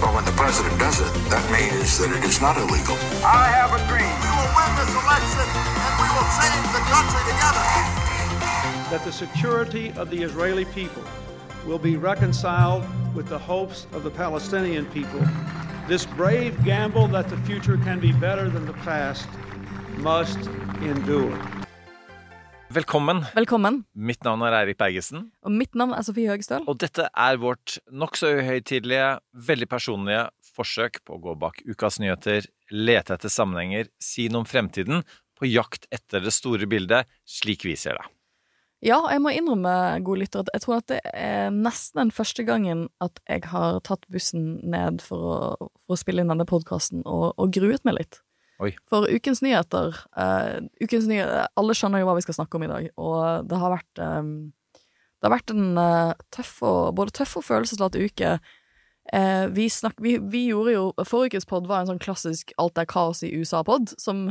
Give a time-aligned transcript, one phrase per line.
[0.00, 2.96] Well, when the president does it, that means that it is not illegal.
[3.20, 4.08] I have a dream.
[4.24, 7.66] We will win this election and we will change the country together.
[8.90, 11.04] that the security of the Israeli people
[11.66, 15.20] will be reconciled with the hopes of the Palestinian people.
[15.86, 19.28] This brave gamble that the future can be better than the past
[19.98, 20.38] must
[20.82, 21.59] endure.
[22.70, 23.24] Velkommen.
[23.34, 23.80] Velkommen.
[23.98, 26.62] Mitt navn er Eirik Bergesen, Og mitt navn er Sofie Høgestøl.
[26.68, 32.46] og dette er vårt nokså uhøytidelige, veldig personlige forsøk på å gå bak ukas nyheter,
[32.70, 35.02] lete etter sammenhenger, si noe om fremtiden,
[35.34, 38.06] på jakt etter det store bildet, slik vi ser det.
[38.86, 42.46] Ja, jeg må innrømme, gode lytter, at jeg tror at det er nesten den første
[42.46, 45.38] gangen at jeg har tatt bussen ned for å,
[45.84, 48.22] for å spille inn denne podkasten, og, og gruet meg litt.
[48.60, 48.74] Oi.
[48.90, 52.70] For ukens nyheter, uh, ukens nyheter Alle skjønner jo hva vi skal snakke om i
[52.70, 54.32] dag, og det har vært um,
[55.16, 58.36] Det har vært en uh, tøff og, både tøff og følelsesladd uke.
[59.10, 62.78] Uh, vi, snak, vi, vi gjorde jo Forrige ukes pod var en sånn klassisk Alt
[62.78, 64.28] er kaos i USA-pod, som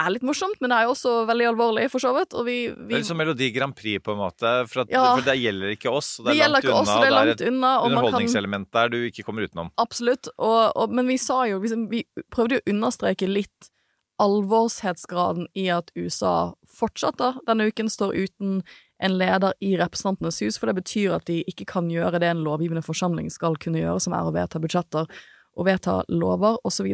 [0.00, 2.34] er litt morsomt, men det er jo også veldig alvorlig, for så vidt.
[2.34, 5.04] Og vi, Det vi er liksom Melodi Grand Prix, på en måte, for, at, Ja.
[5.14, 6.18] for det gjelder ikke oss.
[6.18, 7.50] og Det Det er gjelder ikke oss, unna, og det er og langt det er
[7.50, 9.70] et underholdningselement kan der du ikke kommer utenom.
[9.78, 10.28] Absolutt.
[10.38, 13.70] Og, og, men vi sa jo liksom, Vi prøvde å understreke litt
[14.22, 18.62] alvorshetsgraden i at USA fortsatt da, denne uken står uten
[19.02, 22.44] en leder i Representantenes hus, for det betyr at de ikke kan gjøre det en
[22.46, 25.10] lovgivende forsamling skal kunne gjøre, som er å vedta budsjetter
[25.54, 26.88] og vedta lover, osv.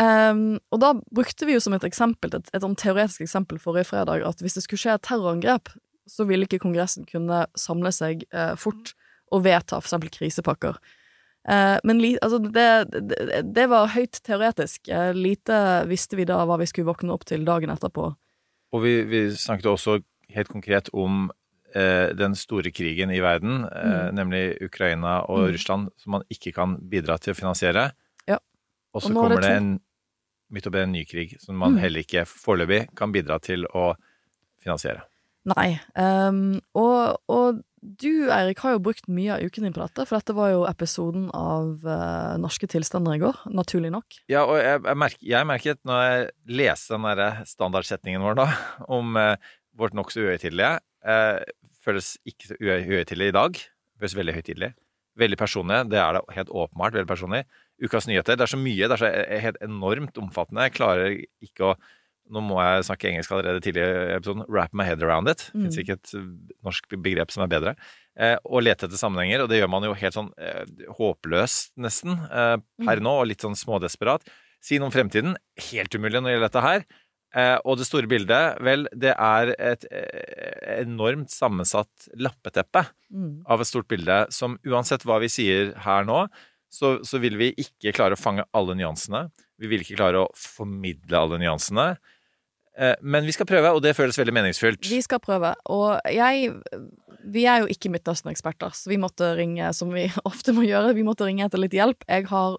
[0.00, 3.90] Um, og da brukte vi jo som et eksempel, et, et sånn teoretisk eksempel forrige
[3.90, 5.68] fredag, at hvis det skulle skje et terrorangrep,
[6.08, 8.94] så ville ikke Kongressen kunne samle seg uh, fort
[9.30, 10.78] og vedta eksempel krisepakker.
[11.48, 14.88] Uh, men altså det, det, det var høyt teoretisk.
[14.88, 15.58] Uh, lite
[15.90, 18.08] visste vi da hva vi skulle våkne opp til dagen etterpå.
[18.72, 20.00] Og vi, vi snakket også
[20.32, 21.28] helt konkret om
[21.70, 24.14] den store krigen i verden, Mm.
[24.18, 25.52] nemlig Ukraina og Mm.
[25.54, 27.92] Russland, som man ikke kan bidra til å finansiere.
[28.26, 28.40] Ja.
[28.90, 29.68] Og så er kommer det det en
[30.50, 31.80] midt oppi en ny krig som man Mm.
[31.84, 33.94] heller ikke foreløpig kan bidra til å
[34.62, 35.02] finansiere.
[35.48, 35.80] Nei.
[35.96, 40.18] Um, og, og du, Eirik, har jo brukt mye av uken din på dette, for
[40.20, 44.18] dette var jo episoden av uh, Norske tilstander i går, naturlig nok.
[44.28, 46.28] Ja, og jeg, jeg, merk, jeg merket når jeg
[46.60, 48.48] leste den derre standardsetningen vår da,
[48.98, 49.32] om uh,
[49.80, 50.76] vårt nokså uhøytidelige
[51.08, 51.40] uh,
[51.80, 53.56] Føles ikke så uhøy- uhøytidelig i dag.
[53.96, 54.68] Føles veldig høytidelig.
[55.16, 55.78] Veldig personlig.
[55.88, 56.92] Det er det helt åpenbart.
[56.92, 57.40] veldig personlig.
[57.82, 58.36] Ukas nyheter.
[58.36, 58.88] Det er så mye.
[58.88, 60.66] Det er så eh, helt enormt omfattende.
[60.68, 61.78] Jeg klarer ikke å
[62.30, 64.44] Nå må jeg snakke engelsk allerede tidlig i episoden.
[64.46, 65.48] Wrap my head around it.
[65.50, 65.64] Mm.
[65.64, 66.28] fins ikke et eh,
[66.62, 67.72] norsk begrep som er bedre.
[68.14, 70.62] Eh, og lete etter sammenhenger, og det gjør man jo helt sånn eh,
[70.94, 72.54] håpløst, nesten, eh,
[72.86, 73.02] per Mm.
[73.08, 74.22] nå, og litt sånn smådesperat.
[74.62, 75.34] Si noe om fremtiden.
[75.72, 76.84] Helt umulig når det gjelder dette her.
[77.34, 83.42] Eh, og det store bildet, vel, det er et eh, enormt sammensatt lappeteppe Mm.
[83.50, 86.28] av et stort bilde som uansett hva vi sier her nå,
[86.70, 89.26] så, så vil vi ikke klare å fange alle nyansene.
[89.60, 91.92] Vi vil ikke klare å formidle alle nyansene.
[92.78, 94.86] Eh, men vi skal prøve, og det føles veldig meningsfylt.
[94.86, 96.54] Vi skal prøve, og jeg
[97.30, 101.04] Vi er jo ikke Midtøsten-eksperter, så vi måtte ringe, som vi ofte må gjøre, vi
[101.04, 102.06] måtte ringe etter litt hjelp.
[102.08, 102.56] Jeg har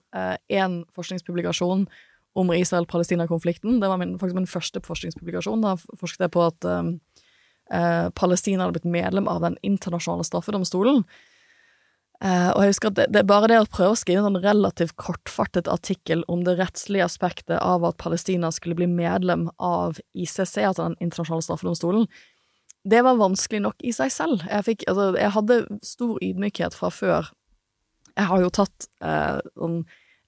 [0.52, 1.88] én forskningspublikasjon
[2.34, 3.80] om Israel-Palestina-konflikten.
[3.82, 5.64] Det var min, faktisk min første forskningspublikasjon.
[5.66, 6.94] Da forsket jeg på at um,
[7.74, 11.04] eh, Palestina hadde blitt medlem av den internasjonale straffedomstolen.
[12.22, 14.28] Eh, og jeg husker at det, det er bare det å prøve å skrive en
[14.30, 19.98] sånn relativt kortfattet artikkel om det rettslige aspektet av at Palestina skulle bli medlem av
[20.14, 22.06] ICC, altså den internasjonale straffedomstolen,
[22.86, 24.46] det var vanskelig nok i seg selv.
[24.50, 27.34] Jeg, fikk, altså, jeg hadde stor ydmykhet fra før.
[28.18, 29.38] Jeg har jo tatt uh,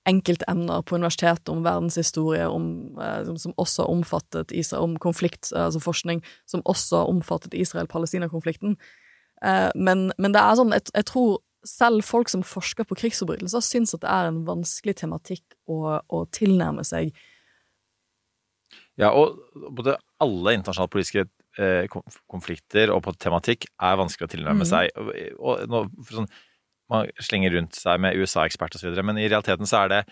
[0.09, 2.65] enkeltemner på universitetet om verdenshistorie, om,
[2.99, 6.19] eh, som, som også omfattet Israel, om konflikt, eh, altså forskning,
[6.49, 8.75] som også omfattet Israel-Palestina-konflikten.
[9.45, 11.37] Eh, men, men det er sånn, jeg, jeg tror
[11.67, 16.23] selv folk som forsker på krigsforbrytelser, syns at det er en vanskelig tematikk å, å
[16.33, 17.13] tilnærme seg.
[18.99, 19.39] Ja, og
[19.73, 21.25] både alle internasjonale politiske
[21.57, 21.87] eh,
[22.29, 24.69] konflikter og på tematikk er vanskelig å tilnærme mm.
[24.69, 24.91] seg.
[25.39, 26.29] Og, og for sånn,
[26.91, 30.03] man slenger rundt seg med USA-ekspert osv., men i realiteten så er det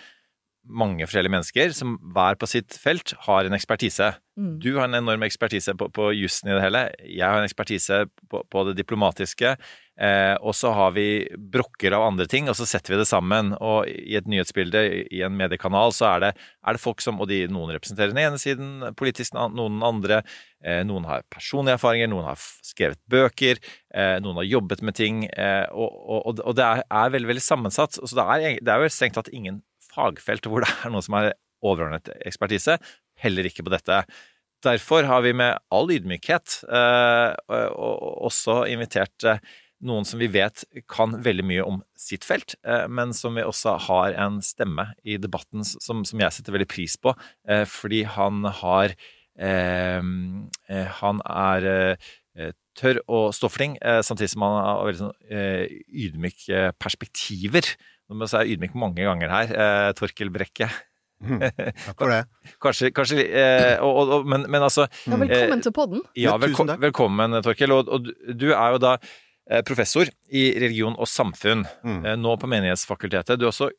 [0.61, 4.11] mange forskjellige mennesker som hver på sitt felt har en ekspertise.
[4.37, 4.51] Mm.
[4.61, 6.83] Du har en enorm ekspertise på, på jussen i det hele.
[7.01, 9.55] Jeg har en ekspertise på, på det diplomatiske.
[10.01, 11.05] Eh, og så har vi
[11.53, 13.51] brokker av andre ting, og så setter vi det sammen.
[13.61, 14.81] Og i et nyhetsbilde
[15.13, 16.31] i en mediekanal så er det,
[16.65, 20.21] er det folk som Og de, noen representerer den ene siden politisk, noen den andre.
[20.65, 23.61] Eh, noen har personlige erfaringer, noen har skrevet bøker,
[23.93, 25.23] eh, noen har jobbet med ting.
[25.29, 28.01] Eh, og, og, og det er, er veldig, veldig sammensatt.
[28.01, 29.61] Så det er, det er jo strengt tatt ingen
[29.91, 32.79] fagfelt hvor det er noen som har overordnet ekspertise.
[33.21, 34.01] Heller ikke på dette.
[34.61, 39.39] Derfor har vi med all ydmykhet eh, og- og også invitert eh,
[39.81, 43.77] noen som vi vet kan veldig mye om sitt felt, eh, men som vi også
[43.87, 47.15] har en stemme i debatten som, som jeg setter veldig pris på,
[47.49, 48.93] eh, fordi han har
[49.39, 50.01] eh,
[50.69, 55.17] eh, Han er eh, tørr og stoffling, eh, samtidig som han har veldig sånn
[56.05, 57.73] ydmyke perspektiver.
[58.09, 59.51] Nå må jeg si ydmyk mange ganger her,
[59.97, 60.69] Torkel Brekke.
[61.21, 62.21] Takk for det.
[62.63, 66.01] Kanskje, kanskje eh, og, og, men, men altså Ja, velkommen til podden.
[66.17, 66.81] ja, velko takk.
[66.81, 67.75] velkommen, Torkel.
[67.75, 68.95] Og, og du- er jo da
[69.67, 72.05] professor i religion og samfunn, Mm.
[72.05, 73.39] eh, nå på Menighetsfakultetet.
[73.39, 73.69] Du er også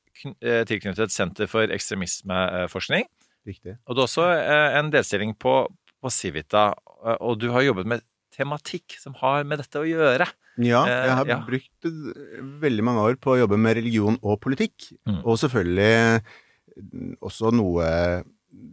[0.43, 3.05] eh, tilknyttet Senter for ekstremismeforskning.
[3.47, 3.77] Riktig.
[3.87, 5.55] Og du har også eh, en delstilling på,
[6.03, 6.75] på Civita,
[7.07, 10.27] eh, og du har jobbet med tematikk som har med dette å gjøre.
[10.61, 11.39] Ja, Eh, jeg har ja.
[11.47, 14.91] brukt eh, veldig mange år på å jobbe med religion og politikk.
[15.09, 15.23] Mm.
[15.25, 16.23] Og selvfølgelig
[17.23, 17.87] også noe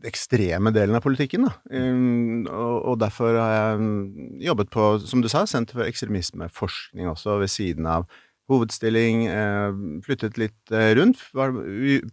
[0.08, 1.48] ekstreme delen av politikken.
[1.72, 7.10] Um, og, og derfor har jeg mm, jobbet på, som du sa, Senter for ekstremismeforskning
[7.12, 8.08] også, ved siden av
[8.50, 9.28] hovedstilling.
[9.30, 9.76] Eh,
[10.08, 11.20] flyttet litt eh, rundt.
[11.38, 11.54] Var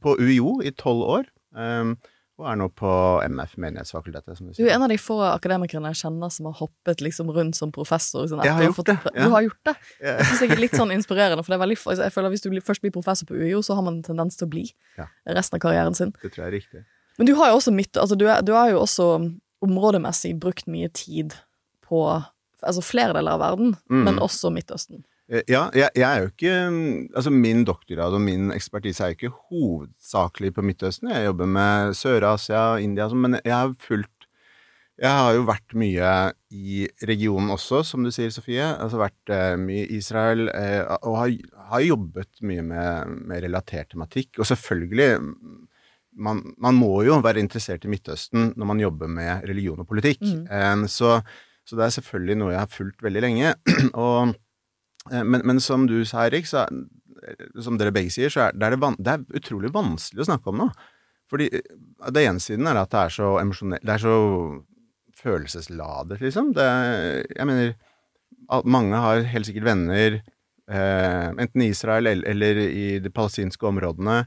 [0.03, 1.31] på UiO i tolv år.
[1.57, 1.97] Um,
[2.37, 2.89] og er nå på
[3.33, 7.01] MF, Menighetsfakultetet, som du er en av de få akademikerne jeg kjenner som har hoppet
[7.01, 8.27] liksom rundt som professor.
[8.29, 9.15] Sånn, Jeg har gjort det, ja.
[9.25, 9.73] Du har gjort det.
[10.05, 10.19] Ja.
[10.19, 12.45] Det synes jeg er litt sånn inspirerende, for det veldig, altså, jeg føler at hvis
[12.45, 14.67] du blir- først blir professor på UiO, så har man en tendens til å bli
[15.01, 15.09] Ja.
[15.33, 16.13] resten av karrieren sin.
[16.21, 16.85] Det tror jeg er riktig.
[17.19, 19.11] Men du har jo også midt, altså du, er, du har jo også
[19.65, 21.33] områdemessig brukt mye tid
[21.87, 22.01] på
[22.67, 24.03] altså flere deler av verden, Mm.
[24.05, 25.05] men også Midtøsten.
[25.29, 26.57] Eh, Ja, jeg, jeg er jo ikke
[27.17, 31.11] Altså, min doktorgrad og min ekspertise er jo ikke hovedsakelig på Midtøsten.
[31.11, 34.13] Jeg jobber med Sør-Asia, og India, men jeg har fulgt
[34.99, 36.13] Jeg har jo vært mye
[36.51, 38.65] i regionen også, som du sier, Sofie.
[38.65, 41.35] Altså vært eh, mye i Israel, eh, og har,
[41.69, 44.39] har jobbet mye med, med relatert tematikk.
[44.41, 45.11] Og selvfølgelig
[46.17, 50.23] man, man må jo være interessert i Midtøsten når man jobber med religion og politikk.
[50.25, 50.43] Mm.
[50.49, 51.19] Eh, så,
[51.67, 53.55] så det er selvfølgelig noe jeg har fulgt veldig lenge.
[53.95, 54.35] og
[55.07, 58.57] Eh, Men, men som du sa, Erik, så, er- som dere begge sier, så er,
[58.59, 60.67] det, er det, van, det er utrolig vanskelig å snakke om nå.
[61.31, 61.77] Fordi eh,
[62.11, 64.17] det ene siden er at det er så emosjonelt Det er så
[65.21, 66.53] følelsesladet, liksom.
[66.57, 66.67] Det,
[67.37, 67.75] jeg mener
[68.67, 70.19] Mange har helt sikkert venner,
[70.71, 74.21] eh, enten i Israel eller, eller i de palestinske områdene,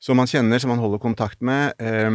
[0.00, 1.74] som man kjenner, som man holder kontakt med.
[1.78, 2.10] Eh,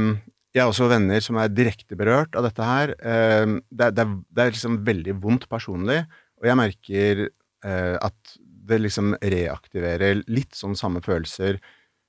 [0.55, 2.93] jeg har også venner som er direkte berørt av dette her.
[2.99, 6.01] Eh, det, er- det, er, liksom veldig vondt personlig,
[6.41, 8.35] og jeg merker eh, at
[8.65, 11.59] det liksom reaktiverer litt sånn samme følelser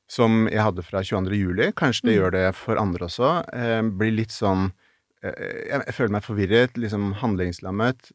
[0.08, 1.34] som jeg hadde fra 22.
[1.36, 1.72] juli.
[1.76, 2.18] Kanskje det Mm.
[2.20, 3.30] gjør det for andre også.
[3.52, 4.70] Eh, blir litt sånn
[5.22, 8.12] eh, jeg føler meg forvirret, liksom handlingslammet.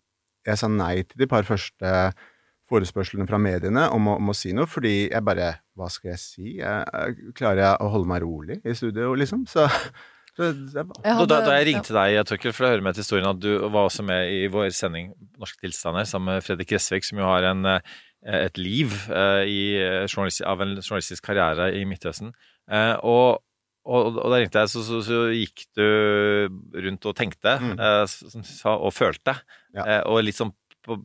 [0.47, 2.13] Jeg sa nei til de par første
[2.71, 6.21] forespørslene fra mediene om å, om å si noe, fordi jeg bare Hva skal jeg
[6.23, 6.47] si?
[6.61, 9.43] Jeg, jeg, klarer jeg å holde meg rolig i studio, liksom?
[9.51, 9.67] Så,
[10.37, 11.67] så jeg Jeg Da, da, da jeg ja.
[11.71, 14.47] ringte deg, Tøkkel, for å høre med til historien, at du var også med i
[14.51, 17.81] vår sending Norske tilstander sammen med Fredrik Gressvik, som jo har en, eh,
[18.47, 22.31] et liv eh, i, eh, av en journalistisk karriere i Midtøsten.
[22.71, 23.41] Eh, Og,
[23.81, 25.85] og, og da ringte jeg, så, så, så gikk du
[26.85, 27.79] rundt og tenkte Mm.
[27.81, 29.33] eh, og følte,
[29.73, 29.85] Ja.
[29.87, 30.53] eh, og litt sånn
[30.85, 30.99] på,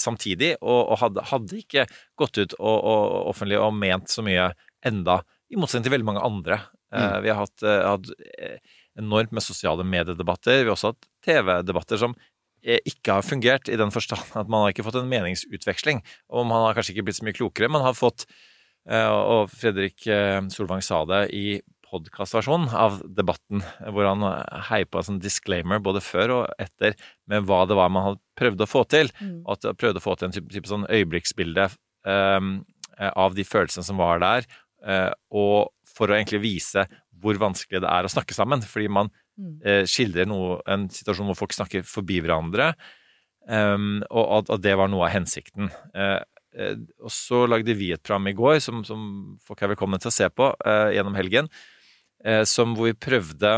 [0.00, 1.86] samtidig, og, og hadde, hadde ikke
[2.20, 4.50] gått ut og, og offentlig og ment så mye
[4.84, 5.20] enda,
[5.52, 6.60] i motsetning til veldig mange andre.
[6.94, 7.22] Eh, Mm.
[7.24, 8.58] Vi har hatt, eh, hatt eh,
[8.98, 10.62] enormt med sosiale mediedebatter.
[10.62, 12.14] Vi har også hatt TV-debatter som
[12.62, 16.04] eh, ikke har fungert, i den forstand at man har ikke fått en meningsutveksling.
[16.30, 17.72] Og man har kanskje ikke blitt så mye klokere.
[17.72, 18.26] Man har fått,
[18.88, 21.58] eh, og Fredrik eh, Solvang sa det i
[21.94, 23.62] podkastversjonen av debatten,
[23.94, 24.26] hvor han
[24.68, 26.98] heipa på en sånn disclaimer både før og etter
[27.30, 29.12] med hva det var man hadde prøvd å få til.
[29.20, 29.38] Mm.
[29.44, 31.70] Og at prøvde å få til en type, type sånn øyeblikksbilde
[32.04, 32.56] um,
[33.14, 34.50] av de følelsene som var der,
[34.86, 36.84] uh, og for å egentlig vise
[37.24, 38.62] hvor vanskelig det er å snakke sammen.
[38.66, 39.10] Fordi man
[39.64, 42.72] eh, skildrer noe, en situasjon hvor folk snakker forbi hverandre,
[43.48, 45.70] um, og at, at det var noe av hensikten.
[45.96, 46.18] Eh,
[46.58, 49.06] eh, og så lagde vi et program i går som, som
[49.44, 51.70] folk er velkomne til å se på eh, gjennom helgen, eh,
[52.48, 53.50] som hvor vi prøvde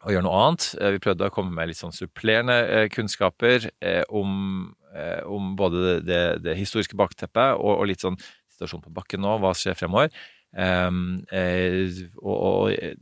[0.00, 0.66] å gjøre noe annet.
[0.80, 5.54] Eh, Vi prøvde å komme med litt sånn supplerende eh, kunnskaper eh, om, eh, om
[5.58, 8.18] både det, det, historiske bakteppet og, og litt sånn
[8.54, 10.12] situasjon på bakken nå, hva skjer fremover.
[10.50, 12.96] Um, eh, og, og eh,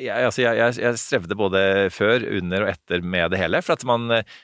[0.00, 3.84] jeg, altså jeg, jeg, strevde både før, under og etter med det hele, for at
[3.84, 4.38] man eh,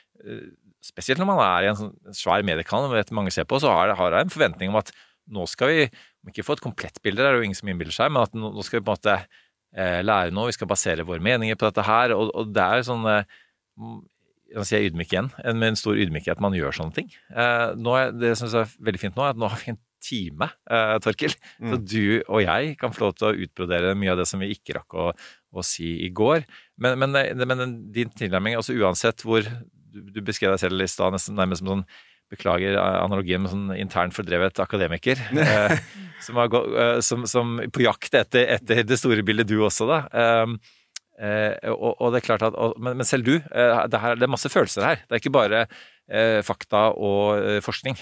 [0.85, 3.95] spesielt når man er i en sånn svær mediekanal, vet mange ser på, så har
[3.95, 4.93] jeg en forventning om at
[5.29, 5.87] nå skal vi
[6.23, 8.33] om ikke få et komplett bilde, det er jo ingen som innbiller seg, men at
[8.35, 11.69] nå, skal vi på en måte eh, lære noe, vi skal basere våre meninger på
[11.69, 13.23] dette her, og, og det er sånn eh,
[14.49, 17.11] Nå sier jeg ydmyk igjen, en- med en stor ydmykhet man gjør sånne ting.
[17.29, 19.77] Eh, nå er, det som er veldig fint nå, er at nå har vi en
[20.01, 21.35] time, eh, Torkil,
[21.69, 24.49] så du og jeg kan få lov til å utbrodere mye av det som vi
[24.55, 25.11] ikke rakk å,
[25.53, 26.47] å si i går.
[26.81, 27.13] Men, men,
[27.45, 31.61] men din tilnærming, altså uansett hvor du, du beskrev deg selv i stad nesten nærmest
[31.61, 31.85] som sånn
[32.29, 35.21] Beklager analogien med sånn internt fordrevet akademiker.
[35.45, 35.77] eh,
[36.25, 39.87] som, har gå, eh, som, som på jakt etter, etter det store bildet, du også,
[39.89, 40.01] da.
[40.45, 40.59] Um,
[41.19, 44.19] eh, og, og det er klart at og, men, men selv du, eh, det, her,
[44.19, 45.03] det er masse følelser her.
[45.05, 47.97] Det er ikke bare eh, fakta og eh, forskning.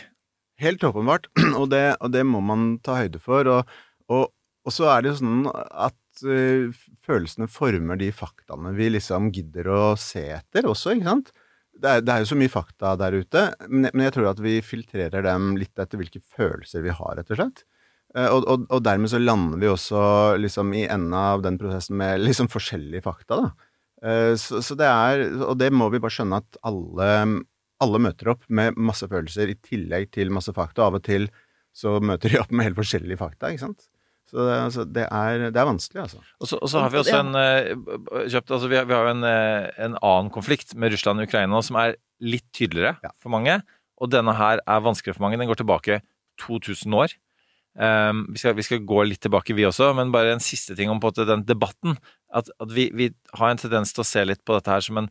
[0.61, 1.29] Helt åpenbart,
[1.59, 3.47] og det, og det må man ta høyde for.
[3.47, 4.33] Og,
[4.67, 6.73] så er det jo sånn at eh,
[7.05, 11.31] følelsene former de faktaene vi liksom gidder å se etter også, ikke sant?
[11.77, 14.29] Det er, det er jo så mye fakta der ute, men jeg, men jeg tror
[14.31, 17.63] at vi filtrerer dem litt etter hvilke følelser vi har, rett og slett.
[18.15, 20.01] Eh, Og, og, og dermed så lander vi også
[20.41, 23.51] liksom i enden av den prosessen med liksom forskjellige fakta, da.
[24.03, 27.11] Eh, Så, så det er, og det må vi bare skjønne at alle,
[27.83, 30.87] alle møter opp med masse følelser i tillegg til masse fakta.
[30.87, 31.29] Av og til
[31.77, 33.85] så møter de opp med helt forskjellige fakta, ikke sant.
[34.27, 36.19] Så det, altså, det, er, det er vanskelig, altså.
[36.41, 37.69] Og så, og så har vi også en eh,
[38.33, 41.61] kjøpt, altså vi har, vi har en, eh, en annen konflikt med Russland og Ukraina
[41.63, 43.61] som er litt tydeligere for mange.
[44.03, 45.39] Og denne her er vanskeligere for mange.
[45.39, 46.01] Den går tilbake
[46.43, 47.15] 2000 år.
[47.77, 50.89] Um, vi, skal, vi skal gå litt tilbake, vi også, men bare en siste ting
[50.89, 51.95] om på den debatten.
[52.33, 54.99] At, at vi, vi har en tendens til å se litt på dette her som
[55.03, 55.09] en,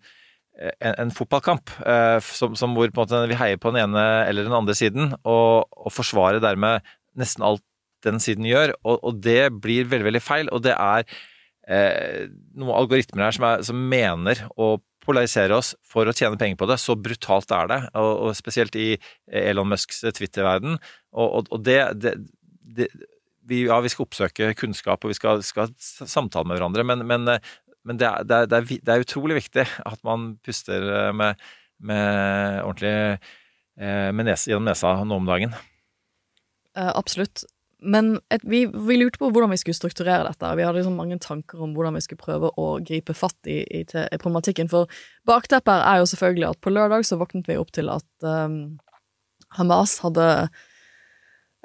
[0.59, 1.73] en, en fotballkamp.
[1.87, 4.77] Uh, som, som hvor på en måte vi heier på den ene eller den andre
[4.77, 6.85] siden, og, og forsvarer dermed
[7.17, 7.65] nesten alt
[8.07, 8.75] den siden gjør.
[8.85, 10.53] Og, og det blir veldig, veldig feil.
[10.55, 11.07] Og det er
[11.69, 16.59] eh, noen algoritmer her som, er, som mener å polarisere oss for å tjene penger
[16.59, 16.79] på det.
[16.83, 18.95] Så brutalt er det, og, og spesielt i
[19.31, 20.81] Elon Musks Twitter-verden.
[21.15, 22.17] Og, og, det, det,
[22.79, 22.91] det
[23.47, 27.29] vi, ja, vi skal oppsøke kunnskap, og vi skal, skal samtale med hverandre, men, men,
[27.87, 31.43] men det, er, det, er, det er utrolig viktig at man puster eh, med,
[31.79, 32.95] med ordentlig
[33.79, 35.55] eh, med nes, gjennom nesa nå om dagen.
[36.77, 37.47] Eh, absolutt.
[37.87, 40.53] Men et, vi, vi lurte på hvordan vi skulle strukturere dette.
[40.59, 43.83] Vi hadde liksom mange tanker om hvordan vi skulle prøve å gripe fatt i, i,
[43.87, 44.71] i problematikken.
[44.73, 44.91] For
[45.29, 48.79] bakteppet er jo selvfølgelig at på lørdag så våknet vi opp til at um,
[49.57, 50.27] Hamas hadde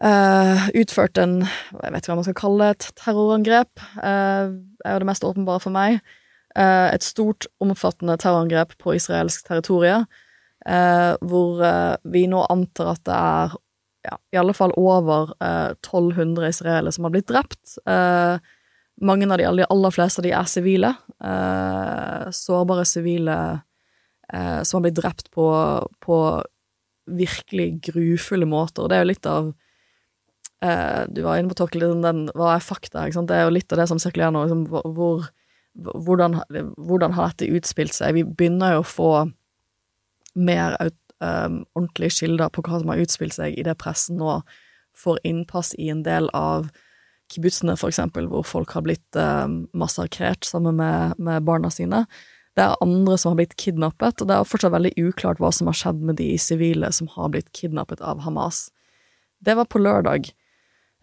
[0.06, 3.86] uh, utført en Jeg vet ikke hva man skal kalle det, et terrorangrep.
[3.98, 6.02] Uh, er jo det mest åpenbare for meg.
[6.54, 10.06] Uh, et stort, omfattende terrorangrep på israelsk territorium.
[10.62, 11.62] hvor
[12.14, 13.54] vi nå antar at det er
[14.04, 17.78] ja, i alle fall over eh, 1200 israelere som har blitt drept.
[17.86, 18.38] Eh,
[19.02, 20.94] mange av de, de aller fleste av de er sivile.
[21.24, 23.36] Eh, sårbare sivile
[24.34, 25.48] eh, som har blitt drept på,
[26.02, 26.18] på
[27.12, 28.88] virkelig grufulle måter.
[28.90, 29.52] Det er jo litt av
[30.64, 33.06] eh, Du var inne på Torkel, den, hva er fakta?
[33.10, 34.46] Det er jo litt av det som sirkulerer nå.
[34.48, 35.30] Liksom, hvor, hvor-
[35.72, 36.34] hvordan,
[36.76, 38.18] hvordan har dette utspilt seg?
[38.18, 39.12] Vi begynner jo å få
[40.36, 40.74] mer
[41.22, 44.42] um, ordentlige kilder på hva som har utspilt seg i det pressen nå
[44.98, 46.68] får innpass i en del av
[47.32, 52.04] kibbutzene, for eksempel, hvor folk har blitt um, massakrert sammen med, med barna sine.
[52.58, 55.70] Det er andre som har blitt kidnappet, og det er fortsatt veldig uklart hva som
[55.72, 58.66] har skjedd med de sivile som har blitt kidnappet av Hamas.
[59.40, 60.34] Det var på lørdag.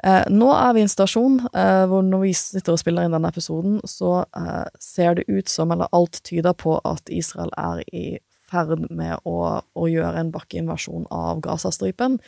[0.05, 3.17] Eh, nå er vi i en stasjon eh, hvor når vi sitter og spiller inn
[3.17, 7.83] denne episoden, så eh, ser det ut som, eller alt tyder på, at Israel er
[7.89, 8.07] i
[8.51, 12.19] ferd med å, å gjøre en bakkeinvasjon av Gazastripen.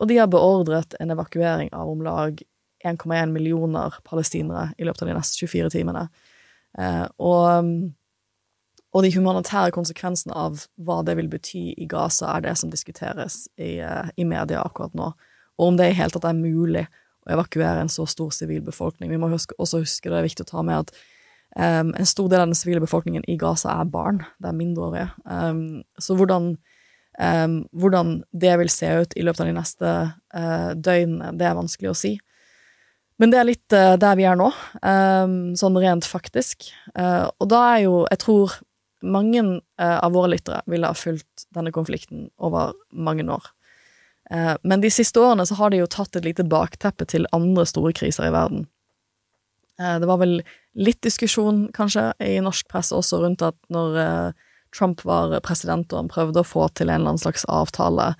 [0.00, 2.42] Og de har beordret en evakuering av om lag
[2.84, 6.06] 1,1 millioner palestinere i løpet av de neste 24 timene.
[6.78, 7.72] Eh, og,
[8.92, 13.46] og de humanitære konsekvensene av hva det vil bety i Gaza, er det som diskuteres
[13.56, 15.10] i, eh, i media akkurat nå.
[15.56, 16.84] Og om det i hele tatt er mulig
[17.26, 19.10] å evakuere en så stor sivil befolkning.
[19.10, 21.06] Vi må huske, også huske det er viktig å ta med at
[21.56, 24.22] um, en stor del av den sivile befolkningen i Gaza er barn.
[24.38, 25.08] Det er mindreårige.
[25.24, 26.52] Um, så hvordan,
[27.18, 31.58] um, hvordan det vil se ut i løpet av de neste uh, døgnene, det er
[31.58, 32.14] vanskelig å si.
[33.16, 34.50] Men det er litt uh, der vi er nå,
[35.56, 36.68] sånn rent faktisk.
[36.92, 38.58] Uh, og da er jo Jeg tror
[39.06, 39.42] mange
[39.78, 43.44] av våre lyttere ville ha fulgt denne konflikten over mange år.
[44.30, 47.66] Eh, Men de siste årene så har det jo tatt et lite bakteppe til andre
[47.66, 48.66] store kriser i verden.
[49.78, 50.42] Eh, Det var vel
[50.76, 56.04] litt diskusjon, kanskje, i norsk press også rundt at når eh, Trump var president og
[56.04, 58.12] han prøvde å få til en eller annen slags avtale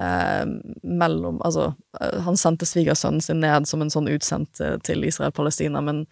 [0.00, 0.44] eh,
[0.82, 5.84] mellom Altså, eh, han sendte svigersønnen sin ned som en sånn utsendt eh, til Israel-Palestina,
[5.84, 6.06] men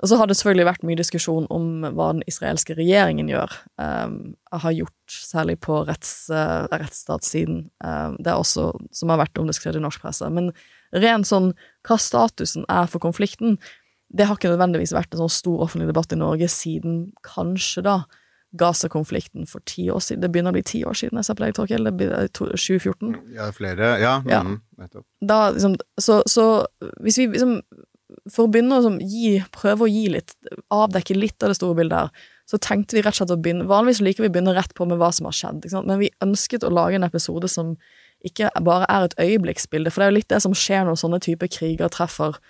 [0.00, 3.52] Og så har det selvfølgelig vært mye diskusjon om hva den israelske regjeringen gjør.
[3.76, 4.14] Um,
[4.48, 7.66] har gjort, særlig på retts, uh, rettsstatssiden.
[7.84, 10.24] Um, det er også som har vært omdiskutert i norsk presse.
[10.32, 10.54] Men
[10.96, 11.50] rent sånn
[11.84, 13.58] hva statusen er for konflikten,
[14.10, 18.00] det har ikke nødvendigvis vært en sånn stor offentlig debatt i Norge siden kanskje da
[18.58, 20.24] Gaza-konflikten for ti år siden.
[20.24, 21.86] Det begynner å bli ti år siden, jeg deg, Torkel.
[21.86, 23.12] Det blir 2014.
[23.36, 23.92] Ja, flere.
[24.02, 24.16] Ja.
[24.26, 24.40] Ja.
[24.42, 25.06] Mm, nettopp.
[25.22, 26.48] Da, liksom, så, så
[26.98, 27.60] hvis vi liksom
[28.26, 30.34] For å begynne å liksom, gi, prøve å gi litt,
[30.74, 33.68] avdekke litt av det store bildet her, så tenkte vi rett og slett å begynne
[33.70, 36.66] Vanligvis liker vi å begynne rett på med hva som har skjedd, men vi ønsket
[36.66, 37.76] å lage en episode som
[38.26, 41.22] ikke bare er et øyeblikksbilde, for det er jo litt det som skjer når sånne
[41.22, 42.40] typer kriger treffer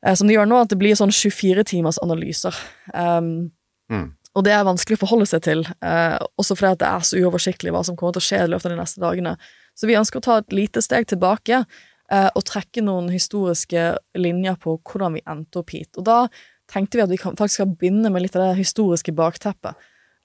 [0.00, 2.56] som de gjør nå, at det blir sånn 24 timers analyser.
[2.94, 3.50] Um,
[3.90, 4.12] Mm.
[4.38, 7.18] og det er vanskelig å forholde seg til, uh, også fordi at det er så
[7.18, 9.32] uoversiktlig hva som kommer til å skje i løpet av de neste dagene.
[9.74, 14.58] Så vi ønsker å ta et lite steg tilbake uh, og trekke noen historiske linjer
[14.62, 15.90] på hvordan vi endte opp hit.
[15.98, 16.20] Og da
[16.70, 19.74] tenkte vi at vi kan, faktisk skal begynne med litt av det historiske bakteppet.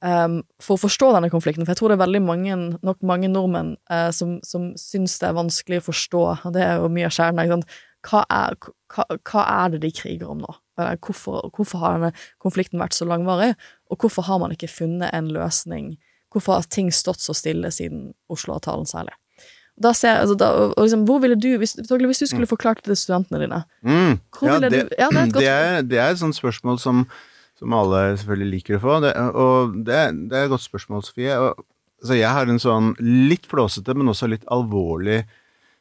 [0.05, 2.55] Um, for å forstå denne konflikten, for jeg tror det er veldig mange,
[2.86, 6.84] nok mange nordmenn uh, som, som syns det er vanskelig å forstå, og det er
[6.84, 7.65] jo mye av kjernen.
[8.06, 8.56] Hva er,
[8.94, 10.54] hva, hva er det de kriger om nå?
[10.76, 12.12] Hvorfor, hvorfor har denne
[12.44, 13.54] konflikten vært så langvarig,
[13.90, 15.94] og hvorfor har man ikke funnet en løsning?
[16.34, 19.16] Hvorfor har ting stått så stille siden Oslo-avtalen særlig?
[19.96, 23.00] Ser, altså, da, og liksom, hvor ville du, hvis, hvis du skulle forklart det til
[23.02, 24.20] studentene dine Mm.
[24.42, 27.02] Ja, det, du- ja, det er et det, er, det er et sånt spørsmål som,
[27.60, 29.00] som alle selvfølgelig liker å få.
[29.04, 31.36] Det, og det, er et godt spørsmål, Sofie.
[31.40, 31.66] Og,
[32.02, 35.26] altså, jeg har en sånn litt flåsete, men også litt alvorlig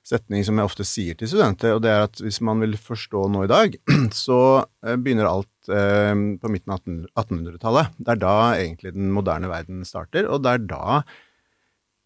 [0.05, 3.27] setning som jeg ofte sier til studenter, og det er at hvis man vil forstå
[3.33, 3.77] nå i dag,
[4.25, 4.41] så
[4.85, 7.95] eh, begynner alt eh, på midten av 1800-tallet.
[7.99, 11.05] Det er da egentlig den moderne verden starter, og det er da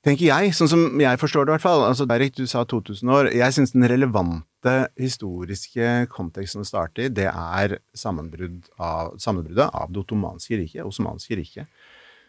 [0.07, 1.83] tenker jeg, sånn som jeg forstår det i hvert fall.
[1.89, 3.31] altså Derek, du sa 2000 år.
[3.35, 9.93] Jeg syns den relevante historiske konteksten å starte i, det er sammenbrudd av, sammenbruddet av
[9.93, 11.85] det ottomanske riket, osmanske riket.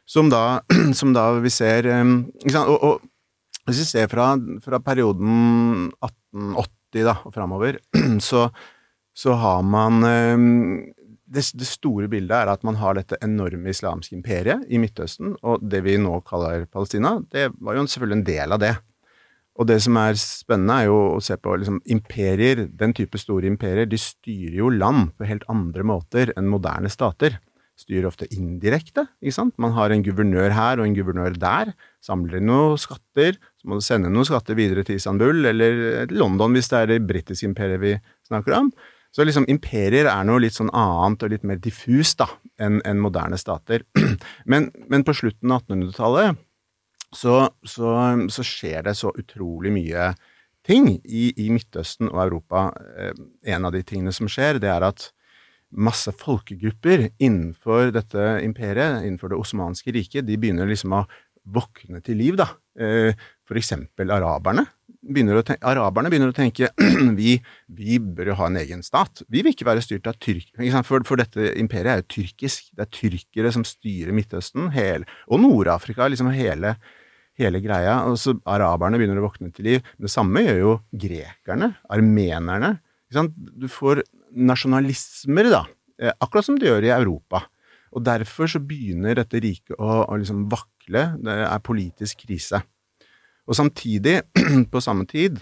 [0.09, 0.61] Som da,
[0.99, 2.65] som da vi ser um, ikke?
[2.65, 3.07] Og, og
[3.69, 4.33] hvis vi ser fra,
[4.63, 7.79] fra perioden 1880 da, og framover,
[8.29, 8.47] så,
[9.15, 10.47] så har man um,
[11.29, 15.61] det, det store bildet er at man har dette enorme islamske imperiet i Midtøsten, og
[15.61, 18.75] det vi nå kaller Palestina, det var jo selvfølgelig en del av det.
[19.59, 23.49] Og det som er spennende, er jo å se på liksom, imperier, den type store
[23.49, 27.35] imperier, de styrer jo land på helt andre måter enn moderne stater.
[27.79, 29.57] Styrer ofte indirekte, ikke sant.
[29.59, 31.73] Man har en guvernør her og en guvernør der.
[32.03, 36.71] Samler noen skatter, så må du sende noen skatter videre til Istanbul eller London hvis
[36.71, 37.93] det er det britiske imperiet vi
[38.29, 38.71] snakker om.
[39.11, 42.27] Så liksom imperier er noe litt sånn annet og litt mer diffust da,
[42.61, 43.83] enn en moderne stater.
[44.51, 46.37] Men, men på slutten av 1800-tallet
[47.15, 47.93] så, så,
[48.29, 50.11] så skjer det så utrolig mye
[50.67, 52.67] ting i, i Midtøsten og Europa.
[52.97, 53.23] Eh,
[53.55, 55.09] En av de tingene som skjer, det er at
[55.69, 61.03] masse folkegrupper innenfor dette imperiet, innenfor det osmanske riket, de begynner liksom å
[61.49, 62.51] våkne til liv, da.
[62.79, 63.11] Eh,
[63.59, 64.65] eksempel araberne.
[64.99, 66.69] Begynner tenke, araberne begynner å tenke
[67.19, 67.37] vi,
[67.71, 69.23] vi bør jo ha en egen stat.
[69.31, 70.83] Vi vil ikke være styrt av tyrkere.
[70.87, 72.71] For, for dette imperiet er jo tyrkisk.
[72.77, 76.07] Det er tyrkere som styrer Midtøsten, hele, og Nord-Afrika.
[76.11, 76.75] liksom hele,
[77.39, 78.01] hele greia.
[78.09, 79.91] Og så araberne begynner å våkne til liv.
[79.97, 80.75] Det samme gjør jo
[81.07, 82.75] grekerne, armenerne.
[83.09, 84.03] Du får
[84.37, 85.63] nasjonalismer, da.
[85.97, 87.47] eh, Akkurat som det gjør i Europa.
[87.95, 91.05] Og derfor så begynner dette riket å, å liksom vakle.
[91.21, 92.61] Det er politisk krise.
[93.49, 94.19] Og samtidig,
[94.73, 95.39] på samme tid,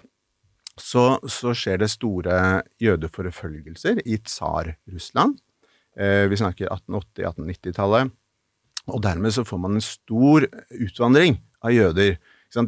[0.78, 2.38] så, så skjer det store
[2.84, 5.36] jødeforfølgelser i tsar-Russland.
[5.98, 8.14] Eh, vi snakker 1880-1890-tallet.
[8.88, 12.20] Og dermed så får man en stor utvandring av jøder.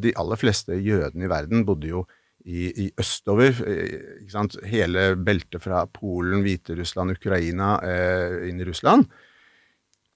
[0.04, 2.04] De aller fleste jødene i verden bodde jo
[2.44, 3.62] i, i østover.
[3.70, 4.58] eh?
[4.68, 9.08] Hele beltet fra Polen, Hviterussland, Ukraina eh, inn i Russland.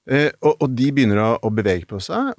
[0.09, 2.33] Eh, og, og de begynner å, å bevege på seg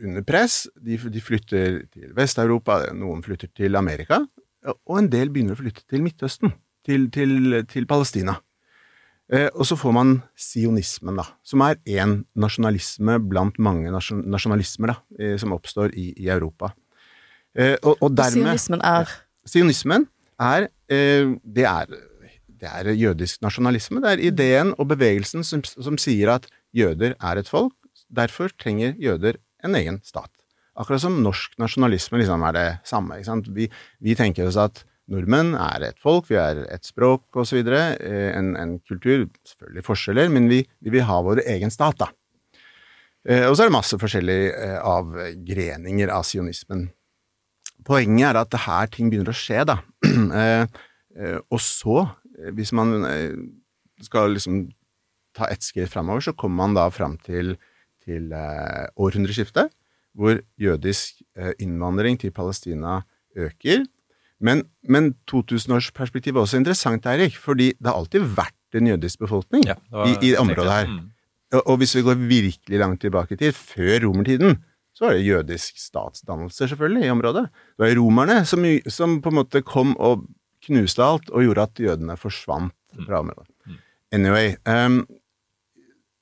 [0.00, 0.64] under press.
[0.80, 4.22] De, de flytter til Vest-Europa, noen flytter til Amerika,
[4.66, 6.54] og en del begynner å flytte til Midtøsten,
[6.86, 8.38] til, til, til Palestina.
[9.26, 14.92] Eh, og så får man sionismen, da, som er én nasjonalisme blant mange nasjon, nasjonalismer
[14.92, 16.70] da, eh, som oppstår i, i Europa.
[17.56, 19.14] Eh, og, og dermed sionismen er
[19.46, 20.08] Sionismen
[20.42, 21.90] er, det er
[22.56, 24.00] det er jødisk nasjonalisme.
[24.02, 27.74] Det er ideen og bevegelsen som, som sier at jøder er et folk,
[28.12, 30.30] derfor trenger jøder en egen stat.
[30.76, 33.16] Akkurat som norsk nasjonalisme liksom er det samme.
[33.56, 33.70] Vi,
[34.04, 38.52] vi tenker oss at nordmenn er et folk, vi er et språk osv., eh, en,
[38.58, 42.10] en kultur, selvfølgelig forskjeller, men vi, vi vil ha vår egen stat, da.
[43.26, 44.40] Eh, og så er det masse forskjellig
[44.82, 46.88] av avgreninger av sionismen.
[47.86, 49.80] Poenget er at det her ting begynner å skje, da.
[50.36, 50.66] Eh,
[51.16, 52.02] eh, og så,
[52.36, 53.36] eh, hvis man eh,
[54.04, 54.66] skal liksom
[55.36, 57.54] ta ett skritt framover, så kommer man da fram til,
[58.04, 59.72] til eh, århundreskiftet,
[60.16, 63.02] hvor jødisk eh, innvandring til Palestina
[63.36, 63.84] øker.
[64.40, 69.64] Men, men 2000-årsperspektivet er også interessant, Eirik, fordi det har alltid vært en jødisk befolkning
[69.68, 70.88] Ja, var- i, i området her.
[70.92, 71.04] Mm.
[71.54, 74.58] Og, og hvis vi går virkelig langt tilbake i tid, før romertiden,
[74.96, 77.44] så var det jødisk statsdannelse, selvfølgelig, i området.
[77.76, 80.24] Det var romerne som, som på en måte kom og
[80.66, 82.72] knuste alt, og gjorde at jødene forsvant
[83.06, 83.46] fra området.
[84.16, 85.02] Anyway, ehm,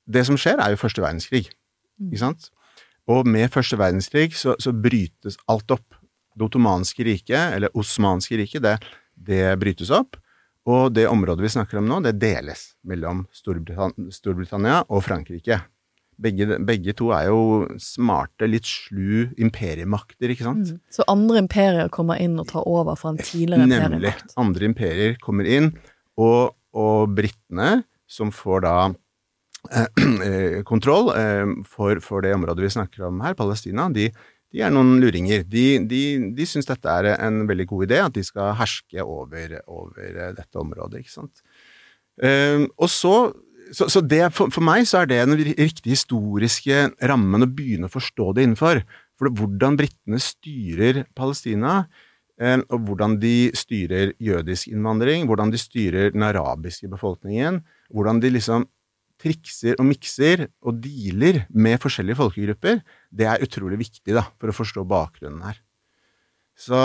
[0.05, 1.47] det som skjer, er jo første verdenskrig,
[2.07, 2.49] ikke sant?
[3.11, 6.01] Og med første verdenskrig så, så brytes alt opp.
[6.35, 8.75] Det ottomanske riket, eller osmanske riket, det,
[9.15, 10.17] det brytes opp.
[10.65, 15.61] Og det området vi snakker om nå, det deles mellom Storbritann Storbritannia og Frankrike.
[16.15, 17.39] Begge, begge to er jo
[17.81, 20.73] smarte, litt slu imperiemakter, ikke sant?
[20.91, 23.99] Så andre imperier kommer inn og tar over fra en tidligere Nemlig.
[23.99, 24.35] imperiemakt.
[24.39, 25.73] Andre imperier kommer inn,
[26.17, 28.75] og, og britene, som får da
[30.69, 34.09] kontroll eh, for, for det området vi snakker om her, Palestina, de,
[34.55, 35.43] de er noen luringer.
[35.51, 36.01] De, de,
[36.35, 40.35] de syns dette er en veldig god idé, at de skal herske over, over eh,
[40.37, 41.43] dette området, ikke sant.
[42.23, 43.15] Eh, og så,
[43.75, 47.89] så, så det, for, for meg så er det den riktige historiske rammen å begynne
[47.89, 48.83] å forstå det innenfor.
[49.19, 51.81] For hvordan britene styrer Palestina,
[52.39, 57.59] eh, og hvordan de styrer jødisk innvandring, hvordan de styrer den arabiske befolkningen,
[57.91, 58.69] hvordan de liksom
[59.25, 64.55] trikser og mikser og dealer med forskjellige folkegrupper, det er utrolig viktig da, for å
[64.55, 65.57] forstå bakgrunnen her.
[66.55, 66.77] Så,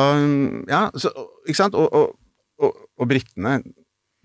[0.71, 1.13] ja, så,
[1.47, 1.77] ikke sant?
[1.79, 2.17] Og, og,
[2.65, 3.61] og, og britene,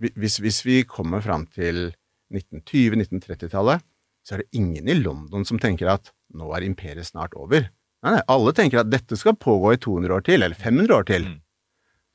[0.01, 1.91] hvis, hvis vi kommer fram til
[2.33, 3.83] 1920-1930-tallet,
[4.25, 7.67] så er det ingen i London som tenker at nå er imperiet snart over.
[8.05, 11.07] Nei, nei, alle tenker at dette skal pågå i 200 år til, eller 500 år
[11.09, 11.27] til.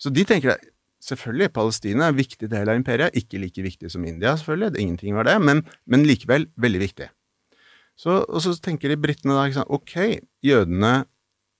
[0.00, 0.66] Så de tenker at
[1.04, 5.16] selvfølgelig, Palestina er en viktig del av imperiet, ikke like viktig som India, selvfølgelig, ingenting
[5.16, 7.08] var det, men, men likevel veldig viktig.
[8.00, 9.96] Så, og så tenker de britene da, ikke sant, ok,
[10.46, 10.92] jødene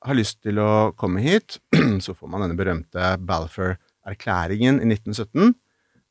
[0.06, 1.58] har lyst til å komme hit,
[2.04, 5.52] så får man denne berømte Balfour-erklæringen i 1917.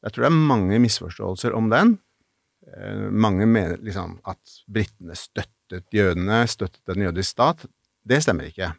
[0.06, 1.96] Jeg tror det er mange misforståelser om den.
[2.70, 7.66] Eh, mange mener liksom at britene støttet jødene, støttet en jødisk stat.
[8.06, 8.72] Det stemmer ikke.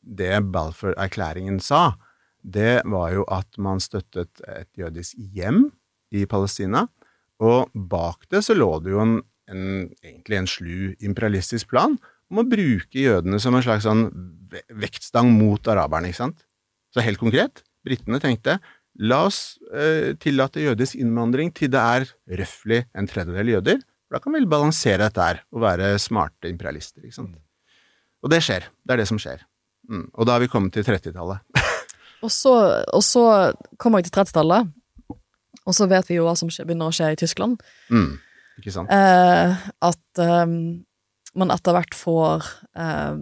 [0.00, 1.94] Det Balfour-erklæringen sa,
[2.42, 5.68] det var jo at man støttet et jødisk hjem
[6.14, 6.86] i Palestina,
[7.40, 9.14] og bak det så lå det jo en,
[9.50, 9.66] en,
[10.04, 11.96] egentlig en slu imperialistisk plan
[12.30, 14.08] om å bruke jødene som en slags sånn
[14.80, 16.44] vektstang mot araberne, ikke sant?
[16.94, 18.58] Så helt konkret, britene tenkte
[19.00, 22.08] la oss eh, tillate jødisk innvandring til det er
[22.40, 27.04] røftlig en tredjedel jøder, for da kan vi balansere dette her og være smarte imperialister,
[27.06, 27.38] ikke sant?
[28.20, 28.66] Og det skjer.
[28.84, 29.46] Det er det som skjer.
[29.88, 30.10] Mm.
[30.12, 31.46] Og da har vi kommet til 30-tallet.
[32.20, 32.54] Og så,
[32.92, 33.24] og så
[33.80, 34.68] kommer vi til 30-tallet,
[35.64, 37.60] og så vet vi jo hva som skje, begynner å skje i Tyskland.
[37.92, 38.18] Mm.
[38.60, 38.92] Ikke sant?
[38.92, 40.54] Eh, at eh,
[41.40, 43.20] man etter hvert får eh,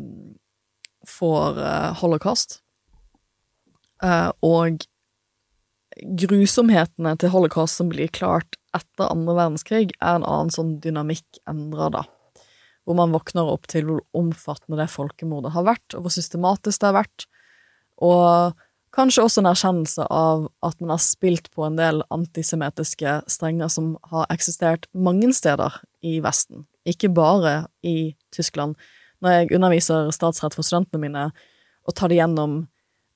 [1.09, 1.61] får
[2.03, 2.61] holocaust.
[4.05, 4.85] Eh, og
[5.99, 11.89] grusomhetene til holocaust som blir klart etter andre verdenskrig, er en annen sånn dynamikk endra,
[11.95, 12.05] da.
[12.87, 16.91] Hvor man våkner opp til hvor omfattende det folkemordet har vært, og hvor systematisk det
[16.91, 17.27] har vært.
[18.05, 18.61] Og
[18.95, 23.95] kanskje også en erkjennelse av at man har spilt på en del antisemittiske strenger som
[24.11, 28.77] har eksistert mange steder i Vesten, ikke bare i Tyskland.
[29.25, 31.29] Når jeg underviser statsrett for studentene mine,
[31.89, 32.61] og tar det gjennom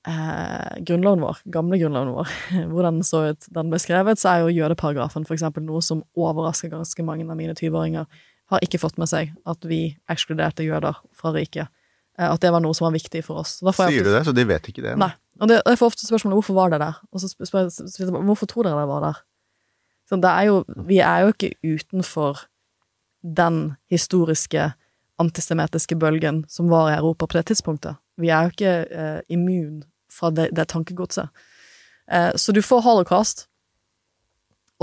[0.09, 2.33] eh, grunnloven vår, gamle grunnloven vår,
[2.71, 6.03] hvordan den så ut den ble skrevet, så er jo jødeparagrafen for eksempel noe som
[6.17, 8.09] overrasker ganske mange av mine 20-åringer.
[8.51, 11.71] Har ikke fått med seg at vi ekskluderte jøder fra riket.
[12.19, 13.57] Eh, At det var noe som var viktig for oss.
[13.59, 14.23] Sier ofte, du det?
[14.27, 14.95] Så de vet ikke det?
[15.01, 15.11] Nei.
[15.41, 16.99] Og det, jeg får ofte spørsmålet hvorfor var det der?
[17.11, 19.21] Og så spør jeg så spør jeg, hvorfor tror dere det var der?
[20.09, 22.43] Så det er jo, vi er jo ikke utenfor
[23.23, 24.73] den historiske
[25.21, 27.97] antisemittiske bølgen som var i Europa på det tidspunktet.
[28.19, 31.31] Vi er jo ikke eh, immun fra det, det tankegodset.
[32.11, 33.47] Eh, så du får holocaust,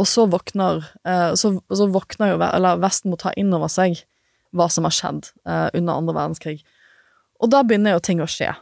[0.01, 4.01] og så våkner, eh, så, så våkner jo eller Vesten må ta inn over seg
[4.57, 6.63] hva som har skjedd eh, under andre verdenskrig.
[7.41, 8.53] Og da begynner jo ting å skje.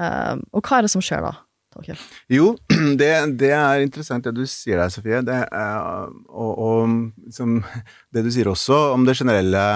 [0.00, 1.34] Um, og hva er det som skjer da,
[1.74, 2.00] Torkel?
[2.32, 2.54] Jo,
[3.00, 5.20] det, det er interessant det du sier der, Sofie.
[5.26, 6.96] Det, uh, og, og
[7.28, 7.60] liksom,
[8.14, 9.68] det du sier også om det generelle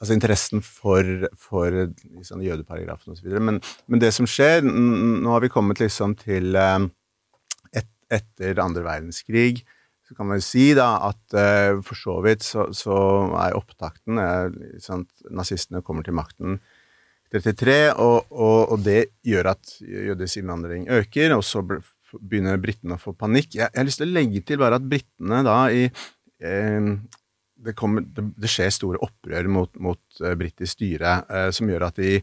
[0.00, 1.04] Altså interessen for,
[1.36, 3.34] for liksom, jødeparagrafen osv.
[3.36, 6.86] Men, men det som skjer Nå har vi kommet liksom til eh,
[7.76, 9.60] et, etter andre verdenskrig.
[10.08, 12.96] Så kan man jo si da at uh, for så vidt så, så
[13.44, 16.56] er opptakten eh, sant, Nazistene kommer til makten
[17.30, 21.62] 33, og, og, og det gjør at jødisk innvandring øker, og så
[22.18, 23.54] begynner britene å få panikk.
[23.54, 25.84] Jeg, jeg har lyst til å legge til bare at britene da i,
[26.42, 26.88] eh,
[27.60, 32.00] det, kommer, det, skjer store opprør mot, mot eh, britisk styre, eh, som gjør at
[32.02, 32.16] de,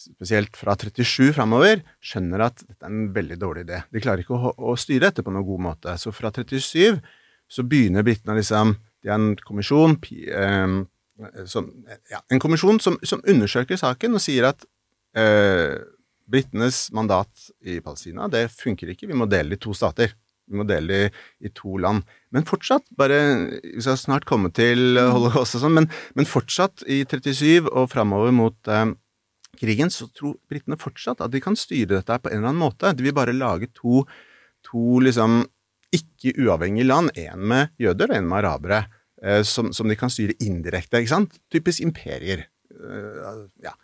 [0.00, 3.82] spesielt fra 37 framover, skjønner at dette er en veldig dårlig idé.
[3.92, 5.96] De klarer ikke å, å styre dette på noen god måte.
[6.00, 7.00] Så fra 37
[7.50, 10.80] så begynner britene liksom De har en kommisjon pi- eh,
[11.50, 11.70] som,
[12.10, 14.64] ja, En kommisjon som, som undersøker saken og sier at
[15.18, 15.78] eh,
[16.30, 19.08] britenes mandat i Palestina, det funker ikke.
[19.10, 20.14] Vi må dele det i to stater.
[20.50, 22.06] Vi må dele det i to land.
[22.34, 23.18] Men fortsatt, bare
[23.62, 27.90] Vi skal snart komme til eh, holocaust og sånn, men, men fortsatt i 37 og
[27.92, 28.90] framover mot eh,
[29.60, 32.94] krigen, så tror britene fortsatt at de kan styre dette på en eller annen måte.
[32.94, 34.04] De vil bare lage to,
[34.66, 35.44] to liksom
[35.94, 38.99] ikke uavhengige land, én med jøder og én med arabere, eh,
[39.44, 41.34] som, som de kan styre indirekte, ikke sant?
[41.52, 42.46] Typisk imperier.
[42.72, 43.74] Eh, ja.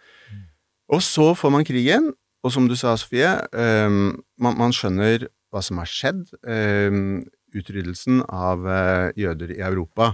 [0.89, 2.13] Og så får man krigen,
[2.47, 6.25] og som du sa, Sofie, eh, man, man skjønner hva som har skjedd.
[6.47, 7.25] Eh,
[7.57, 10.13] utryddelsen av eh, jøder i Europa.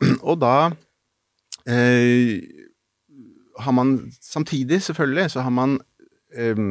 [0.28, 0.70] Og da
[1.70, 2.40] eh,
[3.64, 5.78] har man samtidig, selvfølgelig, så har man
[6.34, 6.64] eh,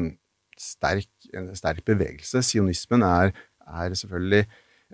[0.60, 2.44] sterk, en sterk bevegelse.
[2.46, 3.34] Sionismen er,
[3.68, 4.46] er selvfølgelig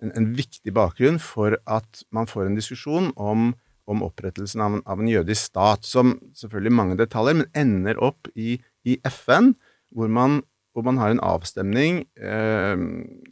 [0.03, 3.51] en, en viktig bakgrunn for at man får en diskusjon om,
[3.89, 8.31] om opprettelsen av en, av en jødisk stat, som selvfølgelig mange detaljer, men ender opp
[8.35, 8.57] i,
[8.87, 9.53] i FN,
[9.95, 10.41] hvor man,
[10.73, 12.83] hvor man har en avstemning eh,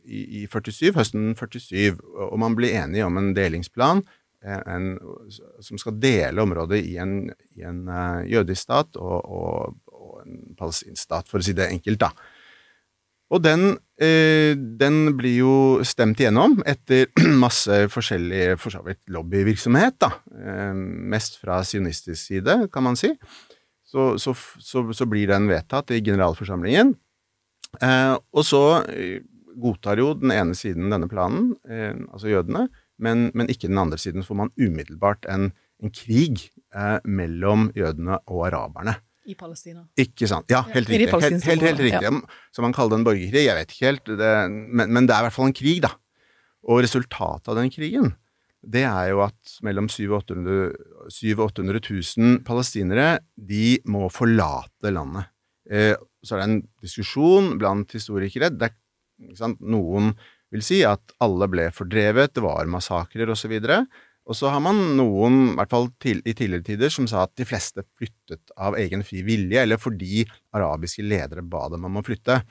[0.06, 2.00] i, i 47, høsten 47,
[2.30, 4.02] og man blir enige om en delingsplan
[4.44, 4.96] eh, en,
[5.64, 7.20] som skal dele området i en,
[7.56, 12.02] i eh, jødisk stat og, og, og en palestinsk stat, for å si det enkelt.
[12.08, 12.12] da.
[13.34, 17.10] Og den, eh, den blir jo stemt igjennom etter
[17.44, 20.14] masse forskjellig for så vidt lobbyvirksomhet, da.
[20.32, 20.78] Eh,
[21.12, 23.12] mest fra sionistisk side, kan man si.
[23.88, 26.96] Så, så, så, så blir den vedtatt i generalforsamlingen.
[27.84, 29.20] Eh, og så eh,
[29.60, 32.68] godtar jo den ene siden denne planen, eh, altså jødene,
[33.02, 34.24] men, men ikke den andre siden.
[34.24, 35.52] Så får man umiddelbart en,
[35.84, 38.98] en krig eh, mellom jødene og araberne.
[39.28, 39.84] I Palestina.
[40.00, 40.48] Ikke sant.
[40.52, 41.10] Ja, helt riktig.
[41.12, 42.08] Helt, helt, helt riktig.
[42.08, 42.14] Ja.
[42.56, 45.26] Som man kaller det en borgerkrig, jeg vet ikke helt, det, men, men det er
[45.26, 45.92] i hvert fall en krig, da.
[46.68, 48.14] Og resultatet av den krigen,
[48.68, 50.72] det er jo at mellom 700
[51.14, 55.30] 000 og 800 000 palestinere, de må forlate landet.
[55.70, 58.50] Eh, så er det en diskusjon blant historikere.
[58.56, 58.74] Det?
[59.60, 60.14] Noen
[60.54, 63.56] vil si at alle ble fordrevet, det var massakrer osv.
[63.60, 63.80] Og så
[64.52, 67.86] har man noen, i hvert fall til, i tidligere tider, som sa at de fleste
[68.00, 70.26] flyttet av egen fri vilje, eller fordi
[70.58, 72.42] arabiske ledere ba dem om å flytte.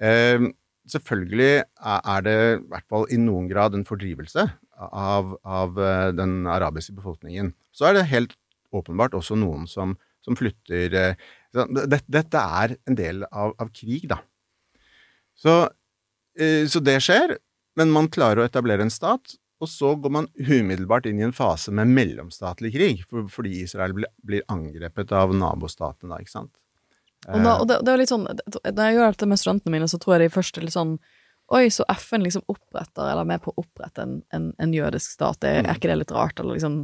[0.00, 0.48] Eh,
[0.88, 4.46] selvfølgelig er det i hvert fall i noen grad en fordrivelse
[4.88, 7.52] av, av eh, den arabiske befolkningen.
[7.76, 8.36] Så er det helt
[8.72, 14.04] åpenbart også noen som, som flytter eh, så Dette er en del av, av krig,
[14.10, 14.18] da.
[15.38, 15.54] Så,
[16.38, 17.38] eh, så det skjer,
[17.78, 21.34] men man klarer å etablere en stat, og så går man umiddelbart inn i en
[21.34, 26.52] fase med mellomstatlig krig, for, fordi Israel blir, blir angrepet av nabostatene da, ikke sant.
[27.26, 29.88] Og, da, og det, det jo litt sånn Når jeg gjør dette med studentene mine,
[29.90, 30.92] så tror jeg de først er litt sånn
[31.50, 35.14] Oi, så FN liksom oppretter, eller er med på å opprette en, en, en jødisk
[35.16, 35.46] stat.
[35.48, 36.38] Er, er ikke det litt rart?
[36.38, 36.82] Eller liksom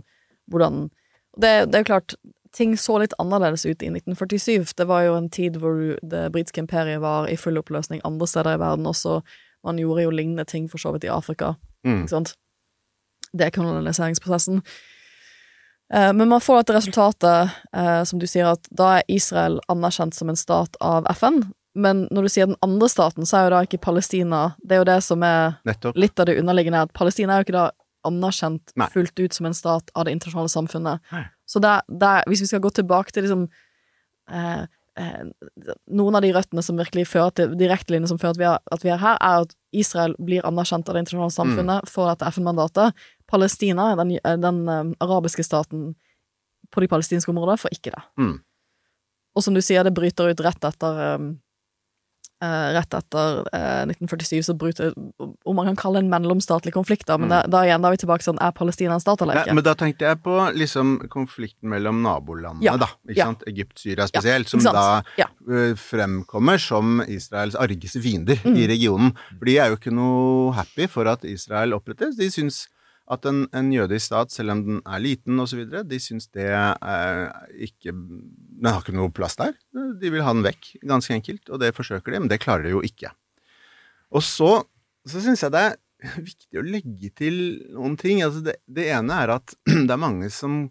[0.51, 0.89] Hvordan
[1.37, 2.15] det, det er jo klart,
[2.55, 4.73] ting så litt annerledes ut i 1947.
[4.79, 8.57] Det var jo en tid hvor det britiske imperiet var i full oppløsning andre steder
[8.57, 9.19] i verden også.
[9.67, 11.55] Man gjorde jo lignende ting for så vidt i Afrika.
[11.87, 12.05] Mm.
[12.05, 12.35] Ikke sant?
[13.35, 14.63] Dekoloniseringsprosessen.
[15.93, 20.15] Eh, Men man får dette resultatet, eh, som du sier, at da er Israel anerkjent
[20.15, 21.43] som en stat av FN.
[21.75, 24.79] Men når du sier den andre staten, så er jo da ikke Palestina Det er
[24.85, 25.97] jo det som er Nettopp.
[25.97, 27.71] litt av det underliggende, at Palestina er jo ikke da
[28.07, 28.87] anerkjent Nei.
[28.93, 31.01] fullt ut som en stat av det internasjonale samfunnet.
[31.13, 31.25] Nei.
[31.47, 33.49] Så det, det, hvis vi skal gå tilbake til liksom
[34.31, 34.67] eh,
[34.97, 35.25] eh,
[35.91, 38.59] Noen av de røttene som virkelig fører til direktelinjene som fører til at vi er,
[38.77, 42.29] at vi er her, er at Israel blir anerkjent av det internasjonale samfunnet for dette
[42.31, 42.95] FN-mandatet.
[43.35, 44.15] Palestina, den,
[44.47, 45.93] den eh, arabiske staten
[46.75, 48.05] på de palestinske områdene, får ikke det.
[48.19, 48.37] Mm.
[49.35, 51.25] Og som du sier, det bryter ut rett etter eh,
[52.45, 57.07] eh, Rett etter uh, 1947, så bryter Om man kan kalle det en mellomstatlig konflikt,
[57.09, 59.41] da, men da, da igjen da er vi tilbake sånn Er Palestina en stat eller
[59.41, 59.51] ikke?
[59.53, 62.91] Ja, men da tenkte jeg på liksom konflikten mellom nabolandene, Ja, da.
[63.09, 63.29] Ikke ja.
[63.33, 63.43] sant?
[63.51, 65.03] Egypt, Syria spesielt, som da
[65.49, 68.57] ø, fremkommer som Israels argeste fiender Mm.
[68.61, 69.13] i regionen.
[69.39, 72.17] For de er jo ikke noe happy for at Israel opprettes.
[72.19, 72.65] De syns
[73.13, 77.27] at en, en jødisk stat, selv om den er liten osv., de syns det er
[77.67, 79.53] ikke Den har ikke noe plass der.
[80.01, 81.51] De vil ha den vekk, ganske enkelt.
[81.53, 83.11] Og det forsøker de, men det klarer de jo ikke.
[84.15, 84.63] Og så,
[85.05, 87.37] så syns jeg det er viktig å legge til
[87.75, 88.23] noen ting.
[88.25, 90.65] Altså det, det ene er at det er mange som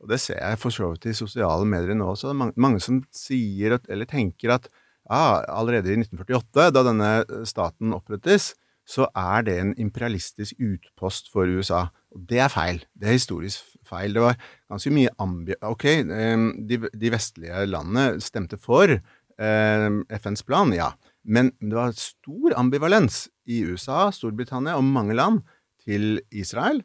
[0.00, 2.54] og det ser jeg for så vidt i sosiale medier nå også, det er mange,
[2.64, 7.10] mange som sier at, eller tenker at ja, allerede i 1948, da denne
[7.48, 8.54] staten opprettes,
[8.90, 11.86] så er det en imperialistisk utpost for USA.
[12.10, 12.80] Det er feil.
[12.98, 14.16] Det er historisk feil.
[14.16, 14.38] Det var
[14.70, 15.54] ganske mye ambi...
[15.62, 20.90] Ok, eh, de, de vestlige landene stemte for eh, FNs plan, ja.
[21.22, 25.44] Men det var stor ambivalens i USA, Storbritannia og mange land
[25.84, 26.82] til Israel.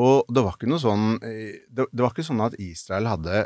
[0.00, 3.42] Og det var ikke noe sånn eh, Det, det var ikke sånn at Israel hadde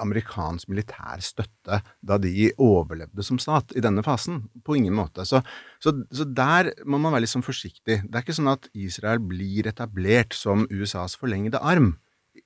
[0.00, 4.44] amerikansk militær støtte da de overlevde som stat i denne fasen.
[4.64, 5.26] På ingen måte.
[5.28, 5.42] Så,
[5.82, 8.00] så, så der må man være litt sånn forsiktig.
[8.02, 11.96] Det er ikke sånn at Israel blir etablert som USAs forlengede arm.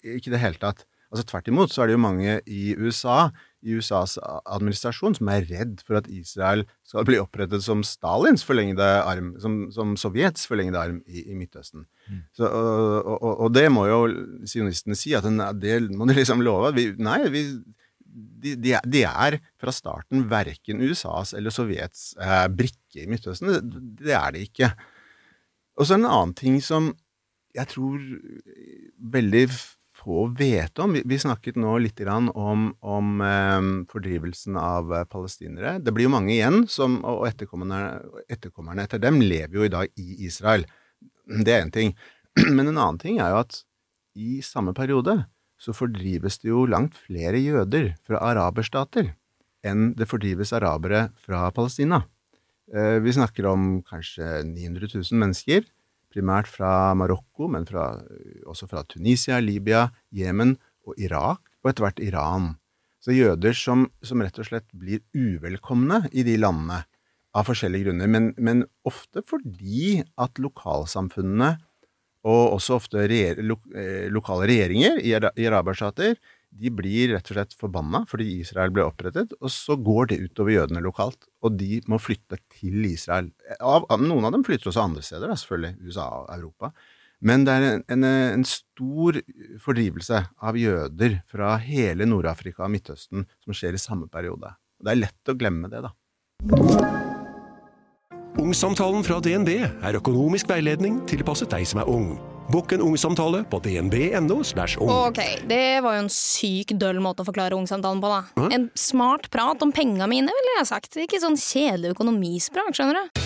[0.03, 0.87] Ikke i det hele tatt.
[1.09, 3.31] Altså Tvert imot så er det jo mange i USA
[3.64, 8.87] i USAs administrasjon som er redd for at Israel skal bli opprettet som Stalins forlengede
[9.03, 11.87] arm, som, som Sovjets forlengede arm i, i Midtøsten.
[12.07, 12.21] Mm.
[12.37, 13.99] Så, og, og, og, det må jo
[14.49, 16.71] sionistene si, at den, det må de liksom love.
[16.77, 17.42] Vi, nei, vi,
[18.05, 23.57] de, de, de, er fra starten verken USAs eller Sovjets eh, brikke i Midtøsten.
[23.57, 24.71] Det, det er de ikke.
[25.79, 26.92] Og så er det en annen ting som
[27.57, 27.99] jeg tror
[29.16, 29.44] veldig
[30.09, 30.97] få vite om.
[31.05, 35.77] Vi, snakket nå litt om, om eh, fordrivelsen av eh, palestinere.
[35.85, 40.01] Det blir jo mange igjen, som, og etterkommerne, etterkommerne, etter dem lever jo i dag
[40.01, 40.64] i Israel.
[41.29, 41.92] Det er én ting.
[42.57, 43.61] Men en annen ting er jo at
[44.18, 45.21] i samme periode
[45.59, 49.12] så fordrives det jo langt flere jøder fra araberstater
[49.66, 52.05] enn det fordrives arabere fra Palestina.
[52.73, 55.66] Eh, vi snakker om kanskje 900 000 mennesker
[56.12, 57.90] primært fra Marokko, men fra,
[58.49, 60.57] også fra Tunisia, Libya, Jemen
[60.88, 62.53] og Irak, og etter hvert Iran.
[63.03, 66.83] Så jøder som, som, rett og slett blir uvelkomne i de landene
[67.37, 71.55] av forskjellige grunner, men, men ofte fordi at lokalsamfunnene,
[72.29, 76.18] og også ofte regjer, lo, eh, lokale regjeringer i, i araberstater,
[76.59, 80.55] de blir rett og slett forbanna fordi Israel ble opprettet, og så går det utover
[80.55, 81.29] jødene lokalt.
[81.47, 83.31] Og de må flytte til Israel.
[84.03, 85.77] Noen av dem flytter også andre steder, selvfølgelig.
[85.87, 86.73] USA og Europa.
[87.18, 89.18] Men det er en, en, en stor
[89.62, 94.55] fordrivelse av jøder fra hele Nord-Afrika og Midtøsten som skjer i samme periode.
[94.79, 95.94] Det er lett å glemme det, da.
[98.38, 102.12] Ungsamtalen fra DNB er økonomisk veiledning tilpasset deg som er ung.
[102.49, 104.39] Bokk en ungsamtale på dnb.no.
[104.41, 104.93] ung.
[104.93, 108.23] Ok, det var jo en syk døll måte å forklare ungsamtalen på, da.
[108.39, 108.47] Hæ?
[108.57, 110.97] En smart prat om penga mine, ville jeg sagt.
[110.97, 113.21] Ikke sånn kjedelig økonomispråk, skjønner du.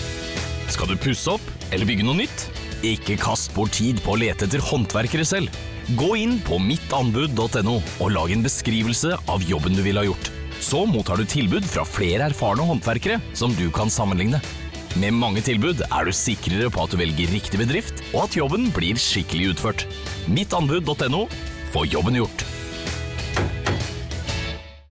[0.73, 2.47] Skal du pusse opp eller bygge noe nytt?
[2.83, 5.55] Ikke kast bort tid på å lete etter håndverkere selv.
[5.99, 10.31] Gå inn på mittanbud.no og lag en beskrivelse av jobben du ville ha gjort.
[10.63, 14.43] Så mottar du tilbud fra flere erfarne håndverkere som du kan sammenligne.
[14.93, 18.67] Med mange tilbud er du sikrere på at du velger riktig bedrift, og at jobben
[18.75, 19.85] blir skikkelig utført.
[20.29, 21.23] Mittanbud.no
[21.73, 22.43] få jobben gjort.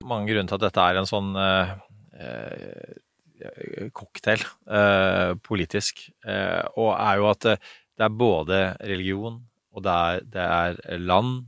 [0.07, 1.75] Mange grunner til at dette er en sånn uh,
[3.91, 6.05] cocktail uh, politisk,
[6.79, 9.43] og er jo at det er både religion,
[9.75, 11.43] og det er, det er land,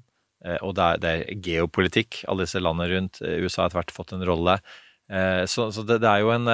[0.59, 2.25] og det er, det er, geopolitikk.
[2.27, 4.59] Alle disse landene rundt USA har etter hvert fått en rolle.
[5.47, 6.49] Så, så det, det, er jo en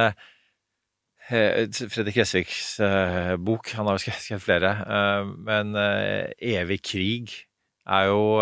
[1.28, 3.74] Fredrik Gjessviks uh, bok.
[3.76, 4.72] Han har jo skrevet flere.
[4.88, 7.44] Uh, men 'Evig krig'
[7.88, 8.40] er jo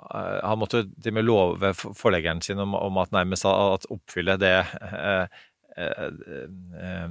[0.00, 4.64] Han måtte til med love forleggeren sin om, om at nærmest at oppfylle det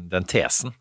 [0.10, 0.74] den tesen.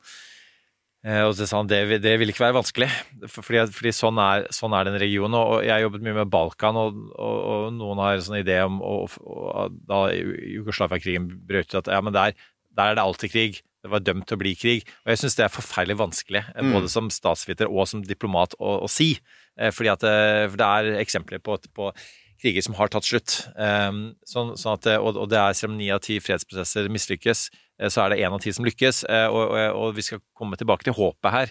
[1.04, 2.88] Og så sa han det, det vil ikke være vanskelig,
[3.28, 5.36] fordi, fordi sånn, er, sånn, er, den regionen.
[5.36, 8.58] Og jeg har jobbet mye med Balkan, og, og, og noen har en sånn idé
[8.64, 12.36] om og, og, Da Jugoslavia-krigen brøt ut, at ja, men der,
[12.72, 14.86] der er det alltid krig det var dømt til å bli krig.
[15.04, 16.72] Og jeg syns det er forferdelig vanskelig, eh, mm.
[16.74, 19.12] både som statsviter og som diplomat, å, å si.
[19.58, 21.92] Eh, fordi at eh, for det er eksempler på, på,
[22.38, 23.32] kriger som har tatt slutt.
[24.30, 27.40] Sånn, sånn at, og, og, det er selv om ni av ti fredsprosesser mislykkes,
[27.90, 29.00] så er det én av ti som lykkes.
[29.10, 31.50] Og, og, og, vi skal komme tilbake til håpet her,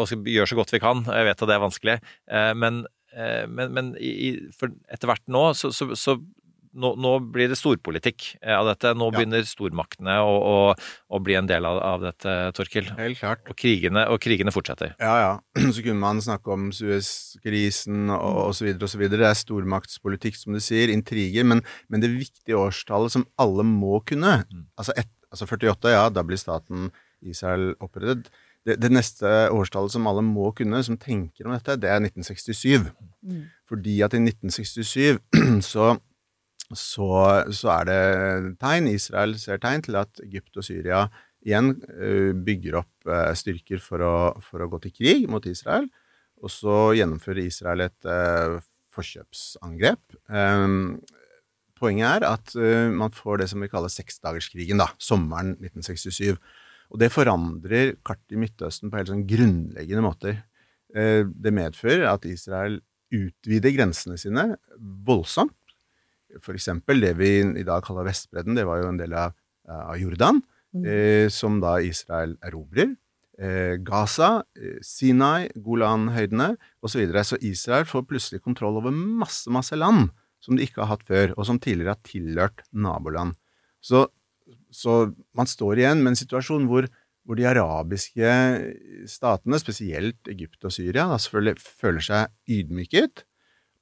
[0.00, 1.04] og gjøre så godt vi kan.
[1.04, 1.98] Jeg vet at det er vanskelig,
[2.56, 2.80] men,
[3.52, 4.32] men, men i,
[4.88, 6.16] etter hvert nå så, så, så
[6.80, 8.94] nå, nå, blir det storpolitikk eh, av dette.
[8.98, 12.90] Nå begynner stormaktene å, å, å, bli en del av, av dette, Torkil.
[12.98, 13.44] Helt klart.
[13.50, 14.94] Og krigene, og krigene, fortsetter.
[15.02, 15.32] Ja, ja.
[15.74, 18.70] Så kunne man snakke om Suez-krisen og osv.
[18.88, 19.06] osv.
[19.12, 21.46] Det er stormaktspolitikk, som du sier, intriger.
[21.48, 24.66] Men, men, det viktige årstallet som alle må kunne, mm.
[24.78, 26.92] altså, et, altså 48, ja, da blir staten
[27.26, 28.30] Israel opprettet.
[28.66, 32.90] Det, det, neste årstallet som alle må kunne, som tenker om dette, det er 1967.
[33.24, 33.46] Mm.
[33.68, 35.18] Fordi at i 1967
[35.72, 35.94] så
[36.76, 37.08] så,
[37.54, 38.02] så, er det
[38.60, 41.06] tegn, Israel ser tegn til at Egypt og Syria
[41.46, 45.86] igjen uh, bygger opp uh, styrker for å, for å, gå til krig mot Israel.
[46.42, 48.58] Og så gjennomfører Israel et uh,
[48.94, 50.18] forkjøpsangrep.
[50.28, 50.98] Um,
[51.78, 52.54] poenget er at
[52.90, 56.34] man får det som vi kaller seksdagerskrigen, da, sommeren 1967.
[56.88, 60.40] Og det forandrer kartet i Midtøsten på helt sånn grunnleggende måter.
[60.96, 62.80] Eh, det medfører at Israel
[63.12, 65.54] utvider grensene sine voldsomt.
[66.36, 69.36] Eksempel det vi i dag kaller Vestbredden, det var jo en del av,
[69.68, 70.42] av Jordan,
[70.84, 72.94] eh, som da Israel erobrer.
[73.38, 76.90] Eh, Gaza, eh, Sinai, Golanhøydene osv.
[76.90, 77.24] Så, videre.
[77.24, 80.08] så Israel får plutselig kontroll over masse, masse land
[80.42, 83.36] som de ikke har hatt før, og som tidligere har tilhørt naboland.
[83.80, 84.06] Så,
[84.74, 86.88] så man står igjen med en situasjon hvor,
[87.26, 88.34] hvor de arabiske
[89.10, 93.24] statene, spesielt Egypt og Syria, da selvfølgelig føler seg ydmyket.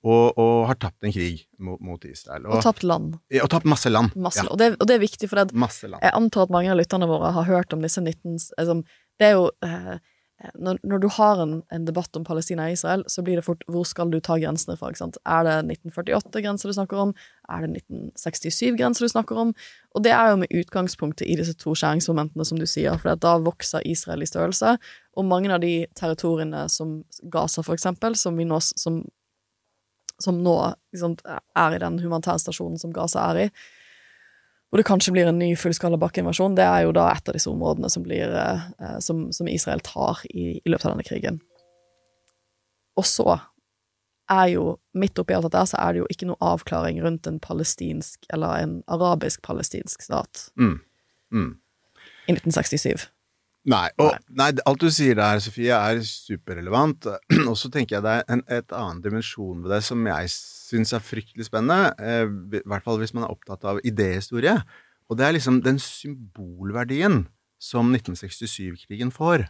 [0.06, 2.44] Og, og, har tapt en krig mot, mot Israel.
[2.46, 3.16] Og, og tapt land.
[3.32, 4.14] Ja, og tapt masse land.
[4.14, 4.50] Masse, ja.
[4.52, 7.48] og, det, og, det, er viktig, for jeg antar at mange av lytterne våre har
[7.48, 8.38] hørt om disse 19...
[8.60, 8.80] Altså,
[9.18, 9.96] det er jo eh,
[10.60, 13.62] når, når, du har en, en, debatt om Palestina og Israel, så blir det fort
[13.72, 14.90] hvor skal du ta grensene fra?
[14.92, 17.14] Er det 1948-grenser du snakker om?
[17.48, 19.54] Er det 1967-grenser du snakker om?
[19.96, 23.36] Og det er jo med utgangspunktet i disse to skjæringsmomentene, som du sier, for da
[23.40, 24.76] vokser Israel i størrelse,
[25.16, 26.98] og mange av de territoriene som
[27.32, 29.00] Gaza, for eksempel, som vi nå som,
[30.22, 30.54] som nå
[30.94, 33.48] liksom, er i den humanitære stasjonen som Gaza er i,
[34.70, 37.50] hvor det kanskje blir en ny fullskala bakkeinvasjon, det er jo da et av disse
[37.50, 41.38] områdene som, blir, eh, som, som Israel tar i, i, løpet av denne krigen.
[42.98, 43.38] Og så
[44.32, 44.64] er jo,
[44.98, 48.64] midt oppi alt dette, så er det jo ikke noe avklaring rundt en palestinsk, eller
[48.64, 50.74] en arabisk-palestinsk stat mm.
[51.30, 51.52] Mm.
[52.26, 53.06] i 1967.
[53.66, 57.08] Nei, og, nei, alt du sier der, Sofie, er superrelevant.
[57.50, 60.94] Og så tenker jeg det er en et annen dimensjon ved det som jeg syns
[60.94, 61.90] er fryktelig spennende.
[61.98, 62.26] Eh,
[62.60, 64.54] I hvert fall hvis man er opptatt av idéhistorie.
[65.10, 67.24] Og det er liksom den symbolverdien
[67.62, 69.48] som 1967-krigen får.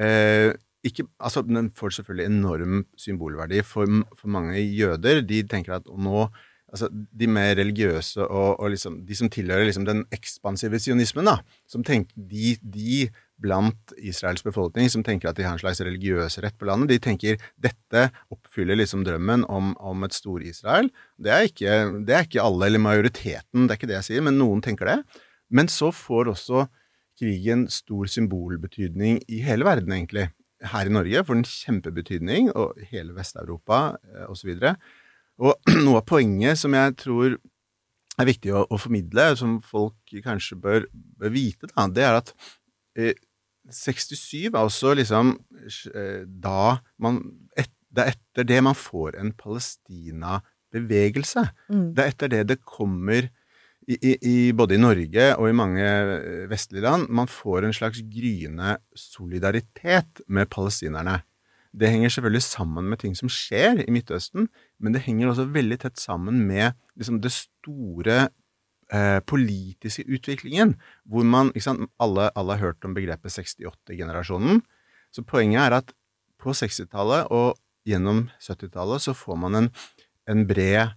[0.00, 0.52] Eh,
[0.84, 5.22] ikke, altså, den får selvfølgelig enorm symbolverdi for, for mange jøder.
[5.24, 6.26] De tenker at nå
[6.74, 11.38] altså, de mer religiøse og, og liksom, de som tilhører liksom, den ekspansive sionismen, da,
[11.70, 13.06] som tenker, de, de
[13.44, 16.94] blant Israels befolkning som tenker at de har en slags religiøs rett på landet.
[16.94, 20.88] De tenker dette oppfyller liksom drømmen om, om et Stor-Israel.
[21.20, 24.64] Det, det er ikke alle, eller majoriteten, det er ikke det jeg sier, men noen
[24.64, 24.98] tenker det.
[25.54, 26.66] Men så får også
[27.20, 30.28] krigen stor symbolbetydning i hele verden, egentlig.
[30.64, 34.54] Her i Norge får den kjempebetydning, og hele Vest-Europa eh, osv.
[34.56, 37.36] Og, og noe av poenget som jeg tror
[38.20, 42.34] er viktig å, å formidle, som folk kanskje bør, bør vite, da, det er at
[42.98, 43.14] eh,
[43.72, 45.38] 67 er også liksom
[45.94, 47.22] eh, da man
[47.56, 51.44] et, Det er etter det man får en Palestina-bevegelse.
[51.70, 51.94] Mm.
[51.94, 53.28] Det er etter det det kommer
[53.86, 58.00] i, i, både i Norge og i mange eh, vestlige land Man får en slags
[58.02, 61.20] gryende solidaritet med palestinerne.
[61.74, 64.48] Det henger selvfølgelig sammen med ting som skjer i Midtøsten,
[64.78, 68.28] men det henger også veldig tett sammen med liksom, det store
[68.92, 70.74] eh, politiske utviklingen,
[71.08, 74.62] hvor man sant, alle, alle, har hørt om begrepet 68-generasjonen.
[75.14, 75.94] Så poenget er at
[76.40, 77.54] på 60-tallet og
[77.88, 79.70] gjennom 70-tallet så får man en,
[80.28, 80.96] en bred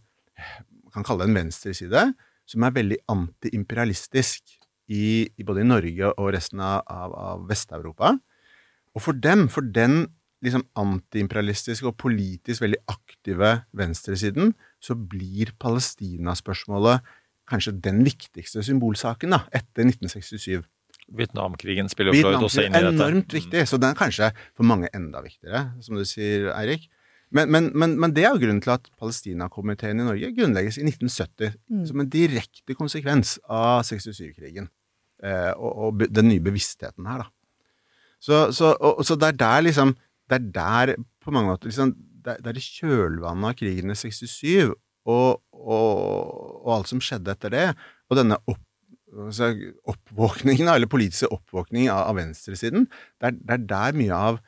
[0.87, 2.01] Man kan kalle det en venstreside,
[2.47, 4.55] som er veldig antiimperialistisk
[4.87, 8.13] i, i, både i Norge og resten av, av, av Vest-Europa.
[8.95, 10.07] Og for dem, for den
[10.45, 17.05] liksom antiimperialistiske og politisk veldig aktive venstresiden, så blir Palestina-spørsmålet
[17.49, 20.65] kanskje den viktigste symbolsaken da, etter 1967.
[21.17, 22.95] Vietnamkrigen spiller jo også inn i dette.
[22.97, 26.89] Enormt viktig, så den er kanskje for mange enda viktigere, som du sier, Eirik.
[27.31, 30.85] Men, men, men, men, det er jo grunnen til at Palestinakomiteen i Norge grunnlegges i
[30.87, 31.81] 1970 mm.
[31.89, 34.69] som en direkte konsekvens av 67-krigen
[35.23, 37.33] eh, og, og, den nye bevisstheten her, da.
[38.17, 39.91] Så, så, og, så, det er der liksom
[40.25, 41.91] Det er der på mange måter liksom,
[42.25, 44.71] det, er i kjølvannet av krigen i 67
[45.07, 46.01] og, og,
[46.65, 47.65] og, alt som skjedde etter det,
[48.11, 48.63] og denne opp,
[49.27, 49.51] altså,
[49.87, 52.87] oppvåkningen, eller politiske oppvåkning av, av venstresiden,
[53.21, 54.41] det er, det er, der mye av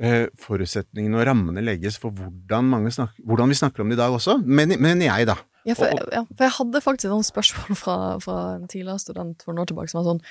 [0.00, 4.18] eh, forutsetningene og rammene legges for hvordan, snakker, hvordan, vi snakker om det i dag
[4.18, 5.38] også, mener men jeg, da.
[5.68, 9.52] Ja for, ja, for, jeg hadde faktisk noen spørsmål fra, fra en tidligere student for
[9.52, 10.24] noen år tilbake som var sånn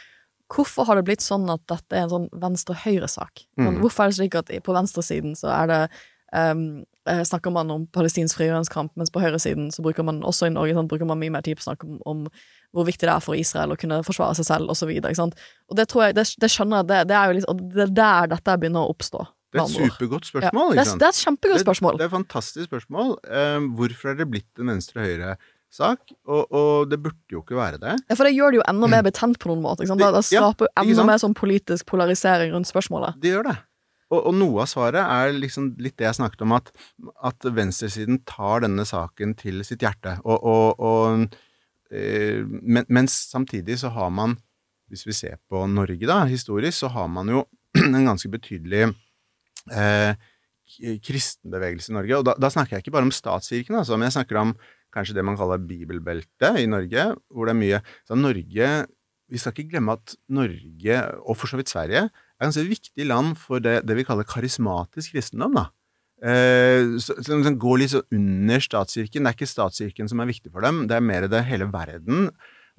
[0.49, 3.43] Hvorfor har det blitt sånn at dette er en sånn venstre-høyre-sak?
[3.61, 3.75] Mm.
[3.83, 5.77] Hvorfor er det slik at på venstresiden så er det
[6.33, 6.63] um,
[7.07, 10.89] snakker man om palestinsk frigjøringskamp, mens på høyresiden så bruker man også i Norge sant,
[10.91, 12.23] bruker man mye mer tid på å snakke om, om,
[12.75, 14.91] hvor viktig det er for Israel å kunne forsvare seg selv, osv.
[14.93, 18.33] Det tror jeg, det, det skjønner jeg, det, det, er jo liksom, det er der
[18.35, 19.25] dette begynner å oppstå.
[19.49, 20.75] Det er et supergodt spørsmål.
[20.75, 21.95] Ja, det, er, det er et kjempegodt spørsmål.
[21.97, 23.15] Det, er et fantastisk spørsmål.
[23.25, 26.03] Um, hvorfor er det blitt en venstre-høyre-sak?
[26.29, 27.95] Og, og, det burde jo ikke være det.
[28.11, 29.87] Ja, For det gjør det jo enda mer betent på noen måte.
[29.89, 33.17] Det, det skaper jo enda mer sånn politisk polarisering rundt spørsmålet.
[33.23, 33.55] Det gjør det.
[34.09, 36.71] Og, og, noe av svaret er liksom litt det jeg snakket om, at,
[37.29, 40.17] at venstresiden tar denne saken til sitt hjerte.
[40.25, 41.35] Og, og, og
[41.93, 44.39] øh, men, mens samtidig så har man
[44.89, 47.45] hvis vi ser på Norge, da, historisk, så har man jo
[47.85, 50.13] en ganske betydelig øh,
[51.05, 52.17] kristenbevegelse i Norge.
[52.17, 54.55] Og da, da, snakker jeg ikke bare om statskirken, altså, men jeg snakker om
[54.93, 58.71] kanskje det man kaller bibelbeltet i Norge, hvor det er mye så Norge
[59.29, 62.07] Vi skal ikke glemme at Norge, og for så vidt Sverige,
[62.39, 65.57] er ganske viktig land for det, det vi kaller karismatisk kristendom.
[65.59, 65.67] da.
[66.19, 69.23] Eh, som, så, går litt så under statskirken.
[69.23, 72.29] Det er ikke statskirken som er viktig for dem, det er mer det hele verden.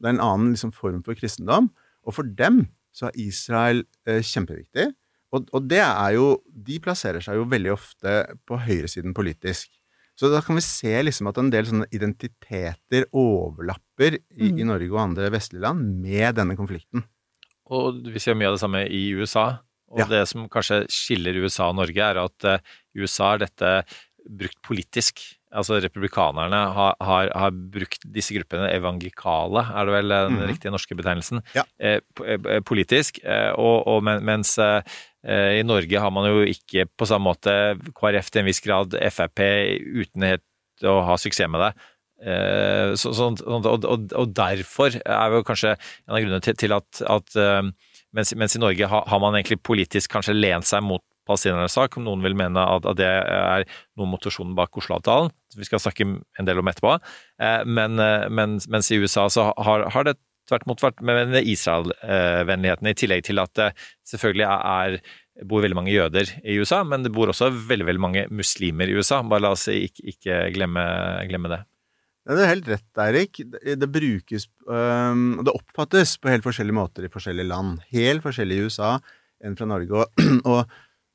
[0.01, 1.71] Det er en annen liksom, form for kristendom.
[2.05, 2.65] Og for dem
[2.97, 4.91] så er Israel eh, kjempeviktig.
[5.31, 8.15] Og, og, det er jo De plasserer seg jo veldig ofte
[8.49, 9.71] på høyresiden politisk.
[10.19, 14.59] Så da kan vi se liksom at en del sånne identiteter overlapper i, mm.
[14.59, 17.07] i Norge og andre vestlige land med denne konflikten.
[17.71, 19.49] Og vi ser mye av det samme i USA.
[19.91, 20.07] Og ja.
[20.11, 23.75] det som kanskje skiller USA og Norge, er at uh, USA er dette
[24.29, 25.23] brukt politisk.
[25.51, 30.45] Altså republikanerne har, har, har, brukt disse gruppene, evangelikale, er det vel den mm.
[30.53, 31.65] riktige norske betegnelsen, ja.
[31.83, 33.19] eh, eh politisk.
[33.25, 35.01] Eh, og, og, mens eh,
[35.59, 37.57] i Norge har man jo ikke på samme måte
[37.99, 39.43] KrF til en viss grad, Frp
[40.05, 41.73] uten helt å ha suksess med det.
[42.21, 46.77] Eh, så, så, og, og, og, derfor er jo kanskje en av grunnene til, til
[46.77, 47.39] at, at
[48.17, 51.97] mens, mens, i Norge har, har man egentlig politisk kanskje lent seg mot palestinernes sak,
[51.97, 53.67] om noen vil mene at, at det er
[53.99, 56.97] noe motivasjonen bak Oslo-avtalen, vi skal snakke en del om etterpå.
[57.43, 60.19] Eh, men, eh, men, mens i USA så har, har det
[60.51, 63.69] tvert imot vært med Israel-vennligheten, i tillegg til at det
[64.11, 64.97] selvfølgelig er,
[65.49, 68.97] bor veldig mange jøder i USA, men det bor også veldig veldig mange muslimer i
[68.99, 69.21] USA.
[69.23, 70.83] Bare la oss ikke, ikke glemme,
[71.31, 71.61] glemme, det.
[72.29, 73.41] Det er helt rett, Eirik.
[73.49, 77.81] Det, brukes og det oppfattes på helt forskjellige måter i forskjellige land.
[77.95, 78.93] Helt forskjellig i USA
[79.45, 80.05] enn fra Norge.
[80.05, 80.61] Og, og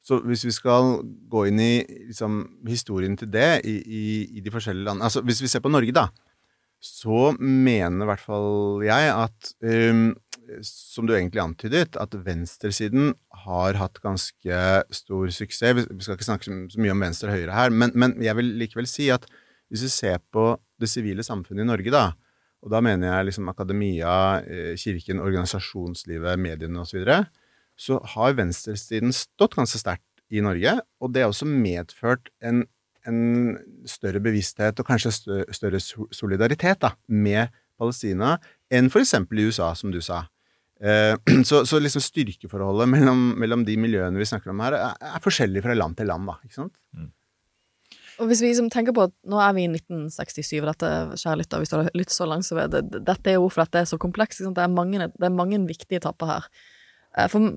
[0.06, 1.00] så hvis vi skal
[1.32, 1.74] gå inn i
[2.10, 4.06] liksom, historien til det i, i,
[4.38, 6.10] i, de forskjellige landene Altså hvis vi ser på Norge, da,
[6.82, 10.12] så mener i hvert fall jeg at um,
[10.66, 14.60] Som du egentlig antydet, at venstresiden har hatt ganske
[14.94, 15.88] stor suksess.
[15.90, 18.54] Vi skal ikke snakke så mye om venstre og høyre her, men, men jeg vil
[18.62, 19.26] likevel si at
[19.72, 22.06] hvis vi ser på det sivile samfunnet i Norge, da,
[22.66, 27.20] og da mener jeg liksom akademia, eh, kirken, organisasjonslivet, mediene osv., så, videre,
[27.76, 32.64] så har venstresiden stått ganske sterkt i Norge, og det har også medført en,
[33.06, 33.20] en
[33.90, 35.14] større bevissthet og kanskje
[35.54, 35.82] større
[36.16, 38.38] solidaritet da, med Palestina
[38.74, 39.14] enn f.eks.
[39.14, 40.24] i USA, som du sa.
[40.82, 41.14] Eh,
[41.50, 45.64] så, så, liksom styrkeforholdet mellom, mellom, de miljøene vi snakker om her, er, er forskjellig
[45.66, 46.40] fra land til land, da.
[46.48, 46.74] Ikke sant?
[46.96, 47.12] Mm.
[48.22, 51.62] Og hvis vi liksom tenker på at nå er vi i 1967, dette kjære lytter,
[51.62, 53.90] hvis du har lyttet så langt, så vet det, dette er jo hvorfor dette er
[53.90, 54.44] så komplekst.
[54.46, 56.48] Det er, mange, det er mange viktige etapper her.
[57.18, 57.50] Eh, for,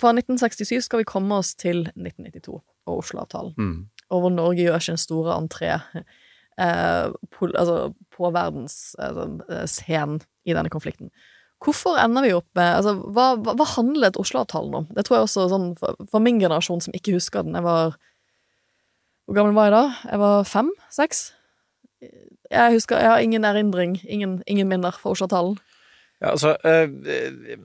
[0.00, 3.76] fra 1967 skal vi komme oss til 1992 og Oslo-avtalen, mm.
[4.10, 10.72] og hvor Norge gjør sin store entré eh, på, altså, på verdensscenen eh, i denne
[10.72, 11.12] konflikten.
[11.60, 14.86] Hvorfor ender vi opp med altså, hva, hva handlet Oslo-avtalen om?
[14.96, 17.98] Det tror jeg også sånn, for, for, min generasjon som ikke husker den Jeg var
[19.30, 20.10] Hvor gammel var jeg da?
[20.10, 20.70] Jeg var fem?
[20.90, 21.18] Seks?
[22.50, 25.52] Jeg husker, jeg har ingen erindring, ingen, ingen minner fra Oslo-avtalen.
[26.18, 27.60] Ja, altså øh,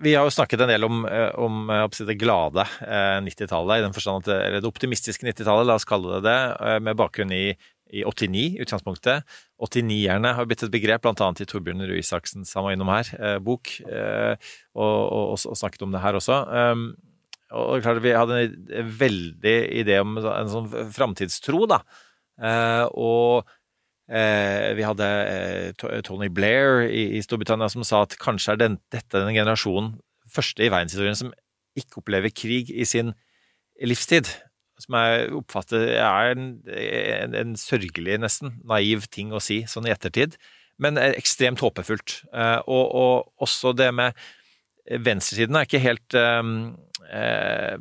[0.00, 2.64] vi har jo snakket en del om, eh, om eh, det glade
[3.20, 6.80] 90-tallet, eh, i den forstand at eller det optimistiske 90-tallet, la oss kalle det det,
[6.88, 7.52] med bakgrunn i,
[7.92, 9.28] i 89 utgangspunktet.
[9.60, 11.30] 89-erne har blitt et begrep, bl.a.
[11.36, 13.12] i Torbjørn Røe Isaksens han innom her,
[13.44, 16.40] bok, og, og, og, snakket om det her også.
[17.56, 21.80] Og klart Vi hadde en veldig idé om en sånn framtidstro, da.
[22.94, 23.48] Og
[24.10, 29.36] Eh, vi hadde eh, Tony Blair i, Storbritannia som sa at kanskje er dette den
[29.36, 29.92] generasjonen
[30.30, 31.30] første i verdenshistorien som
[31.78, 33.12] ikke opplever krig i sin
[33.86, 34.26] livstid.
[34.82, 39.94] Som jeg oppfatter er en, en, en, sørgelig, nesten naiv ting å si sånn i
[39.94, 40.34] ettertid,
[40.80, 42.22] men ekstremt håpefullt.
[42.34, 44.18] Eh, og, og også det med
[44.90, 46.42] venstresiden er ikke helt eh,
[47.08, 47.80] eh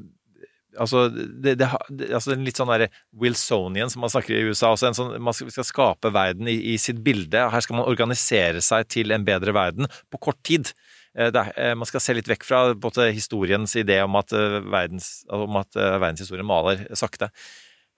[0.78, 1.68] Altså, det, det,
[2.14, 2.90] altså en litt sånn derre
[3.20, 4.70] Wilsonian, som man snakker i USA.
[4.72, 7.42] Altså sånn, man skal, skal, skape verden i, i, sitt bilde.
[7.52, 10.72] Her skal man organisere seg til en bedre verden på kort tid.
[11.18, 14.60] Eh, er, eh, man skal se litt vekk fra både historiens idé om at, eh,
[14.62, 17.32] verdens, om at verdenshistorien maler sakte.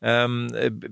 [0.01, 0.47] Um,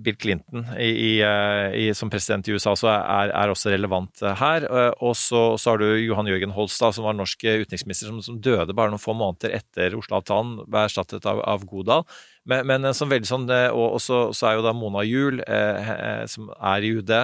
[0.06, 4.68] Bill Clinton i, i, som president i USA også er, er også relevant her.
[5.02, 8.76] Og så, så, har du Johan Jørgen Holstad, som var norsk utenriksminister, som, som døde
[8.78, 12.06] bare noen få måneder etter Oslo-avtalen, ble erstattet av, av Godal.
[12.50, 16.26] Men, men som veldig sånn, og, og så, så, er jo da Mona Juel, eh,
[16.30, 17.16] som er i UD,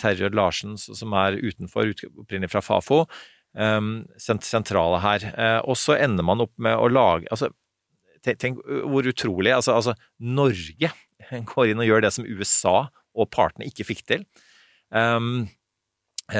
[0.00, 3.04] Terje Larsen, som er utenfor, opprinnelig fra Fafo,
[3.56, 5.26] um, sentrale her.
[5.34, 7.52] Eh, og så ender man opp med å lage altså,
[8.26, 8.56] Tenk, tenk
[8.90, 10.88] hvor utrolig altså, altså Norge
[11.52, 12.78] går inn og gjør det som USA
[13.16, 14.26] og partene ikke fikk til.
[14.92, 15.46] Um,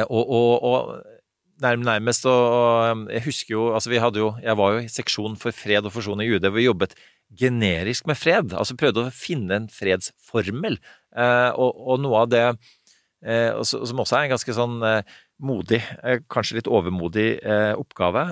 [0.07, 1.17] og, og, og,
[1.63, 5.55] nærmest og, jeg husker jo Altså, vi hadde jo Jeg var jo i seksjon for
[5.57, 6.95] fred og forsoning i UD, hvor vi jobbet
[7.35, 8.55] generisk med fred.
[8.55, 10.79] Altså prøvde å finne en fredsformel.
[11.17, 15.81] Uh, og, noe av det uh, som også er en ganske sånn uh, modig,
[16.33, 17.27] kanskje litt overmodig
[17.77, 18.23] oppgave.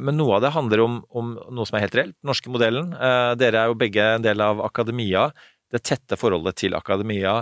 [0.00, 2.14] Men noe av det handler om, om, noe som er helt reelt.
[2.16, 2.94] Den norske modellen.
[3.36, 5.26] dere er jo begge en del av akademia.
[5.74, 7.40] Det tette forholdet til akademia.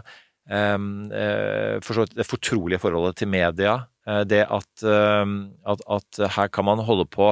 [0.49, 3.77] For det fortrolige forholdet til media.
[4.27, 7.29] det at, at, at her kan man holde på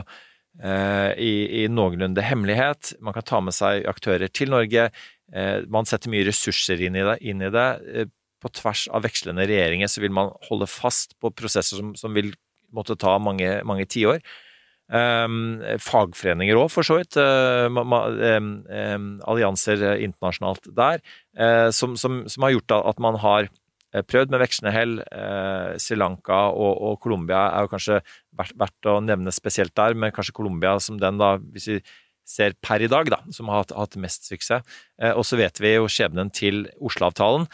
[0.59, 1.33] Eh, i,
[1.63, 2.95] i, noenlunde hemmelighet.
[3.01, 4.89] Man kan ta med seg aktører til Norge.
[5.33, 7.17] Eh, man setter mye ressurser inn i det.
[7.25, 7.69] Inn i det.
[7.95, 12.17] Eh, på tvers av vekslende regjeringer så vil man holde fast på prosesser som, som
[12.17, 12.33] vil
[12.75, 14.21] måtte ta mange, mange tiår.
[14.91, 17.15] Um, fagforeninger òg, for så vidt.
[17.15, 20.99] Uh, um, um, allianser internasjonalt der,
[21.39, 23.47] uh, som, som, som, har gjort at man har
[23.91, 24.93] Eh, prøvd med vekslende hell.
[25.03, 27.99] Eh, Sri Lanka og, og Colombia er jo kanskje
[28.39, 31.81] verdt, verdt, å nevne spesielt der, men kanskje Colombia som den, da, hvis vi
[32.31, 34.79] ser per i dag, da, som har hatt, hatt mest suksess.
[35.03, 37.49] Eh, og så vet vi jo skjebnen til Oslo-avtalen.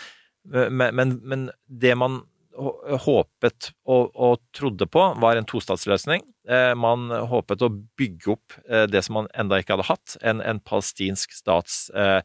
[0.53, 2.21] Eh, men, men, men, det man
[2.57, 6.25] håpet og, og, trodde på, var en tostatsløsning.
[6.49, 10.43] Eh, man håpet å bygge opp eh, det som man enda ikke hadde hatt, en,
[10.45, 12.21] en palestinsk stats eh,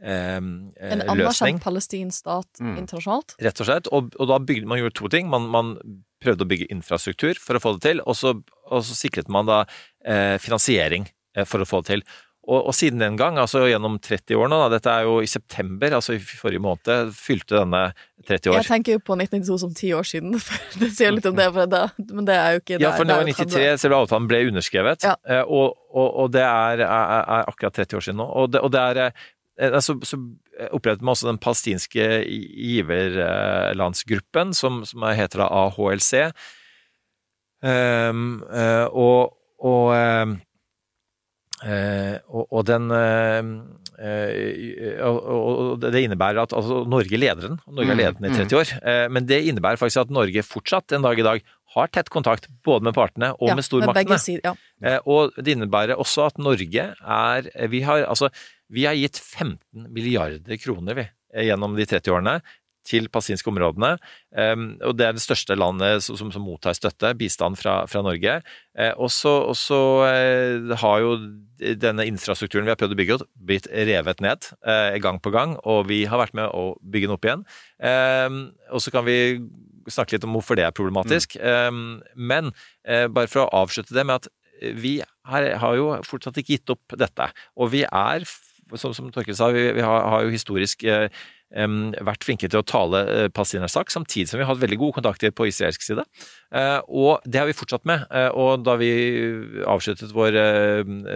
[0.00, 2.76] en eh, anerkjent palestinsk stat mm.
[2.80, 3.34] internasjonalt?
[3.44, 3.90] Rett og slett.
[3.92, 5.28] Og, og da bygde man gjorde to ting.
[5.32, 5.74] Man, man,
[6.20, 8.34] prøvde å bygge infrastruktur for å få det til, og så,
[8.68, 9.62] og så sikret man da
[10.04, 12.02] eh, finansiering eh, for å få det til.
[12.50, 15.28] Og, og, siden den gang, altså gjennom 30 år nå, da, dette er jo i
[15.30, 17.82] september, altså i forrige måned, fylte denne
[18.26, 18.58] 30 år.
[18.58, 20.34] Jeg tenker jo på 1992 som ti år siden,
[20.82, 22.84] det sier litt om det, det, men det er jo ikke det.
[22.84, 25.14] Ja, for det var 93 selve avtalen ble underskrevet, ja.
[25.44, 28.26] og, og, og, det er, er, er, akkurat 30 år siden nå.
[28.42, 29.14] Og det, og det er
[29.60, 30.16] Eh, så, så
[30.70, 36.12] opprettet man også den palestinske giverlandsgruppen, som, som heter AHLC.
[37.60, 40.32] Um, uh, og, og, uh,
[41.60, 43.40] og, og, den uh,
[45.04, 48.54] og det innebærer at altså, Norge leder den, Norge er ledende i 30 mm.
[48.60, 49.08] år.
[49.12, 51.44] Men det innebærer faktisk at Norge fortsatt en dag i dag
[51.74, 54.16] har tett kontakt både med partene og ja, med stormaktene.
[54.16, 54.54] Med ja.
[55.04, 58.32] Og det innebærer også at Norge er Vi har altså
[58.70, 62.36] vi har gitt 15 milliarder kroner vi, eh, gjennom de 30 årene
[62.90, 63.94] til palestinske områdene.
[64.86, 68.40] Og det er det største landet som, som, som mottar støtte, bistand fra, fra Norge.
[68.78, 69.34] Uh, og så
[70.06, 71.14] uh, har jo
[71.80, 75.56] denne infrastrukturen vi har prøvd å bygge ut, blitt revet ned uh, gang på gang,
[75.68, 77.46] og vi har vært med å bygge den opp igjen.
[78.70, 79.16] Og så kan vi
[79.90, 81.38] snakke litt om hvorfor det er problematisk.
[81.40, 82.02] Mm.
[82.14, 82.50] Men
[82.84, 84.28] bare for å avslutte det med at
[84.76, 87.30] vi har, har jo fortsatt ikke gitt opp dette.
[87.56, 88.26] Og vi er
[88.78, 91.08] som, som Torkel sa, vi, vi har, har, jo historisk eh,
[91.50, 94.96] vært flinke til å tale uh, palestinernes sak, samtidig som vi har hatt veldig gode
[95.00, 96.04] kontakter på israelsk side.
[96.54, 98.04] Uh, og det har vi fortsatt med.
[98.10, 98.90] Uh, og da vi
[99.66, 100.38] avsluttet vår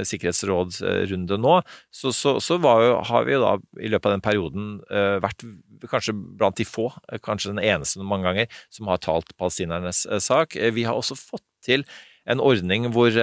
[0.08, 1.54] sikkerhetsrådsrunde nå,
[1.94, 4.72] så, så, så jo, har vi jo da i løpet av den perioden
[5.22, 5.44] vært
[5.90, 6.88] kanskje blant de få,
[7.24, 10.56] kanskje den eneste mange ganger, som har talt palestinernes sak.
[10.56, 11.86] Vi har også fått til
[12.30, 13.14] en ordning hvor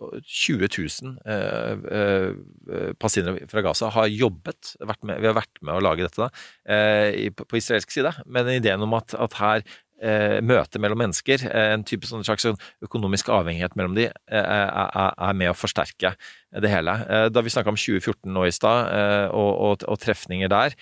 [0.00, 0.68] 20
[1.02, 6.06] 000 eh, eh, palestinere fra Gaza har jobbet, med, vi har vært med å lage
[6.06, 6.28] dette da,
[6.66, 8.12] eh, på, på, israelsk side.
[8.26, 9.64] Men ideen om at, at her
[10.02, 14.44] eh, møte mellom mennesker, eh, en type sånn slags sånn økonomisk avhengighet mellom de, eh,
[14.44, 16.14] er, med å forsterke
[16.54, 16.94] det hele.
[17.30, 20.76] da vi snakka om 2014 nå i stad, og, og, og, trefninger der,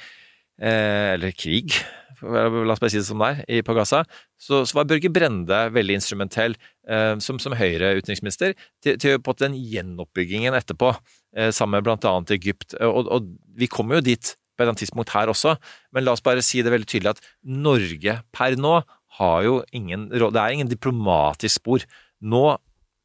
[0.60, 1.78] eller krig
[2.22, 4.02] la oss bare si det som det er, på Gaza,
[4.40, 6.54] så, så var Børge Brende veldig instrumentell
[6.88, 10.92] eh, som, som Høyre-utenriksminister til, til, på den gjenoppbyggingen etterpå,
[11.36, 12.76] eh, sammen med blant annet Egypt.
[12.80, 15.56] Og, og vi kommer jo dit på et eller annet tidspunkt her også,
[15.94, 18.80] men la oss bare si det veldig tydelig at Norge per nå
[19.18, 21.82] har jo ingen Det er ingen diplomatisk spor.
[22.20, 22.44] Nå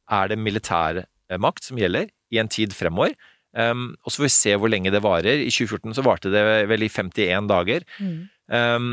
[0.08, 1.02] er det militær
[1.36, 3.12] makt som gjelder i en tid fremover.
[3.58, 5.42] Um, og så får vi se hvor lenge det varer.
[5.42, 7.86] I 2014 så varte det vel i 51 dager.
[7.98, 8.18] Mm.
[8.48, 8.92] Um,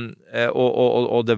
[0.52, 1.38] og, og, og, det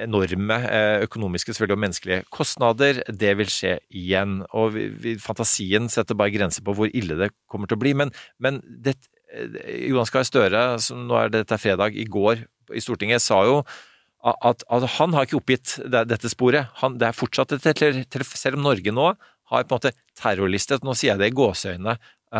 [0.00, 4.40] enorme eh, økonomiske selvfølgelig og menneskelige kostnader, det vil skje igjen.
[4.56, 7.94] Og vi, vi, fantasien setter bare grenser på hvor ille det kommer til å bli.
[7.98, 8.96] Men, men det,
[9.34, 9.58] eh,
[9.90, 13.60] Jonas Gahr Støre, som nå er dette fredag, i går i Stortinget, sa jo
[14.22, 16.70] at, at han har ikke oppgitt det, dette sporet.
[16.80, 19.12] Han, det er fortsatt et, Selv om Norge nå
[19.52, 21.96] har på en måte terrorlistet, nå sier jeg det i gåseøynene,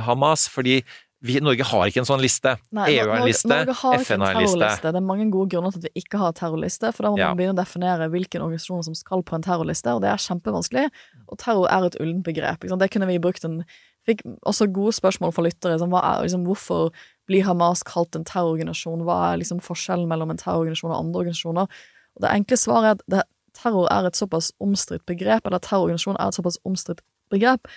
[0.07, 0.81] Hamas, fordi
[1.23, 2.57] vi, Norge har ikke en sånn liste.
[2.75, 3.59] Nei, EU har en liste,
[4.03, 4.91] FN har en liste.
[4.91, 7.29] Det er mange gode grunner til at vi ikke har terrorliste, for da må ja.
[7.31, 10.89] man begynne å definere hvilken organisasjon som skal på en terrorliste, og det er kjempevanskelig.
[11.29, 12.67] Og terror er et ullent begrep.
[12.67, 13.63] Det kunne vi brukt en
[14.03, 15.77] Fikk også gode spørsmål fra lyttere.
[15.79, 16.89] Som, er, liksom, hvorfor
[17.31, 19.05] blir Hamas kalt en terrororganisasjon?
[19.07, 21.85] Hva er liksom forskjellen mellom en terrororganisasjon og andre organisasjoner?
[22.17, 23.23] Og det enkle svaret er at det,
[23.59, 27.00] terror er et såpass omstridt begrep, eller terrororganisasjon er et såpass omstridt
[27.32, 27.68] begrep,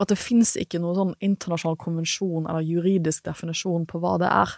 [0.00, 4.54] at det fins ikke noen sånn internasjonal konvensjon eller juridisk definisjon på hva det er.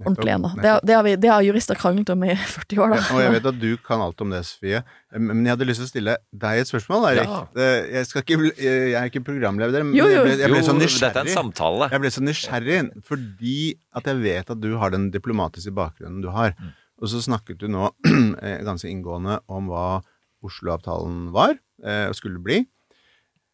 [0.00, 0.48] Ordentlig ennå.
[0.56, 3.00] Det, har- det, det har jurister kranglet om i 40 år, da.
[3.12, 4.80] Og jeg vet at du kan alt om det, Sofie.
[5.12, 7.28] Men jeg hadde lyst til å stille deg et spørsmål, Erik.
[7.28, 7.74] Ja.
[7.98, 10.22] Jeg, skal ikke, jeg er ikke programleder, men Jo, jo.
[10.22, 11.02] jeg ble, jeg ble Jo, nysgjerrig.
[11.10, 11.90] dette er en samtale.
[11.92, 12.78] Jeg ble så nysgjerrig
[13.10, 13.56] fordi
[14.00, 16.56] at jeg vet at du har den diplomatiske bakgrunnen du har.
[16.56, 16.72] Mm.
[17.00, 17.88] Og så snakket du nå
[18.44, 20.00] eh, ganske inngående om hva
[20.44, 22.62] Oslo-avtalen var eh, og skulle bli.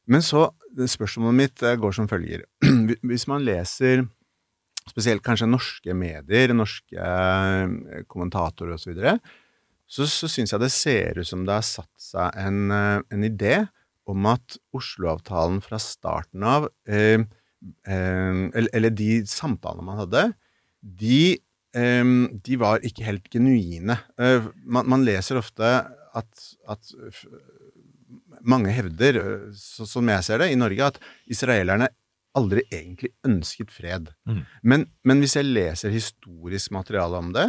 [0.07, 2.43] Men så Spørsmålet mitt eh, går som følger.
[3.09, 4.05] Hvis man leser
[4.87, 9.15] spesielt kanskje norske medier, norske eh, kommentatorer osv., så, videre,
[9.87, 13.27] så, så syns jeg det ser ut som det har satt seg en, eh, en
[13.27, 13.55] idé
[14.07, 17.25] om at Oslo-avtalen fra starten av, eh,
[17.89, 20.29] eh, eller, eller de samtalene man hadde,
[20.87, 21.43] de, eh,
[21.77, 23.99] de var ikke helt genuine.
[24.21, 25.67] Eh, man, man leser ofte
[26.17, 26.93] at, at
[28.47, 31.91] mange hevder, eh, så, som jeg ser det, i Norge, at israelerne
[32.37, 34.11] aldri egentlig ønsket fred.
[34.29, 34.43] Mm.
[34.63, 37.47] Men, men hvis jeg leser historisk materiale om det,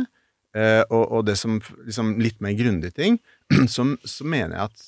[0.56, 3.20] eh, og, og det som liksom litt mer grundige ting,
[3.74, 4.88] så, så mener jeg at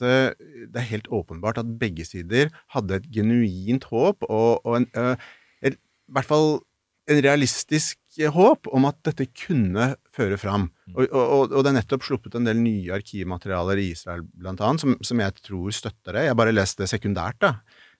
[0.71, 4.89] det er helt åpenbart at begge sider hadde et genuint håp, og, og en,
[5.63, 6.59] et, i hvert fall
[7.09, 7.97] en realistisk
[8.33, 10.67] håp om at dette kunne føre fram.
[10.95, 14.83] Og, og, og det er nettopp sluppet en del nye arkivmaterialer i Israel, blant annet,
[14.83, 16.25] som, som jeg tror støtter det.
[16.27, 17.53] Jeg bare leste det sekundært, da.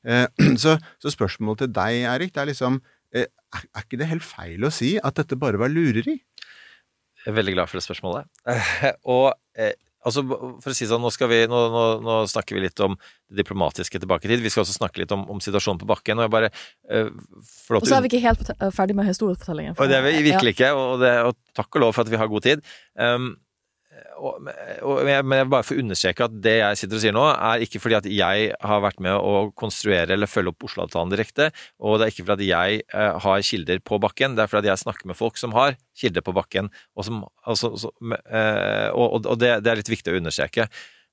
[0.04, 0.26] Eh,
[0.64, 2.82] så, så spørsmålet til deg, Erik, det er liksom
[3.16, 6.20] eh, er, er ikke det helt feil å si at dette bare var lureri?
[7.20, 8.30] Jeg er veldig glad for det spørsmålet.
[9.16, 9.76] og eh,
[10.06, 10.24] altså,
[10.64, 12.96] for å si sånn, nå, skal vi, nå, nå, nå snakker vi litt om
[13.30, 14.44] det diplomatiske tilbake i tid.
[14.46, 16.20] Vi skal også snakke litt om, om situasjonen på bakken.
[16.22, 16.52] Og jeg bare
[16.94, 17.12] øh,
[17.80, 19.78] Og så er vi ikke helt ferdig med historiefortellingen.
[19.78, 20.56] Og det er vi virkelig Ja.
[20.56, 22.66] ikke, og, det, og takk og lov for at vi har god tid.
[22.96, 23.36] Um,
[24.20, 24.40] og,
[24.82, 27.64] og, men jeg- jeg bare får understreke at det jeg sitter og sier nå, er
[27.66, 32.00] ikke fordi at jeg har vært med å konstruere eller følge opp Oslo-avtalen direkte, og
[32.00, 34.74] det er ikke fordi at jeg eh, har kilder på bakken, det er fordi at
[34.74, 37.92] jeg snakker med folk som har kilder på bakken, og, som, altså, så,
[38.30, 40.70] eh, og, det, det er litt viktig å understreke.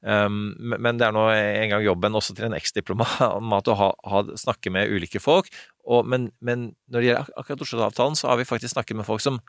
[0.07, 4.21] Um, men det er nå en gang jobben også til en eksdiplomat å ha, ha,
[4.39, 5.49] snakke med ulike folk.
[5.89, 9.25] Og, men, men når det gjelder akkurat Oslo-avtalen, så har vi faktisk snakket med folk
[9.25, 9.41] som,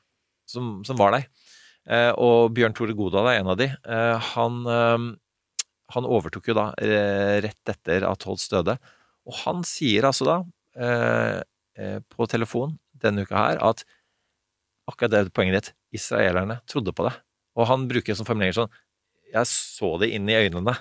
[0.50, 1.28] som, som var der.
[1.88, 3.70] Eh, og Bjørn Tore Godal er en av de.
[3.72, 5.06] Eh, han, eh,
[5.96, 6.70] han overtok jo da
[7.46, 8.76] rett etter at Holst døde.
[9.28, 10.36] Og han sier altså da,
[12.12, 13.84] på telefon denne uka her, at
[14.88, 15.70] akkurat det poenget ditt,
[16.00, 17.14] israelerne trodde på det.
[17.60, 18.72] Og han bruker som formulering sånn
[19.34, 20.76] Jeg så det inn i øynene.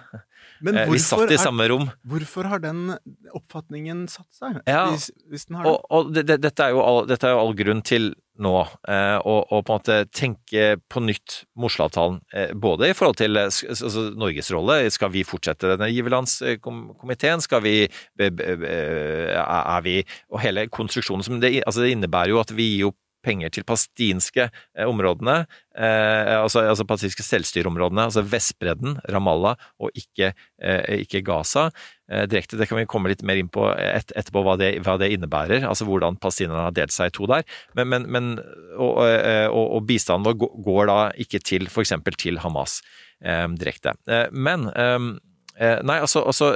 [0.65, 1.91] Men Eh, vi satt i er- samme rom.
[2.09, 2.95] Hvorfor har den
[3.35, 4.61] oppfatningen satt seg?
[4.67, 7.35] Ja, hvis, hvis den har og, og det, det, dette, er jo all, dette er
[7.35, 8.55] jo all grunn til nå
[8.89, 12.21] eh, å å på en måte tenke på nytt Mosleavtalen.
[12.33, 14.79] Eh, både i forhold til eh, altså, Norges rolle.
[14.93, 17.41] Skal vi fortsette denne giverlandskomiteen?
[17.45, 17.77] Skal vi
[18.21, 19.97] Er vi
[20.31, 22.95] Og hele konstruksjonen som det, altså det innebærer jo at vi gir jo
[23.27, 25.41] penger til palestinske eh, områdene,
[25.77, 31.69] eh, altså, altså palestinske selvstyreområdene, altså Vestbredden, Ramallah, og ikke, eh, ikke Gaza.
[32.07, 35.09] Direkte, Det kan vi komme litt mer inn på et, etterpå, hva det, hva det
[35.11, 37.43] innebærer, altså hvordan palestinerne har delt seg i to der.
[37.75, 38.29] Men, men, men
[38.77, 41.97] og, og, og bistanden vår går- da ikke til f.eks.
[42.23, 42.79] til Hamas
[43.27, 43.97] eh, direkte.
[44.31, 45.09] Men eh,
[45.57, 46.53] Nei, altså, altså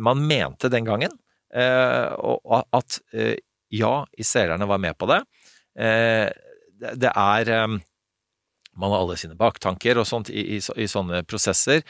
[0.00, 1.12] Man mente den gangen
[1.54, 2.14] eh,
[2.72, 3.00] at
[3.72, 5.22] ja, israelerne var med på det.
[5.78, 6.28] Eh,
[6.98, 7.76] det, er eh,
[8.76, 11.82] Man har alle sine baktanker og sånt i, i, i sånne prosesser.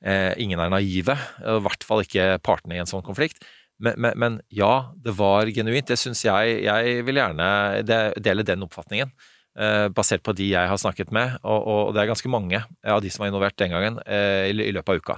[0.00, 3.44] Eh, ingen er naive, i hvert fall ikke partene i en sånn konflikt.
[3.80, 5.88] Men, men, men ja, det var genuint.
[5.88, 7.80] Det syns jeg Jeg vil gjerne
[8.20, 9.12] dele den oppfatningen.
[9.58, 13.00] eh, basert på de jeg har snakket med, og, og det er ganske mange av
[13.02, 15.16] de som var involvert den gangen, i, løpet av uka.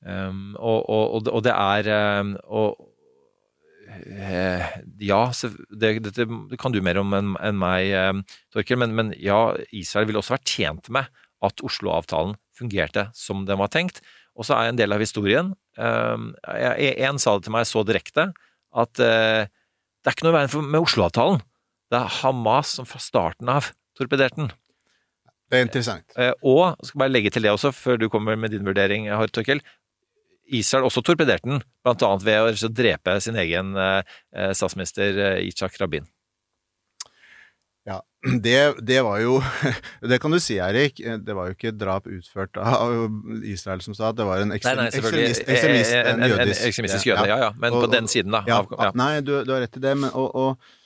[0.00, 2.86] Um, og, og, og det- er um, og,
[5.02, 8.94] Ja, så det, dette det kan du mer om enn en meg, eh, Torkel, men,
[8.94, 11.10] men ja, Israel ville også vært tjent med
[11.44, 14.02] at Oslo-avtalen fungerte som den var tenkt.
[14.38, 18.30] Og så er en del av historien um, En sa det til meg så direkte
[18.70, 19.48] at eh,
[20.00, 21.40] det er ikke noe i veien med Oslo-avtalen.
[21.90, 24.52] Det er Hamas som fra starten av torpederte den.
[25.50, 26.14] Det er interessant.
[26.14, 29.08] Eh, og jeg skal bare legge til det også, før du kommer med din vurdering,
[29.34, 29.60] Torkel.
[30.58, 34.00] Israel også torpederte den, blant annet ved å og drepe sin egen eh,
[34.34, 36.08] eh, statsminister Itzhak Rabin.
[37.88, 38.00] Ja,
[38.44, 39.38] det, det var jo
[40.10, 41.00] Det kan du si, Erik.
[41.00, 43.06] Det var jo ikke drap utført av
[43.48, 47.38] Israel som stat, det var en ekstremist, ekstremist, En- en- en en ekstremistisk jøde, ja,
[47.46, 48.92] ja, men på den siden, da, Ja, av- ja.
[49.00, 50.76] Nei, du, du har rett i det, men og, og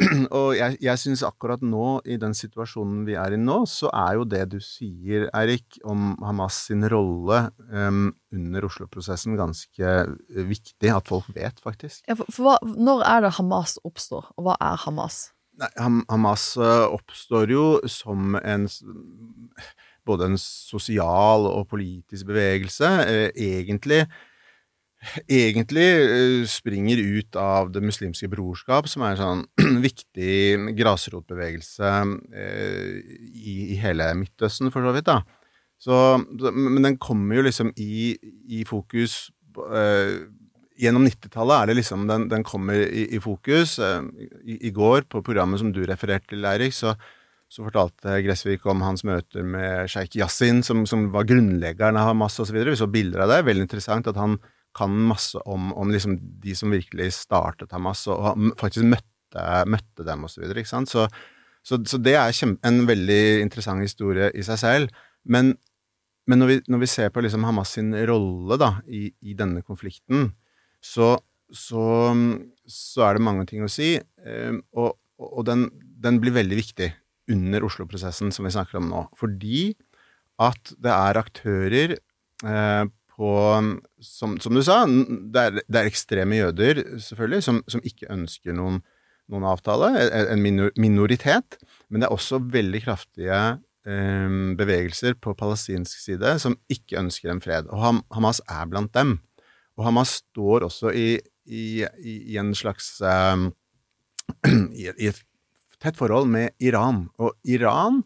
[0.38, 4.18] Og jeg, jeg syns akkurat nå, i den situasjonen vi er i nå, så er
[4.18, 9.94] jo det du sier, Eirik, om Hamas sin rolle um, under Oslo-prosessen ganske
[10.50, 12.02] viktig at folk vet, faktisk.
[12.08, 15.26] Ja, for, for hva, når er det Hamas oppstår, og hva er Hamas?
[15.60, 18.64] Nei, Ham- Hamas eh, oppstår jo som en
[20.04, 22.88] både en sosial og politisk bevegelse.
[23.06, 24.02] Eh, egentlig
[25.28, 31.94] egentlig eh, springer ut av Det muslimske brorskap, som er en sånn viktig grasrotbevegelse
[32.34, 33.00] eh,
[33.34, 35.10] i, i hele Midtøsten, for så vidt.
[35.10, 35.22] da.
[35.84, 35.96] Så,
[36.54, 38.14] men den kommer jo liksom i,
[38.48, 39.26] i fokus
[39.74, 40.24] eh,
[40.74, 43.76] Gjennom 90-tallet er det liksom den, den kommer i, i fokus.
[43.78, 46.96] I, I går, på programmet som du refererte til, Eirik, så,
[47.46, 52.40] så fortalte Gressvik om hans møter med sjeik Yasin, som, som var grunnleggeren av Hamas
[52.42, 52.58] osv.
[52.58, 53.44] Vi så bilder av det.
[53.46, 54.34] Veldig interessant at han
[54.74, 60.26] kan masse om, om liksom de som virkelig startet Hamas, og faktisk møtte, møtte dem
[60.26, 60.46] osv.
[60.64, 61.06] Så, så,
[61.62, 65.04] så, så det er kjempe, en veldig interessant historie i seg selv.
[65.24, 65.54] Men,
[66.28, 69.62] men når, vi, når vi ser på liksom Hamas sin rolle da, i, i denne
[69.66, 70.32] konflikten,
[70.84, 71.14] så,
[73.06, 73.94] er det mange ting å si.
[74.00, 75.68] eh, Og, og den,
[76.04, 76.90] den blir veldig viktig
[77.32, 79.06] under Oslo-prosessen som vi snakker om nå.
[79.16, 79.70] Fordi
[80.42, 82.84] at det er aktører eh,
[83.14, 83.30] på
[84.02, 88.56] som, som du sa, det er, det er ekstreme jøder, selvfølgelig, som, som ikke ønsker
[88.56, 88.80] noen,
[89.30, 89.92] noen avtale.
[90.32, 91.58] En minor, minoritet.
[91.88, 93.38] Men det er også veldig kraftige
[93.86, 97.70] eh, bevegelser på palestinsk side som ikke ønsker en fred.
[97.70, 99.18] Og Ham, Hamas er blant dem.
[99.78, 101.08] Og Hamas står også i,
[101.46, 103.46] i, i, i en slags eh,
[104.74, 105.22] i et
[105.82, 107.06] tett forhold med Iran.
[107.20, 108.02] Og Iran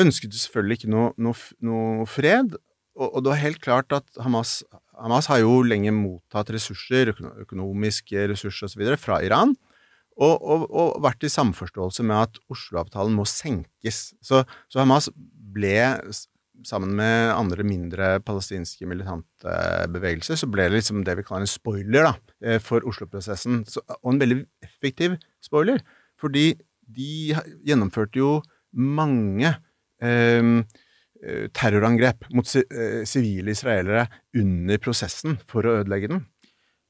[0.00, 2.56] ønsket selvfølgelig ikke noe, noe, noe fred.
[2.98, 4.60] Og, og det var helt klart at Hamas,
[5.00, 7.14] Hamas har jo lenge mottatt ressurser,
[7.44, 8.84] økonomiske ressurser osv.
[9.00, 9.54] fra Iran.
[10.20, 14.10] Og, og, og vært i samforståelse med at Oslo-avtalen må senkes.
[14.20, 15.08] Så, så Hamas
[15.54, 15.78] ble,
[16.68, 19.56] sammen med andre mindre palestinske militante
[19.94, 22.12] bevegelser, så ble det liksom det vi kaller en spoiler da,
[22.44, 23.62] eh, for Oslo-prosessen.
[24.02, 25.80] Og en veldig effektiv spoiler.
[26.20, 26.52] Fordi
[26.92, 27.32] de
[27.66, 28.36] gjennomførte jo
[28.76, 29.62] mange eh,
[30.04, 30.56] eh,
[31.54, 36.24] terrorangrep mot eh, sivile israelere under prosessen for å ødelegge den.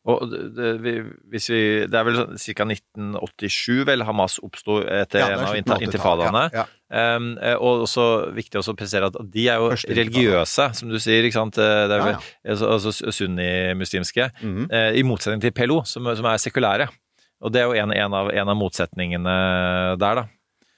[0.02, 0.92] Og det, vi,
[1.30, 2.64] hvis vi, det er vel sånn ca.
[2.66, 6.46] 1987 vel Hamas oppsto etter Ja, en av slutten inta- av 80-tallet, intifadaene.
[6.58, 8.02] ja, Um, eh, og også
[8.36, 11.24] viktig også å presisere at de er jo Første religiøse, som du sier.
[11.24, 11.56] ikke sant?
[11.56, 12.16] Eh, Det er Ja, vel,
[12.52, 14.26] altså, altså sunni-muslimske.
[14.42, 14.66] -hmm.
[14.68, 16.88] uh, I motsetning til PLO, som, som er sekulære.
[17.40, 20.26] Og det er jo en, en, av, en av motsetningene der, da.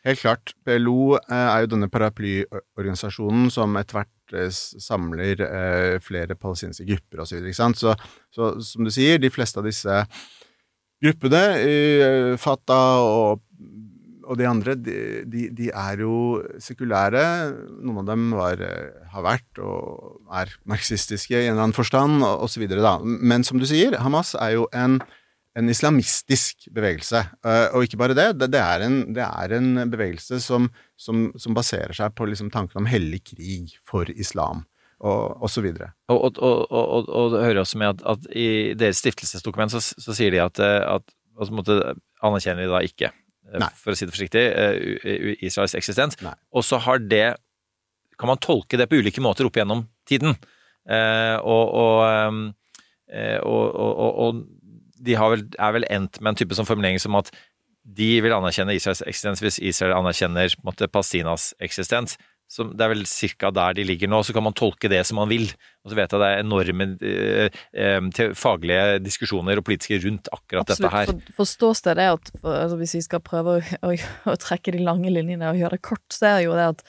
[0.04, 0.52] Helt klart.
[0.66, 7.24] PLO eh, er jo denne paraplyorganisasjonen som etter hvert eh, samler eh, flere palestinske grupper
[7.24, 7.38] osv.
[7.38, 7.94] Så, videre, så,
[8.34, 10.02] så som du sier, de fleste av disse
[11.04, 11.40] gruppene,
[12.40, 13.42] Fatah og,
[14.24, 16.14] og de andre, de, de, de er jo
[16.60, 17.24] sekulære.
[17.84, 18.60] Noen av dem var,
[19.12, 22.64] har vært og er marxistiske i en eller annen forstand, osv.
[23.04, 25.00] Men som du sier, Hamas er jo en
[25.58, 27.20] en islamistisk bevegelse.
[27.46, 31.56] Eh, og ikke bare det, det, er, en, det er en bevegelse som, som, som
[31.56, 34.64] baserer seg på liksom tanken om hellig krig for islam,
[34.98, 35.92] og, og så videre.
[36.10, 38.48] Og, og, og, og, og det hører også med at, at i
[38.78, 41.06] deres stiftelsesdokument så, så sier de at, eh, at
[41.38, 43.12] altså, på en anerkjenner de da ikke,
[43.52, 43.70] eh, Nei.
[43.78, 44.44] for å si det forsiktig,
[45.38, 46.18] Israels eksistens.
[46.24, 46.34] Nei.
[46.54, 47.26] Og så har det
[48.14, 50.36] Kan man tolke det på ulike måter opp gjennom tiden.
[50.86, 52.42] Eh, og, og, ehm,
[53.10, 54.42] eh, og, og, og, og
[55.04, 57.32] de har vel, er vel endt med en type sånn formulering som at
[57.84, 62.16] de vil anerkjenne Israels eksistens hvis Israel anerkjenner måte, Palestinas eksistens.
[62.50, 65.18] Så det er vel cirka der de ligger nå, så kan man tolke det som
[65.18, 65.46] man vil.
[65.84, 70.68] Og så vet jeg det er enorme eh, eh, faglige diskusjoner og politiske rundt akkurat
[70.70, 71.10] dette her.
[71.10, 73.94] For, for ståstedet er at for, altså, hvis vi skal prøve å, å,
[74.30, 76.84] å trekke de lange linjene og gjøre det kort, så er jo det at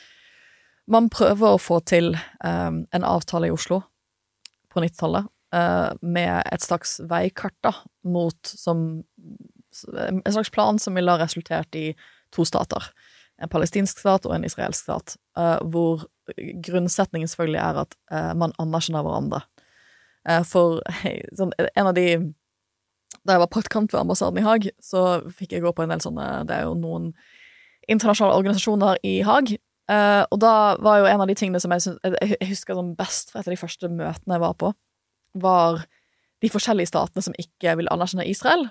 [0.92, 2.14] man prøver å få til
[2.46, 3.82] um, en avtale i Oslo
[4.70, 7.72] på 90-tallet eh, med et slags veikart da,
[8.04, 9.04] mot som
[9.86, 11.90] En slags plan som ville ha resultert i
[12.32, 12.84] to stater.
[13.42, 16.06] En palestinsk stat og en israelsk stat, eh, hvor
[16.64, 19.42] grunnsetningen selvfølgelig er at eh, man anerkjenner hverandre.
[20.28, 20.80] Eh, for
[21.38, 22.34] sånn, en av de
[23.26, 26.02] Da jeg var praktikant ved ambassaden i Haag, så fikk jeg gå på en del
[26.04, 27.08] sånne Det er jo noen
[27.90, 29.56] internasjonale organisasjoner i Haag.
[29.90, 33.32] Eh, og da var jo en av de tingene som jeg, synes, jeg husker best
[33.32, 34.72] fra et av de første møtene jeg var på,
[35.36, 35.84] var
[36.44, 38.68] de forskjellige statene som ikke ville anerkjenne Israel,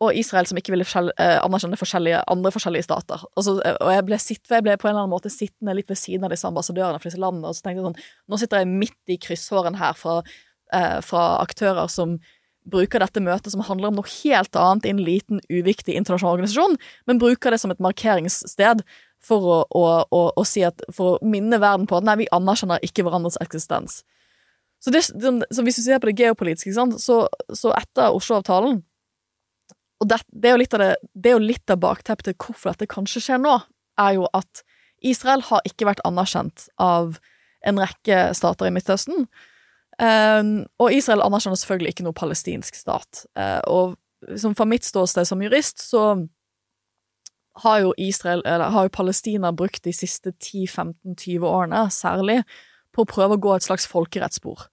[0.00, 3.20] og Israel som ikke ville forskjell- eh, anerkjenne forskjellige, andre forskjellige stater.
[3.36, 5.74] Og, så, eh, og jeg ble, sitt, jeg ble på en eller annen måte sittende
[5.76, 8.38] litt ved siden av disse ambassadørene for disse landene, og så tenkte jeg sånn Nå
[8.40, 10.22] sitter jeg midt i krysshåren her fra,
[10.72, 12.18] eh, fra aktører som
[12.70, 16.76] bruker dette møtet som handler om noe helt annet i en liten, uviktig internasjonal organisasjon,
[17.06, 18.82] men bruker det som et markeringssted
[19.20, 22.32] for å, å, å, å si at, for å minne verden på at nei, vi
[22.32, 24.02] anerkjenner ikke hverandres eksistens.
[24.80, 27.16] Så, det, så hvis du ser på det geopolitiske, så,
[27.52, 28.80] så etter Oslo-avtalen
[30.00, 33.58] Og det, det, er jo litt av av bakteppet til hvorfor dette kanskje skjer nå,
[34.00, 34.62] er jo at
[35.04, 37.18] Israel har ikke vært anerkjent av
[37.68, 39.26] en rekke stater i Midtøsten.
[40.00, 43.26] Um, og Israel anerkjenner selvfølgelig ikke noe palestinsk stat.
[43.36, 46.14] Uh, og liksom fra mitt ståsted som jurist, så
[47.60, 52.40] har jo Israel, eller har jo Palestina brukt de siste 10-15-20 årene særlig
[52.94, 54.66] på å prøve å gå et slags folkerettsspor.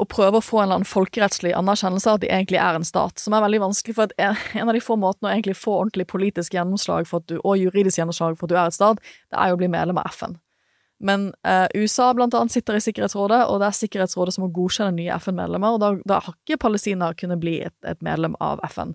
[0.00, 2.86] Og prøve å få en eller annen folkerettslig anerkjennelse av at de egentlig er en
[2.86, 6.06] stat, som er veldig vanskelig, for en av de få måtene å egentlig få ordentlig
[6.12, 9.58] politisk gjennomslag du, og juridisk gjennomslag for at du er et stat, det er jo
[9.58, 10.38] å bli medlem av FN.
[11.00, 14.98] Men eh, USA blant annet sitter i Sikkerhetsrådet, og det er Sikkerhetsrådet som må godkjenne
[14.98, 18.92] nye FN-medlemmer, og da, da, har ikke Palestina kunnet bli et, et medlem av FN.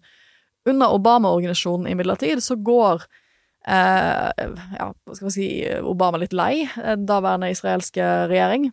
[0.69, 3.05] Under Obama-organisasjonen imidlertid så går
[3.65, 5.47] ja, hva skal vi si,
[5.81, 8.69] Obama litt lei, eh, daværende israelske regjering,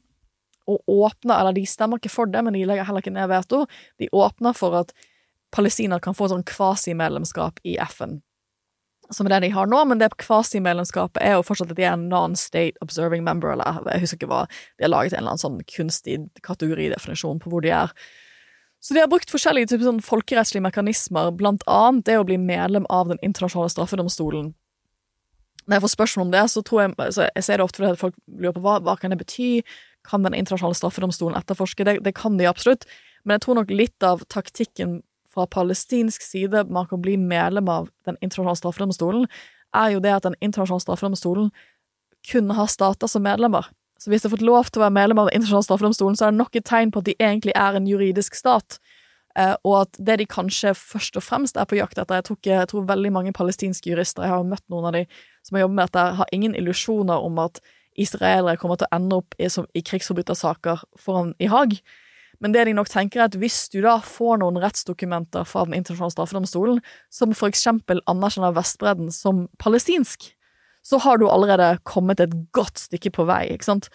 [0.68, 3.64] og åpner, eller de stemmer ikke for det, men de legger heller ikke ned veto,
[3.98, 4.92] de åpner for at
[5.52, 8.20] Palestina kan få sånn kvasimedlemskap i FN
[9.14, 11.94] som er det de har nå, men det kvasimedlemskapet er jo fortsatt at de er
[11.96, 14.42] en non-state observing member, eller jeg husker ikke hva
[14.78, 17.92] De har laget en eller annen sånn kunstig kategoridefinisjon på hvor de er.
[18.82, 22.88] Så de har brukt forskjellige typer sånn folkerettslige mekanismer, blant annet det å bli medlem
[22.90, 24.52] av Den internasjonale straffedomstolen.
[25.66, 28.16] Når jeg får spørsmål om det, så, jeg, så jeg ser det ofte fordi folk
[28.26, 29.62] lurer på hva, hva kan det bety.
[30.08, 31.86] Kan Den internasjonale straffedomstolen etterforske?
[31.86, 32.88] Det, det kan de absolutt,
[33.24, 35.00] men jeg tror nok litt av taktikken
[35.32, 39.28] fra palestinsk side man kan bli medlem av Den internasjonale straffedomstolen,
[39.74, 41.52] er jo det at Den internasjonale straffedomstolen
[42.30, 43.70] kunne ha stater som medlemmer.
[43.98, 46.26] Så hvis de har fått lov til å være medlem av Den internasjonale straffedomstolen, så
[46.26, 48.81] er det nok et tegn på at de egentlig er en juridisk stat.
[49.38, 52.36] Eh, og at det de kanskje først og fremst er på jakt etter Jeg tror,
[52.36, 55.06] ikke, jeg tror veldig mange palestinske jurister, jeg har møtt noen av de
[55.42, 57.62] som har jobbet med dette, har ingen illusjoner om at
[57.98, 61.78] israelere kommer til å ende opp i, som, i krigsforbrytersaker foran i Haag.
[62.42, 65.76] Men det de nok tenker er at hvis du da får noen rettsdokumenter fra Den
[65.78, 66.80] internasjonale straffedomstolen,
[67.12, 70.32] som for eksempel anerkjenner Vestbredden som palestinsk,
[70.82, 73.92] så har du allerede kommet et godt stykke på vei, ikke sant?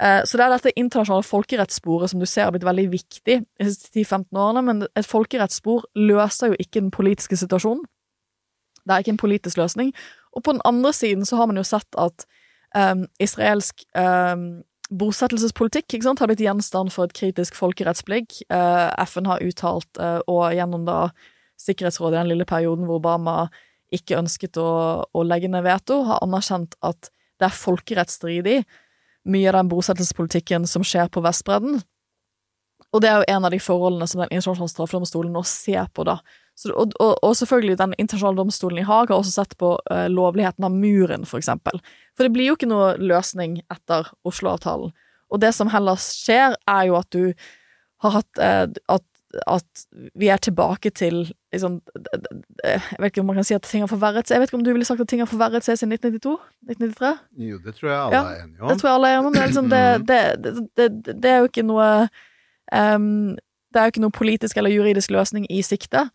[0.00, 3.68] Eh, så det er dette internasjonale folkerettssporet som du ser har blitt veldig viktig de
[3.68, 7.84] siste 10-15 årene, men et folkerettsspor løser jo ikke den politiske situasjonen.
[8.82, 9.92] Det er ikke en politisk løsning.
[10.32, 12.24] Og på den andre siden så har man jo sett at
[12.74, 18.40] um, israelsk um, bosettelsespolitikk ikke sant, har blitt gjenstand for et kritisk folkerettsblikk.
[18.50, 21.04] Uh, FN har uttalt, uh, og gjennom da
[21.62, 23.36] Sikkerhetsrådet i den lille perioden hvor Obama
[23.94, 24.70] ikke ønsket å,
[25.06, 28.56] å legge ned veto, har anerkjent at det er folkerettsstridig,
[29.28, 31.80] mye av den bosettelsespolitikken som skjer på Vestbredden.
[32.92, 36.04] Og det er jo en av de forholdene som Den internasjonale straffedomstolen nå ser på,
[36.04, 36.18] da.
[36.58, 40.06] Så, og, og, og, selvfølgelig, Den internasjonale domstolen i Haag har også sett på uh,
[40.12, 41.80] lovligheten av muren, for eksempel.
[42.16, 44.92] For det blir jo ikke noe løsning etter Oslo-avtalen.
[45.32, 47.32] Og det som heller skjer, er jo at du
[48.04, 48.66] har hatt uh,
[48.98, 49.06] at,
[49.46, 49.86] at,
[50.18, 51.78] vi er tilbake til liksom
[52.64, 54.36] Jeg vet ikke om man kan si at ting har forverret seg.
[54.36, 56.36] Jeg vet ikke om du ville sagt at ting har forverret seg siden 1992?
[56.72, 57.14] 1993?
[57.50, 58.68] Jo, det tror jeg alle ja, er enige om.
[58.68, 59.34] Det tror jeg alle er enige om.
[59.34, 61.88] Det liksom, det, det, det er jo ikke noe
[62.72, 63.34] um,
[63.72, 66.06] det er jo ikke noe politisk eller juridisk løsning i sikte.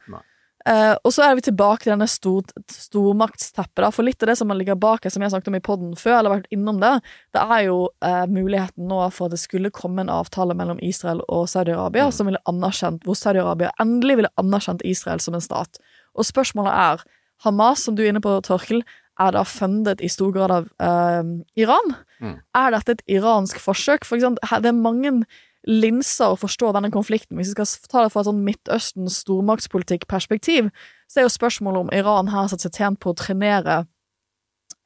[0.67, 2.43] Uh, og så er vi tilbake til denne stor,
[2.73, 3.85] stormaktsteppet.
[3.95, 6.17] For litt av det som ligger bak her, som jeg snakket om i poden før,
[6.17, 6.91] eller vært innom det,
[7.37, 11.23] det er jo uh, muligheten nå for at det skulle komme en avtale mellom Israel
[11.31, 12.15] og Saudi-Arabia, mm.
[12.17, 15.79] som ville anerkjent, hvor Saudi-Arabia endelig ville anerkjent Israel som en stat.
[16.19, 17.07] Og spørsmålet er,
[17.45, 18.83] Hamas, som du er inne på, Torkel,
[19.17, 21.95] er da fundet i stor grad av uh, Iran?
[22.19, 22.39] Mm.
[22.59, 24.05] Er dette et iransk forsøk?
[24.05, 25.21] For eksempel, det er mange
[25.67, 27.37] linser å forstå denne konflikten.
[27.37, 30.71] Hvis vi skal ta det fra et sånn Midtøsten stormaktspolitikk-perspektiv,
[31.11, 33.83] så er jo spørsmålet om Iran her satt seg tjent på å trenere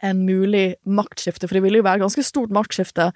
[0.01, 3.11] en mulig maktskifte, for det ville jo være et ganske stort maktskifte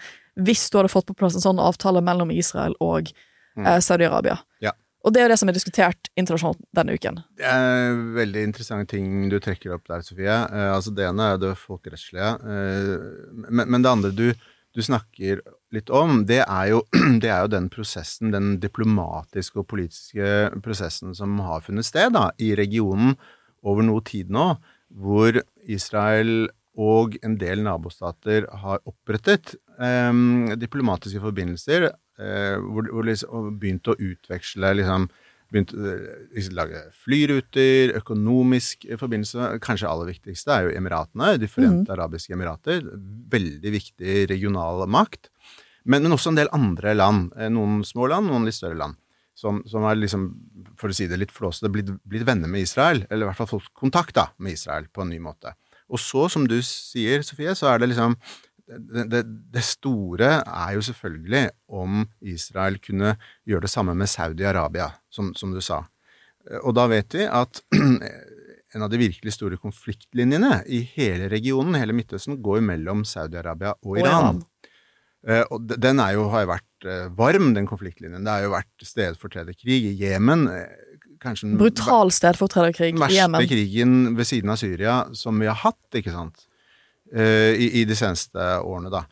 [0.45, 3.09] hvis du hadde fått på plass en sånn avtale mellom Israel og
[3.57, 3.65] mm.
[3.65, 4.37] eh, Saudi-Arabia.
[4.61, 4.75] Ja.
[5.05, 7.19] Og det er jo det som er diskutert internasjonalt denne uken.
[7.37, 10.33] Det er veldig interessante ting du trekker opp der, Sofie.
[10.33, 12.31] Eh, altså Det ene er det folkerettslige.
[12.41, 12.89] Eh,
[13.45, 14.27] men, men, det andre du,
[14.75, 15.39] du snakker
[15.75, 16.83] litt om, det er, jo,
[17.23, 22.29] det er, jo, den prosessen, den diplomatiske og politiske prosessen som har funnet sted da,
[22.37, 23.15] i regionen
[23.65, 24.53] over noe tid nå,
[24.95, 30.11] hvor Israel og en del nabostater har opprettet eh,
[30.59, 35.07] diplomatiske forbindelser eh, hvor, hvor liksom, begynt å utveksle liksom,
[35.55, 35.93] begynt å
[36.35, 39.55] liksom, lage flyruter, økonomisk forbindelse.
[39.63, 41.95] Kanskje aller viktigste er jo Emiratene, De forente mm.
[41.95, 42.83] arabiske emirater.
[43.31, 45.31] Veldig viktig regional makt.
[45.85, 47.33] Men, men, også en del andre land.
[47.37, 49.01] Eh, noen små land, noen litt større land.
[49.35, 50.29] som, som er liksom,
[50.79, 53.49] for å si det litt flåsete, blitt, blitt venner med Israel, eller i hvert fall
[53.49, 55.51] fått kontakt da, med Israel på en ny måte.
[55.91, 58.15] Og så, som du sier, Sofie, så er det liksom
[58.65, 59.21] det, det,
[59.53, 63.13] det, store er jo selvfølgelig om Israel kunne
[63.45, 65.83] gjøre det samme med Saudi-Arabia, som, som, du sa.
[66.63, 67.63] Og da vet vi at
[68.75, 74.01] en av de virkelig store konfliktlinjene i hele regionen, hele Midtøsten, går mellom Saudi-Arabia og
[74.01, 74.43] Iran.
[75.25, 78.25] Uh, og den jo, har jo vært uh, varm, den konfliktlinjen.
[78.25, 80.45] Det har jo vært stedfortrederkrig i Jemen.
[81.23, 83.39] Kanskje den Brutal stedfortrederkrig i Jemen.
[83.39, 86.45] verste krigen ved siden av Syria som vi har hatt, ikke sant?
[87.15, 89.03] I, i, de seneste årene, da.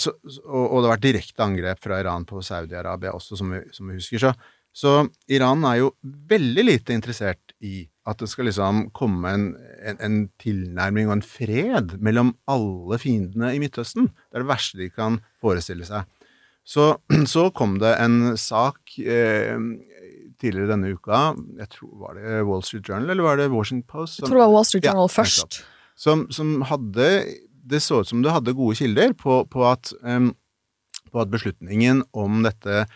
[0.00, 3.60] Så, og, og, det har vært direkte angrep fra Iran på Saudi-Arabia også, som vi,
[3.76, 4.22] som vi husker.
[4.22, 4.32] Så,
[4.78, 4.92] så
[5.32, 5.94] Iran er jo
[6.30, 9.48] veldig lite interessert i at det skal liksom komme en,
[9.82, 14.06] en, en, tilnærming og en fred mellom alle fiendene i Midtøsten.
[14.08, 16.06] Det er det verste de kan forestille seg.
[16.68, 16.92] Så,
[17.34, 19.58] så kom det en sak eh,
[20.38, 24.20] tidligere denne uka, jeg tror var det Wall Street Journal eller var det Washington Post?
[24.20, 25.60] Som, jeg tror det var Wall Street Journal ja, først.
[25.98, 27.08] Som, som, hadde
[27.68, 30.30] Det så ut som det hadde gode kilder på, på, at, eh,
[31.10, 32.86] på at beslutningen om dette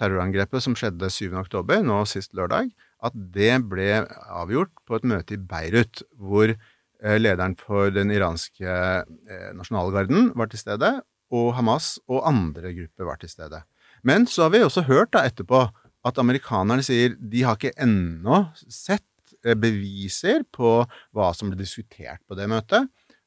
[0.00, 2.70] terrorangrepet som skjedde 7.10, nå sist lørdag,
[3.04, 8.66] at det ble avgjort på et møte i Beirut, hvor eh, lederen for den iranske
[8.66, 10.92] eh, nasjonalgarden var til stede,
[11.34, 13.64] og Hamas og andre grupper var til stede.
[14.06, 15.64] Men så har vi også hørt da etterpå
[16.06, 19.04] at amerikanerne sier de har ikke ennå sett
[19.42, 20.78] eh, beviser på
[21.16, 22.86] hva som ble diskutert på det møtet,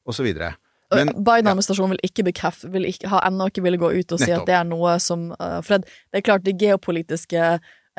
[0.09, 0.29] osv.
[0.89, 4.41] Biden-administrasjonen vil ikke bekrefte, vil ikke, har ennå ikke ville gå ut og si Nettopp.
[4.41, 7.43] at det er noe som For det, det er klart, de geopolitiske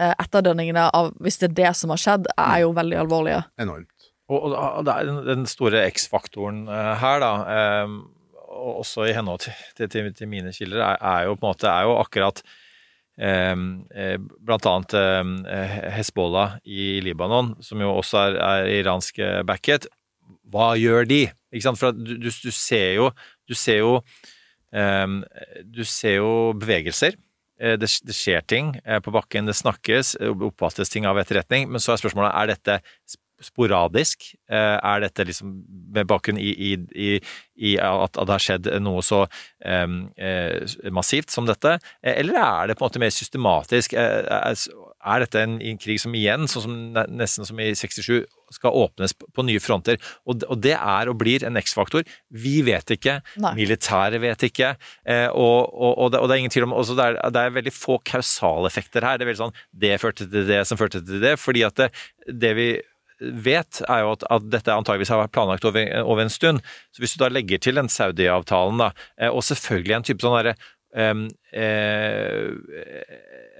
[0.01, 3.43] uh, etterdønningene av hvis det er det som har skjedd, er jo veldig alvorlige.
[3.62, 3.93] Enormt.
[4.30, 7.30] Og, og det er den store X-faktoren uh, her, da,
[7.84, 8.01] um,
[8.80, 11.86] også i henhold til, til, til mine kilder, er, er, jo på en måte er
[11.88, 12.43] jo akkurat
[13.18, 13.64] um,
[14.47, 15.34] blant annet um,
[15.97, 19.91] Hezbollah i Libanon, som jo også er, er iransk backet.
[20.50, 21.24] Hva gjør de?
[21.50, 21.80] Ikke sant?
[21.80, 23.10] For du, du, du ser jo
[23.48, 23.96] Du ser jo
[25.66, 27.16] Du ser jo bevegelser
[27.60, 31.68] Eh, det, det, skjer ting eh, på bakken, det snakkes, eh, oppfattes ting av etterretning.
[31.68, 32.78] Men så er spørsmålet er dette
[33.45, 34.30] sporadisk.
[34.51, 35.55] Er dette liksom
[35.95, 37.11] med bakgrunn i, i, i,
[37.70, 39.22] i at, det har skjedd noe så
[39.64, 39.97] um,
[40.95, 43.95] massivt som dette, eller er det på en måte mer systematisk?
[43.97, 46.76] Er, dette en, en, krig som igjen, sånn som,
[47.16, 49.99] nesten som i 67, skal åpnes på nye fronter.
[50.26, 52.07] Og, og det er og blir en X-faktor.
[52.30, 53.55] Vi vet ikke, Nei.
[53.59, 54.74] militæret vet ikke,
[55.07, 57.74] eh, og, og, det, og, det, er ingen tvil om det er, det er veldig
[57.74, 59.18] få kausaleffekter her.
[59.18, 61.91] Det er veldig sånn det førte til det som førte til det, fordi at det,
[62.30, 62.70] det vi
[63.20, 66.64] vet, er jo at, at dette antageligvis har vært planlagt over, over, en stund.
[66.94, 70.38] Så hvis du da legger til den Saudi-avtalen, da, eh, og selvfølgelig en type sånn
[70.38, 70.56] derre
[70.96, 71.26] um,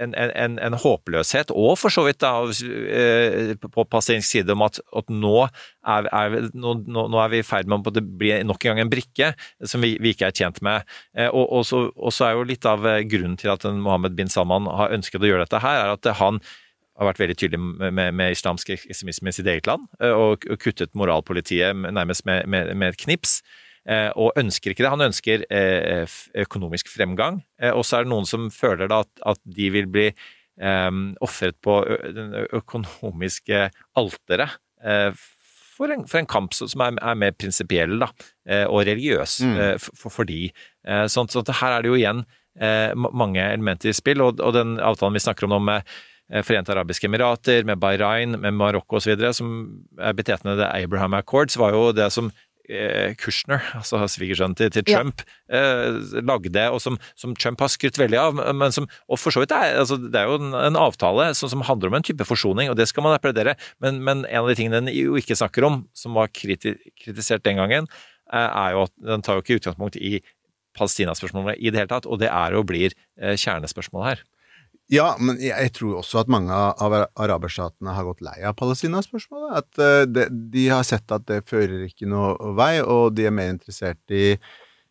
[0.01, 4.81] en, en, en, håpløshet, og for så vidt da, eh, på palestinsk side, om at,
[4.97, 5.37] at nå,
[5.85, 8.93] er, er, nå, nå, er, vi i ferd med å bli nok en gang en
[8.93, 9.29] brikke
[9.61, 10.89] som vi, vi ikke er tjent med.
[11.29, 14.71] Og, og, så, og, så, er jo litt av grunnen til at Mohammed bin Salman
[14.81, 16.41] har ønsket å gjøre dette her, er at han
[17.01, 20.61] har vært veldig tydelig med, med, med islamsk ekstremisme i sitt eget land, og, og
[20.61, 23.41] kuttet moralpolitiet nærmest med, med, et knips.
[23.89, 24.93] Eh, og ønsker ikke det.
[24.93, 27.41] Han ønsker eh, økonomisk fremgang.
[27.61, 30.11] Eh, og så er det noen som føler da at, at de vil bli
[31.25, 31.75] ofret på
[32.13, 33.63] den økonomiske
[33.97, 39.57] alteret for, for, en kamp som er, er mer prinsipiell og religiøs mm.
[39.81, 40.51] for, for, de.
[41.09, 42.21] Sånn, så her er det jo igjen
[43.01, 45.97] mange elementer i spill, og, og den avtalen vi snakker om nå med
[46.47, 49.51] Forente arabiske emirater, med Bahrain, med Marokko osv., som
[49.99, 52.31] er betetende The Abraham Accords, var jo det som
[52.71, 55.61] eh, Kushner, altså svigersønnen til, til, Trump, ja.
[55.61, 58.41] eh, lagde, og som, som, Trump har skrytt veldig av.
[58.57, 61.51] men som, Og for så vidt er altså, det er jo en, en avtale som,
[61.53, 63.57] som, handler om en type forsoning, og det skal man applaudere.
[63.83, 67.45] Men, men, en av de tingene den jo ikke snakker om, som var kriti kritisert
[67.47, 67.89] den gangen,
[68.33, 70.21] eh, er jo at den tar jo ikke utgangspunkt i
[70.79, 74.29] Palestina-spørsmålet i det hele tatt, og det er og blir eh, kjernespørsmålet her.
[74.91, 79.53] Ja, men jeg tror også at mange av araberstatene har gått lei av Palestina-spørsmålet.
[79.61, 83.35] At uh, de, de, har sett at det fører ikke noe vei, og de er
[83.35, 84.35] mer interessert i,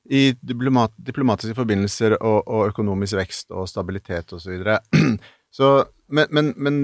[0.08, 4.46] i diplomat, diplomatiske forbindelser og, og, økonomisk vekst og stabilitet osv.
[4.46, 4.80] Så, videre.
[5.60, 5.72] så
[6.08, 6.80] men, men, men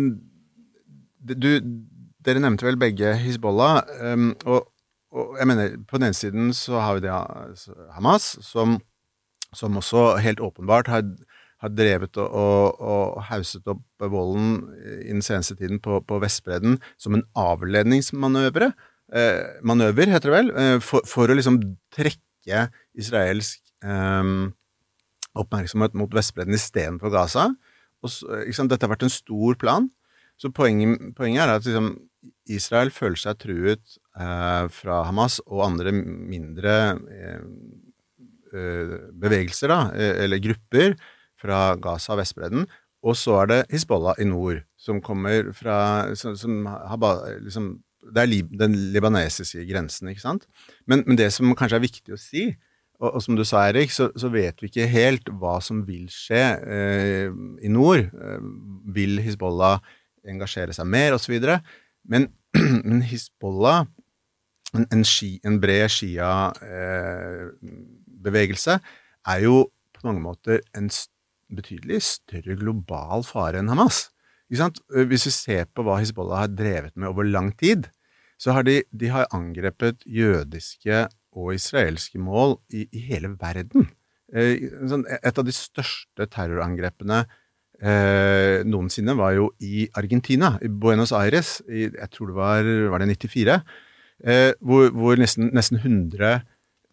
[1.24, 1.50] du,
[2.26, 3.80] dere nevnte vel begge Hizbollah.
[4.02, 4.68] Um, og,
[5.16, 7.16] og, jeg mener, på den ene siden så har vi det
[7.96, 8.76] Hamas, som,
[9.56, 11.08] som også helt åpenbart har
[11.66, 14.60] har drevet og, og, og hauset opp volden
[15.02, 18.70] i den seneste tiden på, på Vestbredden som en avledningsmanøver,
[19.16, 21.60] eh, manøver, heter det vel, eh, for, for, å liksom
[21.96, 22.68] trekke
[22.98, 24.32] israelsk eh,
[25.36, 27.50] oppmerksomhet mot Vestbredden istedenfor Gaza.
[28.06, 28.72] så, sant?
[28.72, 29.90] Dette har vært en stor plan.
[30.40, 31.94] Så poenget, poenget er at liksom,
[32.52, 36.76] Israel føler seg truet eh, fra Hamas og andre mindre
[37.12, 37.44] eh,
[38.54, 40.98] eh, bevegelser, da, eh, eller grupper,
[41.42, 42.68] fra Gaza og Vestbredden.
[43.06, 45.78] Og så er det Hizbollah i nord, som kommer fra
[46.18, 46.98] som, som har
[47.44, 47.76] liksom,
[48.06, 50.44] Det er lib, den libanesiske grensen, ikke sant?
[50.86, 52.52] Men, men det som kanskje er viktig å si,
[53.00, 56.10] og, og som du sa, Erik, så, så vet vi ikke helt hva som vil
[56.14, 57.30] skje eh,
[57.66, 58.00] i nord.
[58.14, 58.40] Eh,
[58.96, 59.80] vil Hizbollah
[60.30, 61.36] engasjere seg mer, osv.?
[62.08, 62.30] Men,
[62.88, 63.86] men Hizbollah,
[64.76, 68.74] en, en, shi, en bred Shia-bevegelse,
[69.34, 69.56] er jo
[69.96, 71.15] på mange måter en st-
[71.54, 74.08] betydelig større global fare enn Hamas.
[74.56, 74.80] Sant?
[74.90, 77.90] Hvis vi ser på hva Hizbollah har drevet med over lang tid,
[78.38, 81.06] så har de, de har angrepet jødiske
[81.36, 83.90] og israelske mål i, i hele verden.
[84.34, 87.24] Eh, sånn, et av de største terrorangrepene
[87.80, 93.04] eh, noensinne var jo i Argentina, i Buenos Aires, i, jeg tror det var, var
[93.04, 93.60] det 94,
[94.26, 96.44] eh, hvor, hvor nesten, nesten 100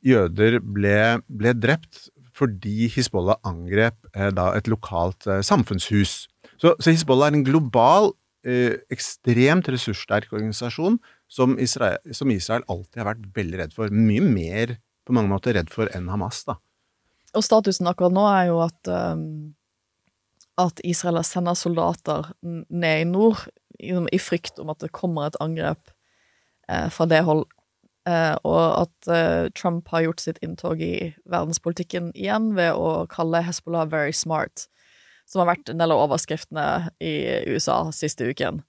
[0.03, 0.97] jøder ble,
[1.31, 6.27] ble drept fordi Hizbollah angrep eh, da et lokalt eh, samfunnshus.
[6.61, 8.13] Så, så Hizbollah er en global,
[8.47, 10.99] eh, ekstremt ressurssterk organisasjon
[11.33, 13.93] som Israel, som Israel alltid har vært veldig redd for.
[13.93, 14.77] Mye mer
[15.07, 16.59] på mange måter redd for enn Hamas, da.
[17.37, 19.55] Og statusen akkurat nå er jo at um,
[20.61, 23.47] at Israel sender soldater ned i nord
[23.81, 25.89] i, frykt om at det kommer et angrep
[26.93, 27.47] fra det hold.
[28.09, 33.45] Eh, og at uh, Trump har gjort sitt inntog i verdenspolitikken igjen ved å kalle
[33.47, 34.67] Hezbollah very smart,
[35.31, 36.67] som har vært en del av overskriftene
[36.99, 37.15] i
[37.47, 38.65] USA siste uken.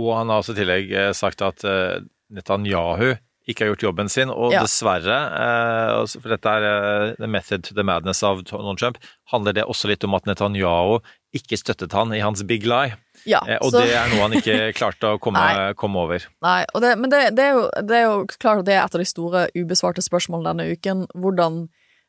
[0.00, 2.00] Og han har også i tillegg eh, sagt at uh,
[2.32, 3.18] Netanyahu
[3.50, 4.62] ikke har gjort jobben sin, og Ja.
[4.64, 6.64] dessverre, eh, altså, for dette er
[7.10, 8.98] eh, the method to the madness av Donald Trump,
[9.32, 11.00] handler det også litt om at Netanyahu
[11.36, 12.96] ikke støttet han i hans big lie.
[13.26, 16.24] Ja, Eh, og så- det er noe han ikke klarte å komme, komme over.
[16.42, 18.94] Nei, det, men det, det, er jo, det er jo klart at det er et
[18.94, 21.06] av de store ubesvarte spørsmålene denne uken.
[21.14, 21.68] Hvordan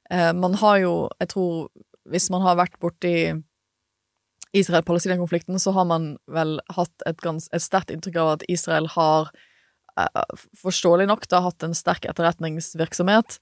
[0.09, 1.69] eh, Man har jo, jeg tror,
[2.09, 3.43] hvis man har vært borti
[4.53, 9.29] Israel-Palestina-konflikten, så har man vel hatt et, et sterkt inntrykk av at Israel har,
[10.61, 13.39] forståelig nok, da, hatt en sterk etterretningsvirksomhet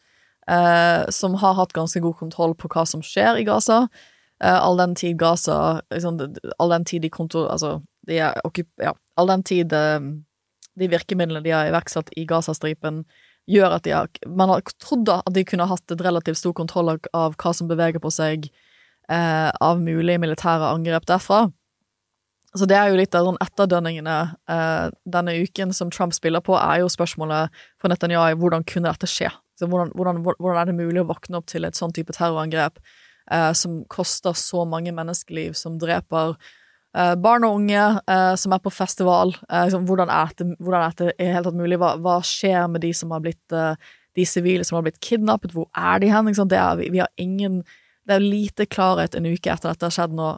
[0.49, 3.87] eh, som har hatt ganske god kontroll på hva som skjer i Gaza.
[4.43, 6.19] Eh, all den tid Gaza liksom,
[6.57, 7.49] All den tid de kontor...
[7.51, 8.39] Altså, de er.
[8.81, 9.99] Ja, all den tid eh,
[10.79, 13.03] de virkemidlene de har iverksatt i Gazastripen,
[13.49, 16.95] gjør at de har Man har trodd at de kunne hatt et relativt stor kontroll
[17.13, 18.49] av hva som beveger på seg
[19.09, 21.47] eh, av mulige militære angrep derfra.
[22.57, 24.15] Så det er jo litt av sånn etterdønningene
[24.49, 29.09] eh, denne uken som Trump spiller på, er jo spørsmålet for Netanyahu hvordan kunne dette
[29.09, 29.29] skje?
[29.59, 33.51] Hvordan, hvordan, hvordan er det mulig å våkne opp til et sånn type terrorangrep eh,
[33.57, 36.33] som koster så mange menneskeliv, som dreper
[36.95, 39.35] eh, barn og unge eh, som er på festival?
[39.49, 41.77] Eh, liksom, hvordan, er det, hvordan er det i tatt mulig?
[41.81, 45.53] Hva, hva skjer med de som har blitt eh, de sivile som har blitt kidnappet?
[45.53, 46.33] Hvor er de hen?
[46.33, 47.61] Er, vi, vi har ingen
[48.09, 50.31] det er lite klarhet en uke etter at dette har skjedd nå,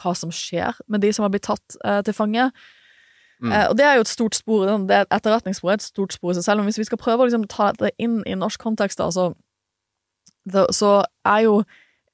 [0.00, 2.50] hva som skjer med de som har blitt tatt eh, til fange.
[3.42, 3.52] Mm.
[3.52, 6.32] Eh, og det er jo et stort spor, det er etterretningsspor er et stort spor
[6.32, 8.62] i seg selv, men hvis vi skal prøve å liksom, ta det inn i norsk
[8.62, 9.32] kontekst, da, så,
[10.48, 11.58] det, så er jo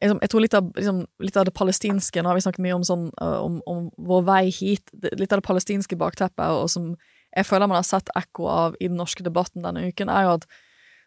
[0.01, 2.77] liksom, Jeg tror litt av, liksom, litt av det palestinske Nå har vi snakket mye
[2.79, 4.93] om, sånn, eh, om, om vår vei hit.
[5.19, 6.95] Litt av det palestinske bakteppet, og som
[7.31, 10.33] jeg føler man har sett ekko av i den norske debatten denne uken, er jo
[10.41, 10.49] at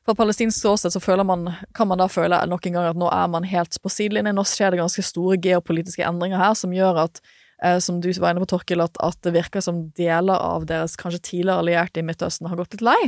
[0.05, 3.07] fra palestinsk ståsted så føler man, kan man da føle nok en gang at nå
[3.13, 4.35] er man helt på sidelinjen.
[4.35, 7.21] Nå skjer det ganske store geopolitiske endringer her som gjør at,
[7.63, 10.97] eh, som du var inne på, Torkil, at, at det virker som deler av deres
[10.99, 12.99] kanskje tidligere allierte i Midtøsten har gått litt lei.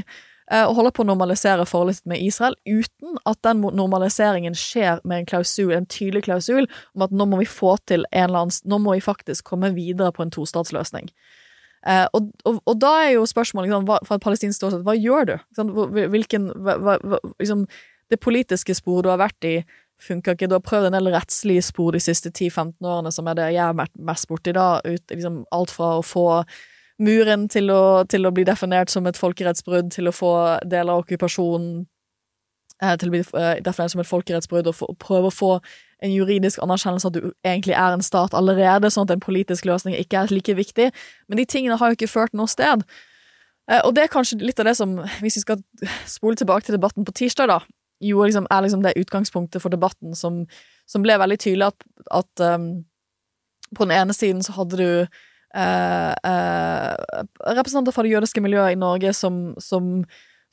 [0.51, 5.19] eh, Og holder på å normalisere forholdet med Israel, uten at den normaliseringen skjer med
[5.19, 8.61] en klausul, en tydelig klausul om at nå må vi få til en eller annen
[8.63, 11.11] Nå må vi faktisk komme videre på en tostatsløsning.
[11.85, 15.27] Eh, og, og, og da er jo spørsmålet liksom, fra et palestinsk ståsted, hva gjør
[15.29, 15.35] du?
[16.13, 17.65] Hvilken, hva, hva, liksom,
[18.13, 19.55] det politiske sporet du har vært i,
[20.01, 20.49] funker ikke.
[20.51, 23.79] Du har prøvd en del rettslige spor de siste 10-15 årene, som er det jeg
[23.79, 24.69] vært mest borti da.
[24.85, 26.27] Ut, liksom, alt fra å få
[27.01, 30.33] muren til å, til å bli definert som et folkerettsbrudd, til å få
[30.63, 31.83] deler av okkupasjonen
[32.81, 35.52] til å bli eh, definert som et folkerettsbrudd, og prøve å få
[36.03, 39.95] en juridisk anerkjennelse at du egentlig er en stat allerede, sånn at en politisk løsning
[39.95, 40.89] ikke er like viktig.
[41.27, 42.84] Men de tingene har jo ikke ført noe sted.
[43.72, 45.64] Eh, Og det er kanskje litt av det som, hvis vi skal
[46.18, 47.61] spole tilbake til debatten på tirsdag, da,
[48.03, 50.43] jo liksom, er liksom det utgangspunktet for debatten som,
[50.85, 52.84] som ble veldig tydelig at, at um,
[53.76, 54.89] på den ene siden så hadde du
[55.56, 56.93] eh, eh,
[57.56, 60.03] representanter fra det jødiske miljøet i Norge som, som,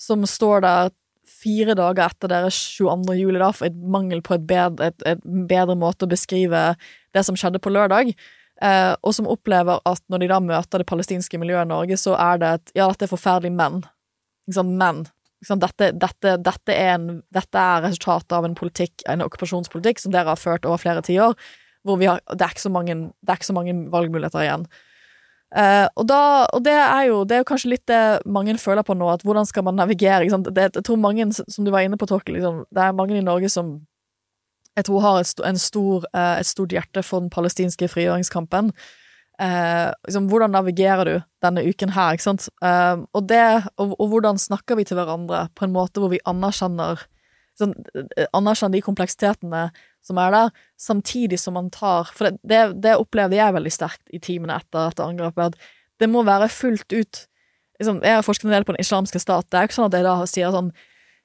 [0.00, 0.92] som står der
[1.42, 3.16] fire dager etter deres 22.
[3.18, 6.72] juli, da, for et mangel på et bedre, et, et bedre måte å beskrive
[7.14, 8.12] det som skjedde på lørdag.
[8.62, 12.14] eh, og som opplever at når de da møter det palestinske miljøet i Norge, så
[12.18, 13.82] er det et Ja, dette er forferdelig, menn.
[14.46, 15.04] Ikke sant, men.
[15.42, 20.30] Dette, dette, dette, er en, dette er resultatet av en politikk, en okkupasjonspolitikk, som dere
[20.30, 21.34] har ført over flere tiår,
[21.82, 24.68] hvor har, det, er ikke så mange, det er ikke så mange valgmuligheter igjen.
[25.52, 28.96] Eh, og, da, og det er jo det er kanskje litt det mange føler på
[28.96, 30.24] nå, at hvordan skal man navigere?
[30.48, 33.24] Det, jeg tror mange, som du var inne på, Torkel, liksom, det er mange i
[33.24, 33.76] Norge som
[34.72, 38.70] jeg tror har et, st stor, uh, et stort hjerte for den palestinske frigjøringskampen.
[39.36, 41.14] Uh, liksom, hvordan navigerer du
[41.44, 42.48] denne uken her, ikke sant?
[42.62, 43.42] Og, det,
[43.76, 47.04] og, og hvordan snakker vi til hverandre på en måte hvor vi anerkjenner
[47.60, 47.74] sånn,
[48.32, 49.66] anerkjenner de kompleksitetene
[50.02, 54.02] som er der, samtidig som man tar For det, det, det opplevde jeg veldig sterkt
[54.10, 57.26] i timene etter dette angrepet, at det må være fullt ut
[57.78, 59.46] liksom, Jeg har forsket en del på Den islamske stat.
[59.48, 60.72] Det er jo ikke sånn at jeg da sier sånn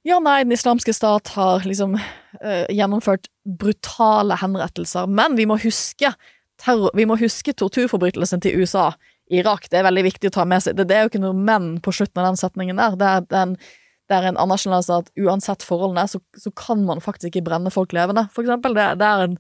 [0.07, 6.13] ja, nei, Den islamske stat har liksom eh, gjennomført brutale henrettelser, men vi må huske
[6.61, 8.91] terror, vi må huske torturforbrytelsen til USA
[9.33, 9.67] Irak.
[9.71, 10.77] Det er veldig viktig å ta med seg.
[10.77, 12.95] Det, det er jo ikke noe men på slutten av den setningen der.
[12.99, 13.57] Det er, det er en,
[14.07, 17.93] det er en anerkjennelse at uansett forholdene, så, så kan man faktisk ikke brenne folk
[17.95, 18.75] levende, for eksempel.
[18.77, 19.37] Det, det, er, en,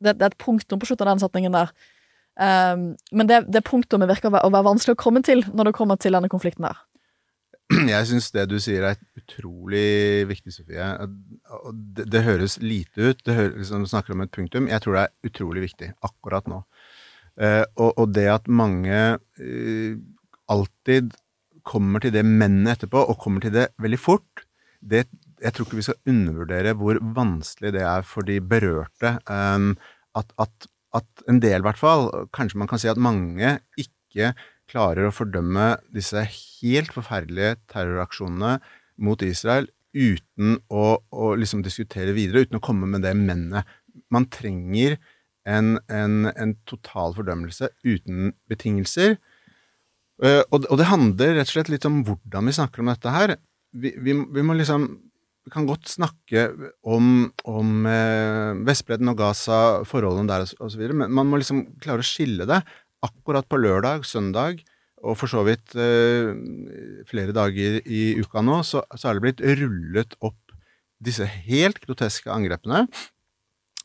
[0.00, 1.72] det, det er et punktum på slutten av den setningen der.
[2.38, 5.68] Um, men det, det punktumet virker å være, å være vanskelig å komme til når
[5.68, 6.80] det kommer til denne konflikten der.
[7.92, 10.86] Jeg syns det du sier er utrolig viktig, Sofie.
[11.96, 13.24] Det, det høres lite ut.
[13.26, 14.70] Det høres, liksom, du snakker om et punktum.
[14.70, 16.62] Jeg tror det er utrolig viktig akkurat nå.
[17.38, 19.98] Uh, og, og det at mange uh,
[20.48, 21.12] alltid
[21.66, 24.44] kommer til det mennet etterpå, og kommer til det veldig fort,
[24.78, 25.06] det,
[25.42, 29.16] jeg tror ikke vi skal undervurdere hvor vanskelig det er for de berørte.
[29.18, 33.58] eh, at, at, at en del, i hvert fall, kanskje man kan si at mange
[33.78, 34.32] ikke
[34.68, 38.58] klarer å fordømme disse helt forferdelige terroraksjonene
[39.04, 43.68] mot Israel uten å, å liksom diskutere videre, uten å komme med det mennet.
[44.12, 44.98] Man trenger
[45.48, 49.16] en, en, en total fordømmelse uten betingelser.
[50.24, 53.12] Eh, og, og det handler rett og slett litt om hvordan vi snakker om dette
[53.14, 53.36] her.
[53.76, 54.88] Vi, vi, vi må liksom
[55.48, 56.42] vi kan godt snakke
[56.84, 62.06] om, om eh, Vestbredden og Gaza, forholdene der osv., men man må liksom klare å
[62.06, 62.58] skille det.
[63.06, 64.60] Akkurat på lørdag, søndag
[65.00, 66.34] og for så vidt eh,
[67.08, 70.36] flere dager i uka nå, så, så er det blitt rullet opp
[71.00, 72.84] disse helt groteske angrepene.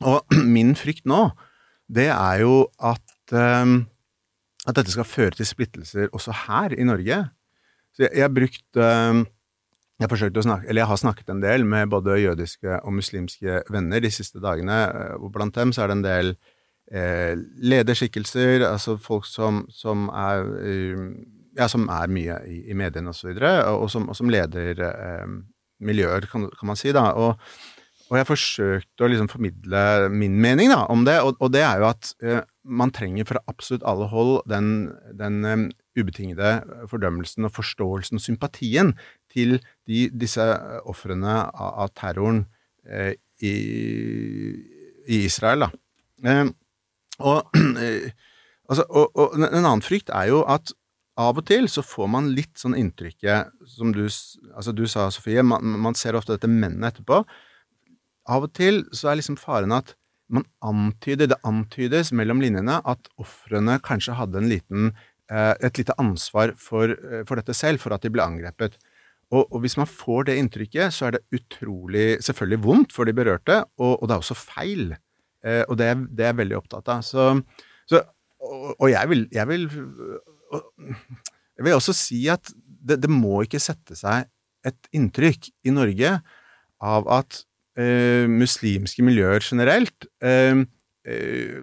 [0.04, 1.28] Og min frykt nå,
[1.88, 3.78] det er jo at, eh,
[4.68, 7.20] at dette skal føre til splittelser også her i Norge.
[7.94, 9.22] Så jeg, har brukt eh,
[10.02, 14.42] jeg, snakke, jeg har snakket en del med både jødiske og muslimske venner de siste
[14.44, 16.34] dagene, eh, og blant dem så er det en del
[16.92, 17.36] eh,
[17.74, 21.06] lederskikkelser, altså folk som, som er eh,
[21.60, 24.32] ja, som er mye i, i mediene osv., og, så videre, og, som, og som
[24.34, 25.38] leder eh,
[25.84, 26.96] miljøer, kan, kan man si.
[26.96, 27.38] da, og
[28.12, 29.84] og jeg forsøkte å liksom formidle
[30.14, 33.42] min mening da, om det, og, og det er jo at eh, man trenger fra
[33.52, 34.68] absolutt alle hold den,
[35.20, 35.66] den um,
[36.00, 36.52] ubetingede
[36.92, 38.94] fordømmelsen og forståelsen og sympatien
[39.34, 39.58] til
[39.90, 40.44] de, disse
[40.90, 42.46] ofrene av, av terroren
[42.88, 43.14] eh,
[43.44, 43.54] i,
[45.08, 45.68] i, Israel.
[46.24, 46.46] Eh,
[47.20, 47.52] og,
[48.70, 50.74] altså, og, og, en annen frykt er jo at
[51.20, 55.44] av og til så får man litt sånn inntrykket, som du, altså du sa, Sofie,
[55.46, 57.22] man, man ser ofte dette mennene etterpå
[58.30, 59.94] av og til så er liksom faren at
[60.34, 64.90] man antyder, det antydes mellom linjene at ofrene kanskje hadde en liten,
[65.32, 68.78] eh, et lite ansvar for, eh, for, dette selv, for at de ble angrepet.
[69.34, 73.16] Og, og, hvis man får det inntrykket, så er det utrolig selvfølgelig vondt for de
[73.18, 74.94] berørte, og, og det er også feil.
[75.44, 77.06] Eh, og det det er jeg veldig opptatt av.
[77.06, 77.30] Så,
[77.90, 78.04] så,
[78.44, 79.70] og, og jeg, vil, jeg, vil,
[81.58, 84.30] jeg vil også si at det, det må ikke sette seg
[84.68, 86.18] et inntrykk i Norge
[86.84, 87.44] av at
[87.80, 90.64] eh, muslimske miljøer generelt eh,
[91.08, 91.62] eh,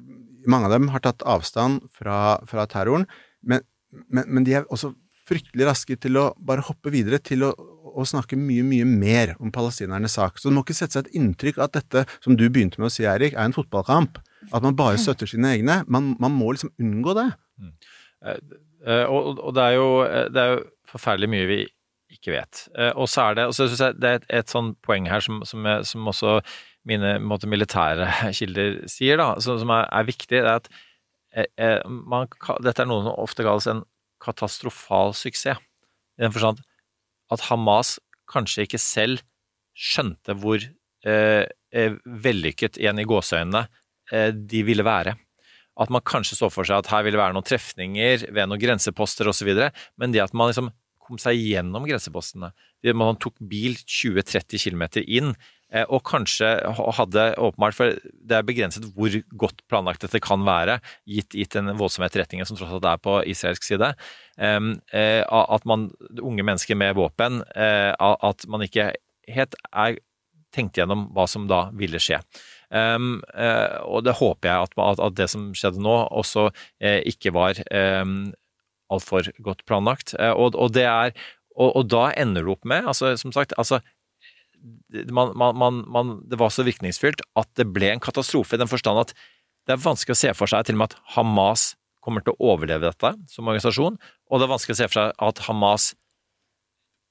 [0.51, 3.05] Mange av dem har tatt avstand fra, fra terroren,
[3.45, 3.61] men,
[4.09, 4.95] men, men, de er også
[5.29, 7.51] fryktelig raske til å bare hoppe videre til å,
[7.93, 10.41] å snakke mye, mye mer om palestinernes sak.
[10.41, 12.95] Så det må ikke sette seg et inntrykk at dette, som du begynte med å
[12.95, 14.17] si, Eirik, er en fotballkamp.
[14.49, 15.83] At man bare støtter sine egne.
[15.93, 17.29] Man, man må liksom unngå det.
[17.61, 17.75] Mm.
[18.25, 19.91] Eh, og, og det, er jo,
[20.33, 21.61] det er jo forferdelig mye vi
[22.21, 22.65] ikke vet.
[22.77, 25.09] Eh, og så er det, og så synes jeg det er et, et sånn poeng
[25.11, 26.39] her som, som, som også
[26.89, 30.71] mine måte, militære kilder sier, da, som, som er, er, viktig, det er at
[31.35, 32.31] eh, eh man,
[32.65, 33.85] dette er noe som ofte kalles en
[34.21, 35.61] katastrofal suksess.
[36.19, 36.61] I den forstand
[37.33, 37.99] at Hamas
[38.31, 39.23] kanskje ikke selv
[39.77, 43.65] skjønte hvor eh, eh vellykket, igjen i gåseøynene,
[44.13, 45.15] eh, de ville være.
[45.81, 49.31] At man kanskje så for seg at her ville være noen trefninger ved noen grenseposter
[49.31, 49.49] osv.,
[49.97, 50.73] men det at man liksom
[51.11, 52.53] kom seg gjennom grensepostene.
[52.97, 55.33] Man tok bil 20-30 km inn
[55.73, 56.49] eh, og kanskje
[56.97, 60.79] hadde åpenbart For det er begrenset hvor godt planlagt dette kan være,
[61.11, 63.93] gitt, gitt den voldsomme etterretningen som tross alt er på israelsk side.
[64.39, 65.91] em, eh, at man,
[66.23, 68.93] unge mennesker med våpen, eh, at man ikke
[69.31, 70.01] helt er
[70.55, 72.21] tenkt gjennom hva som da ville skje.
[72.71, 77.01] Um, uh, og det håper jeg at, at, at det som skjedde nå, også uh,
[77.09, 77.59] ikke var
[78.03, 78.31] um,
[78.93, 80.15] altfor godt planlagt.
[80.19, 81.15] Eh, og, og, det er,
[81.57, 83.81] og, og da ender det opp med, altså, som sagt altså,
[85.13, 89.01] man, man, man, Det var så virkningsfylt at det ble en katastrofe, i den forstand
[89.07, 89.15] at
[89.69, 91.71] det er vanskelig å se for seg til og med at Hamas
[92.05, 95.25] kommer til å overleve dette som organisasjon, og det er vanskelig å se for seg
[95.29, 95.91] at Hamas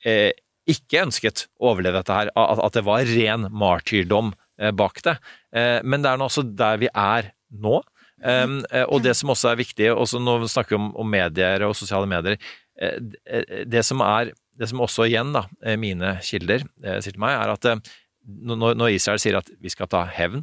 [0.06, 0.31] eh,
[0.69, 5.15] ikke ønsket å overleve dette her, at, at det var ren martyrdom eh, bak det.
[5.56, 7.80] Eh, men det er nå også der vi er nå.
[8.20, 8.60] Um,
[8.91, 12.36] og det som også er viktig, også vi snakker om, om medier og sosiale medier
[12.76, 15.46] eh, eh, Det som er det som også igjen da,
[15.80, 16.66] mine kilder
[17.00, 17.86] sier til meg, er at
[18.28, 20.41] når, når Israel sier at vi skal ta hevn,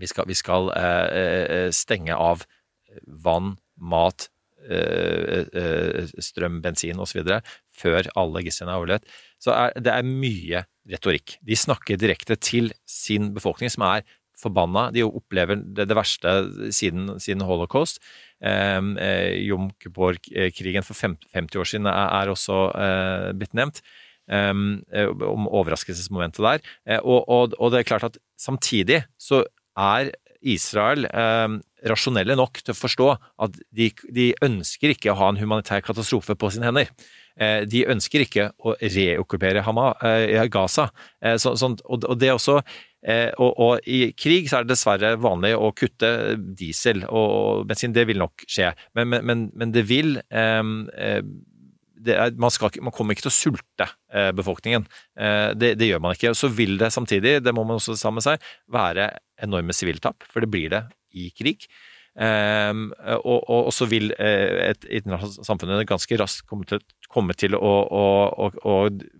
[0.00, 0.70] vi skal, vi skal
[1.76, 2.46] stenge av
[3.04, 4.30] vann, mat,
[6.16, 7.28] strøm, bensin osv.
[7.76, 11.36] før alle gislene er overlevd, så er det er mye retorikk.
[11.44, 14.08] De snakker direkte til sin befolkning, som er
[14.40, 14.88] forbanna.
[14.94, 16.36] De opplever det, det verste
[16.74, 18.02] siden, siden holocaust.
[18.44, 18.80] Eh,
[19.44, 23.84] Jom Kippur-krigen for 50 år siden er, er også eh, blitt nevnt.
[24.24, 24.52] Eh,
[25.28, 26.62] om overraskelsesmomentet der.
[26.88, 29.44] Eh, og, og, og, det er klart at samtidig så
[29.76, 31.06] er Israel
[31.88, 33.06] rasjonelle nok til å forstå
[33.46, 36.90] at de, de, ønsker ikke å ha en humanitær katastrofe på sine hender.
[37.40, 40.90] Eh, de ønsker ikke å reokkupere eh, Gaza.
[41.40, 42.60] Så, sånn, og, det også
[43.04, 46.08] og, og, i krig så er det dessverre vanlig å kutte
[46.56, 47.92] diesel og bensin.
[47.92, 50.14] Det vil nok skje, men, men, men det vil
[52.04, 54.86] det er, man, skal, man, kommer ikke til å sulte eh, befolkningen.
[55.16, 56.34] Eh, det, det, gjør man ikke.
[56.36, 59.10] Så vil det samtidig, det må man også sammen med seg, være
[59.44, 60.84] enorme siviltap, for det blir det
[61.16, 61.66] i krig.
[62.14, 62.92] Um,
[63.24, 66.78] og, og, og, så vil eh, et internasjonalt samfunn ganske raskt komme til,
[67.10, 68.04] komme til å, å,
[68.54, 68.76] å,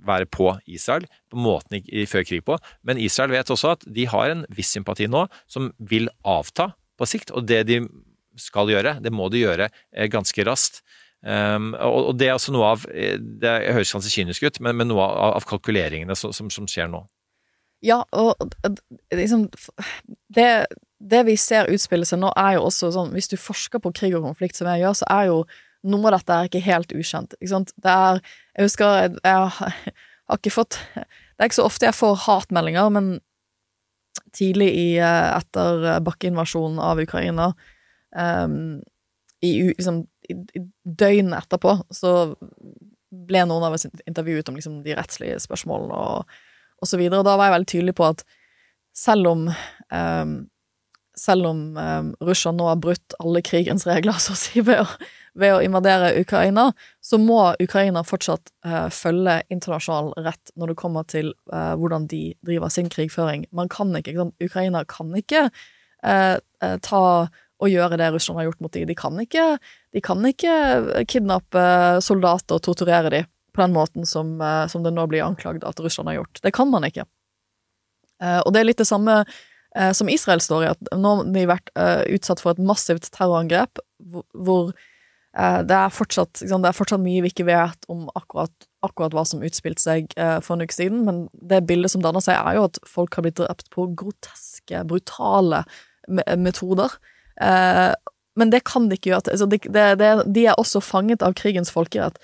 [0.06, 2.58] være på Israel på måten de fører krig på.
[2.86, 7.08] Men Israel vet også at de har en viss sympati nå som vil avta på
[7.10, 7.34] sikt.
[7.34, 7.80] Og det de
[8.38, 10.84] skal gjøre, det må de gjøre eh, ganske raskt.
[11.24, 14.76] Um, og, og, det er også noe av eh, Det høres kanskje kynisk ut, men,
[14.76, 17.00] men noe av, av kalkuleringene som, som, som, skjer nå.
[17.84, 18.36] Ja, og
[19.12, 19.46] liksom
[20.36, 20.66] det,
[21.04, 24.14] det, vi ser utspille seg nå, er jo også sånn Hvis du forsker på krig
[24.16, 25.42] og konflikt, som jeg gjør, så er jo
[25.84, 27.36] noe av dette er ikke helt ukjent.
[27.36, 27.74] Ikke sant?
[27.76, 28.20] Det er
[28.54, 31.04] Jeg husker jeg, jeg har ikke fått Det
[31.42, 33.14] er ikke så ofte jeg får hatmeldinger, men
[34.34, 37.48] tidlig i, eh, etter bakkeinvasjonen av Ukraina
[38.14, 38.80] um,
[39.42, 40.00] i, liksom,
[40.30, 42.12] i, døgnet etterpå så
[43.10, 46.38] ble noen av oss intervjuet om liksom, de rettslige spørsmålene og,
[46.78, 47.20] og så videre.
[47.20, 48.24] Og da var jeg veldig tydelig på at
[48.94, 50.34] selv om um,
[51.18, 54.88] selv om eh, Russland nå har brutt alle krigens regler, så å si, ved å,
[55.38, 56.70] ved å invadere Ukraina,
[57.04, 62.24] så må Ukraina fortsatt eh, følge internasjonal rett når det kommer til eh, hvordan de
[62.46, 63.46] driver sin krigføring.
[63.54, 65.48] Man kan ikke, ikke Ukraina kan ikke
[66.04, 66.36] uh,
[66.84, 67.04] ta
[67.62, 68.88] og gjøre det Russland har gjort mot dem.
[68.90, 69.44] De kan ikke,
[69.94, 71.62] de kan ikke kidnappe
[72.04, 75.80] soldater og torturere dem på den måten som, eh, som, det nå blir anklagd at
[75.80, 76.42] Russland har gjort.
[76.42, 77.06] Det kan man ikke.
[78.22, 79.36] Eh, og det er litt det samme eh,
[79.96, 81.70] som Israel står i, at nå har de vært
[82.14, 83.80] utsatt for et massivt terrorangrep
[84.30, 84.68] hvor
[85.34, 88.52] det er, fortsatt, det er fortsatt mye vi ikke vet om akkurat,
[88.86, 92.38] akkurat hva som utspilte seg for en uke siden, men det bildet som danner seg,
[92.38, 95.64] er jo at folk har blitt drept på groteske, brutale
[96.38, 96.94] metoder.
[97.40, 97.92] Eh,
[98.36, 99.32] men det kan de ikke gjøre.
[99.32, 102.18] Altså, de, de, de, er også fanget av krigens folkerett.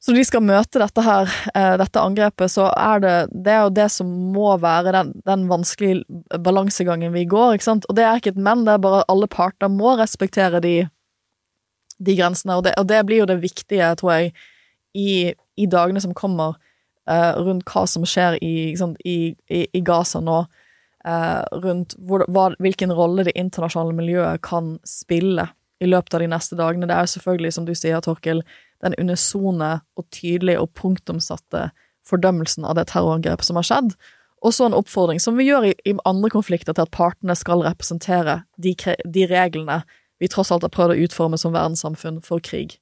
[0.00, 3.66] Så når de skal møte dette her, eh, dette angrepet, så er det det er
[3.66, 7.88] jo det som må være den, den vanskelige balansegangen vi går, ikke sant.
[7.88, 10.74] Og det er ikke et men, det er bare alle parter må respektere de,
[12.00, 14.32] de grensene, og det, og det, blir jo det viktige, tror jeg,
[14.96, 15.10] i,
[15.60, 16.56] i dagene som kommer,
[17.10, 18.72] uh, rundt hva som skjer i,
[19.04, 19.18] i,
[19.68, 20.44] i Gaza nå
[21.00, 25.46] Uh, rundt hvor, hva, hvilken rolle det internasjonale miljøet kan spille
[25.80, 26.84] i løpet av de neste dagene.
[26.84, 28.42] Det er jo selvfølgelig, som du sier, Torkel,
[28.84, 31.68] den unisone og tydelige og punktumsatte
[32.06, 33.94] fordømmelsen av det terrorangrepet som har skjedd.
[34.40, 37.64] Og så en oppfordring, som vi gjør i, i, andre konflikter, til at partene skal
[37.66, 38.74] representere de,
[39.04, 39.82] de, reglene
[40.20, 42.78] vi tross alt har prøvd å utforme som verdenssamfunn for krig.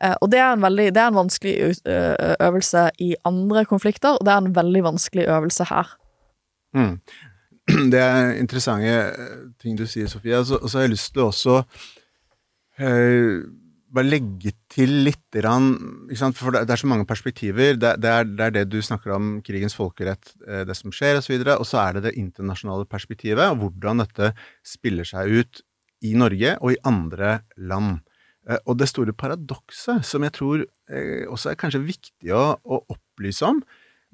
[0.00, 1.54] Eh, og det er, en veldig, det er en vanskelig
[2.44, 5.94] øvelse i andre konflikter, og det er en veldig vanskelig øvelse her.
[6.76, 6.98] Mm.
[7.92, 10.36] det er interessante eh, ting du sier, Sofie.
[10.38, 11.62] Og så, har jeg lyst til også
[12.80, 13.44] eh,
[13.94, 15.22] bare legge til litt?
[15.32, 17.76] For det, er så mange perspektiver.
[17.78, 21.20] Det, det, er, det er det du snakker om, krigens folkerett, eh, det som skjer,
[21.20, 21.36] osv.
[21.56, 24.32] Og så er det det internasjonale perspektivet, og hvordan dette
[24.66, 25.64] spiller seg ut
[26.06, 28.00] i Norge og i andre land.
[28.48, 32.82] Eh, og det store paradokset, som jeg tror eh, også er kanskje viktig å, å
[32.94, 33.62] opplyse om,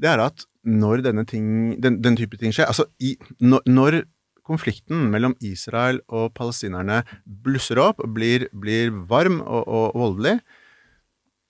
[0.00, 3.12] det er at når denne ting, den, den type ting skjer Altså, i,
[3.44, 3.98] når, når
[4.46, 10.38] konflikten mellom Israel og palestinerne blusser opp og blir, blir varm og, og, voldelig.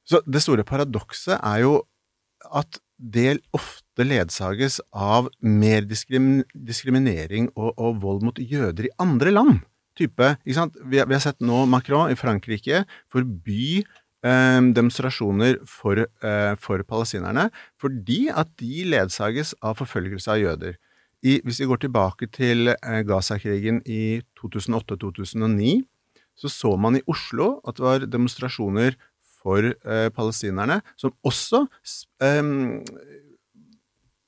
[0.05, 1.77] Så det store paradokset er jo
[2.55, 9.35] at det ofte ledsages av mer diskrim, diskriminering og, og, vold mot jøder i andre
[9.35, 9.62] land.
[9.99, 10.33] Type?
[10.43, 12.83] Vi, vi har sett nå Macron i Frankrike
[13.15, 13.85] forby
[14.27, 17.47] eh, demonstrasjoner for, eh, for palestinerne
[17.79, 20.75] fordi at de ledsages av forfølgelse av jøder
[21.25, 25.83] i, hvis vi går tilbake til eh, Gaza-krigen i 2008-2009,
[26.37, 28.99] så så man i Oslo at det var demonstrasjoner
[29.43, 31.65] for eh, palestinerne, som også
[32.25, 32.43] eh,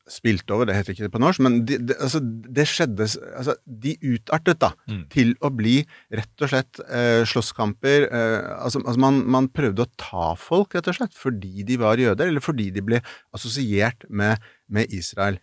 [0.07, 3.57] spilte over, det heter ikke det på norsk, men de, de, altså, det skjedde altså,
[3.67, 5.03] De utartet da mm.
[5.13, 5.81] til å bli
[6.15, 8.07] rett og slett eh, slåsskamper.
[8.07, 12.01] Eh, altså, altså man, man, prøvde å ta folk, rett og slett, fordi de var
[12.01, 13.03] jøder, eller fordi de ble
[13.37, 15.41] assosiert med, med Israel.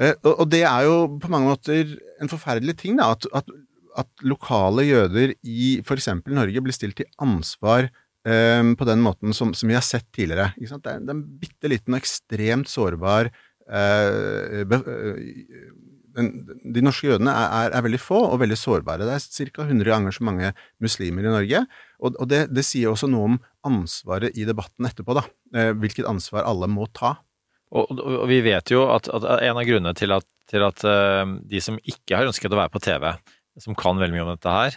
[0.00, 3.50] Eh, og det er jo på mange måter en forferdelig ting, da, at, at,
[4.00, 6.08] at lokale jøder i f.eks.
[6.32, 7.90] Norge blir stilt til ansvar
[8.24, 10.52] um, på den måten som, som, vi har sett tidligere.
[10.56, 15.72] Det er, det er en bitte liten og ekstremt sårbar uh, be, uh,
[16.12, 16.28] den,
[16.76, 19.08] de norske jødene er, er, er, veldig få og veldig sårbare.
[19.08, 19.64] Det er ca.
[19.64, 20.54] 100 ganger så mange
[20.84, 21.62] muslimer i Norge.
[22.00, 25.24] Og, og det, det, sier også noe om ansvaret i debatten etterpå, da.
[25.80, 27.14] hvilket ansvar alle må ta.
[27.72, 31.24] Og, og, vi vet jo at, at en av grunnene til at, til at uh,
[31.48, 33.08] de som ikke har ønsket å være på TV,
[33.62, 34.76] som kan veldig mye om dette her,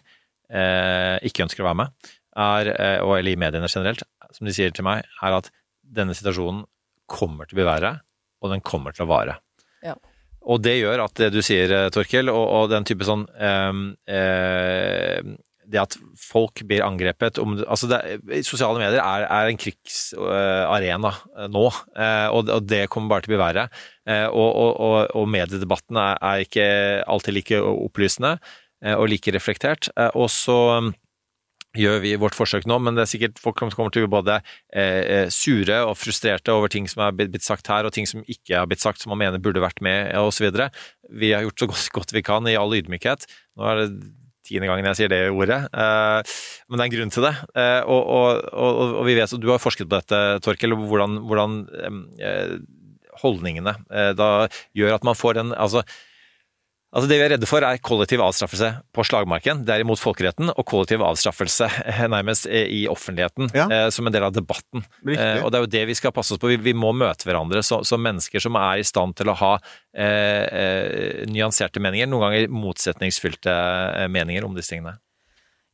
[0.55, 2.09] uh, ikke ønsker å være med,
[2.45, 4.05] er, uh, og, eller i mediene generelt,
[4.35, 5.51] som de sier til meg, er at
[5.95, 6.63] denne situasjonen
[7.11, 7.97] kommer til å bli verre,
[8.41, 9.38] og den kommer til å vare.
[9.85, 9.97] Ja.
[10.45, 13.26] Og det gjør at det du sier, Torkel, og, og den type sånn
[15.72, 18.00] det at folk blir angrepet om, altså det,
[18.48, 21.66] Sosiale medier er, er en krigsarena uh, nå,
[21.98, 23.70] uh, og, det kommer bare til å bli verre.
[24.06, 26.68] Uh, og, og, og, mediedebatten er, er, ikke
[27.10, 28.38] alltid like opplysende
[28.86, 29.88] og like reflektert.
[30.14, 30.90] og så um,
[31.74, 34.36] gjør vi vårt forsøk nå, men det er sikkert folk kommer til å bli både
[35.34, 38.70] sure og frustrerte over ting som er blitt sagt her, og ting som ikke har
[38.70, 40.52] blitt sagt, som man mener burde vært med, osv.
[41.10, 43.26] Vi har gjort så godt, godt vi kan i all ydmykhet.
[43.58, 43.90] Nå er det
[44.45, 45.59] tiende gangen jeg sier det ordet.
[45.73, 46.38] Eh,
[46.69, 47.35] men det er en grunn til det.
[47.57, 51.19] Eh, og, og, og, og vi vet, og du har forsket på dette, Torkel, hvordan,
[51.27, 51.61] hvordan
[52.22, 52.57] eh,
[53.22, 53.72] holdningene
[54.19, 54.27] da
[54.76, 55.85] gjør at man får en altså
[56.95, 59.65] Altså Det vi er redde for, er kollektiv avstraffelse på slagmarken.
[59.67, 63.65] Det er imot folkeretten, og kollektiv avstraffelse eh, nærmest eh, i offentligheten ja.
[63.67, 64.85] eh, som en del av debatten.
[65.03, 66.53] Eh, og Det er jo det vi skal passe oss på.
[66.53, 69.49] Vi, vi må møte hverandre som, som, mennesker som er i stand til å ha
[69.91, 73.55] eh, nyanserte meninger, noen ganger motsetningsfylte
[74.13, 74.95] meninger om disse tingene.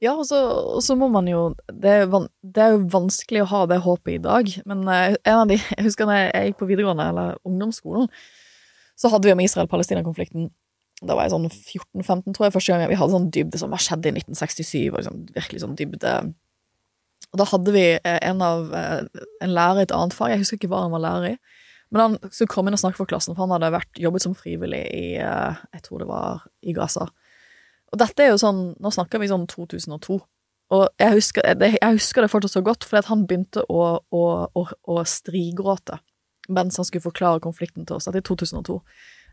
[0.01, 3.51] Ja, og så, og så, må man jo det er, det er, jo vanskelig å
[3.51, 6.71] ha det håpet i dag, men en av de Jeg husker da jeg gikk på
[6.71, 8.09] videregående, eller ungdomsskolen,
[8.97, 10.49] så hadde vi om Israel-Palestina-konflikten
[11.01, 13.79] da var jeg sånn 14-15, tror jeg, første gang vi hadde sånn dybde som hva
[13.81, 16.13] skjedde i 1967, og liksom, virkelig sånn dybde.
[17.31, 20.43] Og da hadde vi eh, en av eh, en lærer i et annet fag, jeg
[20.43, 23.09] husker ikke hva han var lærer i, men han skulle komme inn og snakke for
[23.09, 26.75] klassen, for han hadde vært, jobbet som frivillig i eh, jeg tror det var i
[26.77, 27.09] Gaza.
[27.91, 30.21] Og dette er jo sånn, nå snakker vi sånn 2002.
[30.71, 34.21] Og jeg husker, jeg husker det fortsatt så godt, fordi han begynte å, å,
[34.55, 35.99] å, å strigråte
[36.51, 38.07] mens han skulle forklare konflikten til oss.
[38.07, 38.79] Dette er 2002.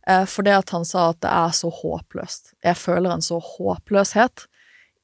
[0.07, 2.55] Eh, det at han sa at det er så håpløst.
[2.65, 4.47] Jeg føler en så håpløshet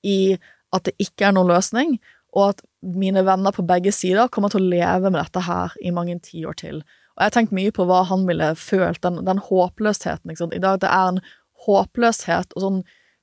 [0.05, 0.37] i
[0.75, 1.99] at det ikke er noen løsning,
[2.35, 5.93] og at mine venner på begge sider kommer til å leve med dette her i
[5.95, 6.83] mange tiår til.
[7.15, 10.35] Og jeg har tenkt mye på hva han ville følt, den, den håpløsheten.
[10.35, 11.23] I dag det er en
[11.65, 12.81] håpløshet og sånn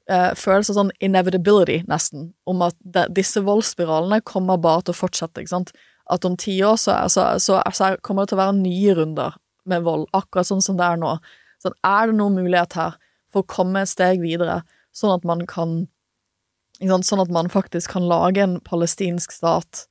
[0.10, 5.02] eh, følelse av sånn inevitability, nesten, om at de, disse voldsspiralene kommer bare til å
[5.02, 5.43] fortsette.
[5.43, 5.76] ikke sant?
[6.11, 9.38] At om ti år så, så, så, så kommer det til å være nye runder
[9.69, 11.18] med vold, akkurat sånn som det er nå.
[11.61, 12.97] Sånn, er det noen mulighet her
[13.31, 14.61] for å komme et steg videre,
[14.95, 15.83] sånn at man kan
[16.81, 19.83] Sånn at man faktisk kan lage en palestinsk stat,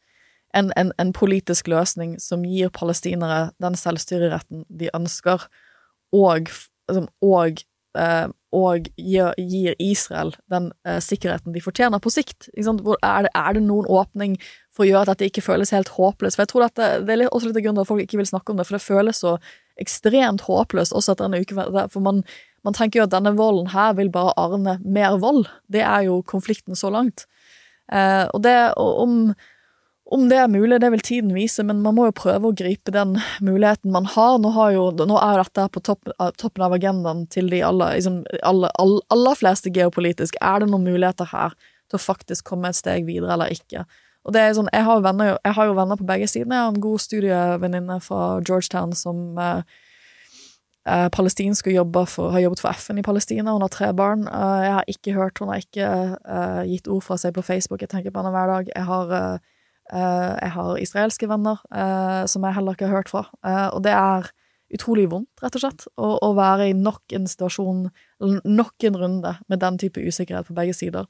[0.59, 5.45] en, en, en politisk løsning som gir palestinere den selvstyreretten de ønsker,
[6.17, 6.51] og,
[6.91, 7.63] liksom, og,
[7.95, 12.51] eh, og gir, Israel den eh, sikkerheten de fortjener på sikt.
[12.59, 14.35] Er, det, noen åpning
[14.75, 16.41] for å gjøre at dette ikke føles helt håpløst?
[16.41, 18.33] For jeg tror dette, Det er også litt av grunnen til at folk ikke vil
[18.35, 19.39] snakke om det, for det føles så
[19.83, 21.87] ekstremt håpløst også etter en uke.
[21.93, 22.25] For man,
[22.67, 25.47] man, tenker jo at denne volden her vil bare arne mer vold.
[25.73, 27.27] Det er jo konflikten så langt.
[27.93, 29.35] Eh, og det om
[30.11, 32.91] Om det er mulig, det vil tiden vise, men man må jo prøve å gripe
[32.91, 33.13] den
[33.47, 34.41] muligheten man har.
[34.43, 37.95] Nå, har jo, nå er jo dette på topp, toppen av agendaen til de aller,
[37.95, 40.35] liksom, aller, aller, aller fleste geopolitisk.
[40.43, 41.55] Er det noen muligheter her
[41.87, 43.85] til å faktisk komme et steg videre eller ikke?
[44.27, 46.57] Og det er sånn, jeg har, venner, jeg har jo venner på begge sidene.
[46.59, 49.63] Jeg har en god studievenninne fra Georgetown som eh,
[50.85, 53.55] eh, palestinsk og jobber for, har jobbet for FN i Palestina.
[53.57, 54.27] Hun har tre barn.
[54.29, 57.81] Eh, jeg har ikke hørt, hun har ikke eh, gitt ord fra seg på Facebook.
[57.81, 58.71] Jeg tenker på henne hver dag.
[58.75, 59.57] Jeg har, eh,
[59.95, 61.65] eh, jeg har israelske venner
[62.29, 63.25] som jeg heller ikke har hørt fra.
[63.73, 64.29] Og det er
[64.71, 67.89] utrolig vondt, rett og slett, å, å være i nok en situasjon,
[68.47, 71.09] nok en runde med den type usikkerhet på begge sider.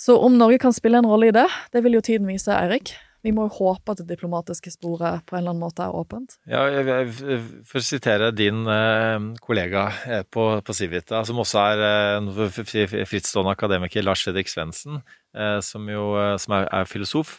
[0.00, 2.94] Så om Norge kan spille en rolle i det, det vil jo tiden vise, Eirik.
[3.20, 6.38] Vi må jo håpe at det diplomatiske sporet på en eller annen måte er åpent.
[6.48, 11.60] Ja, jeg- jeg- For å sitere din eh, kollega eh, på, på Civita, som også
[11.60, 11.82] er
[12.24, 15.02] eh, frittstående akademiker, Lars Fredrik Svendsen,
[15.36, 17.36] eh, som jo eh, som er, er filosof,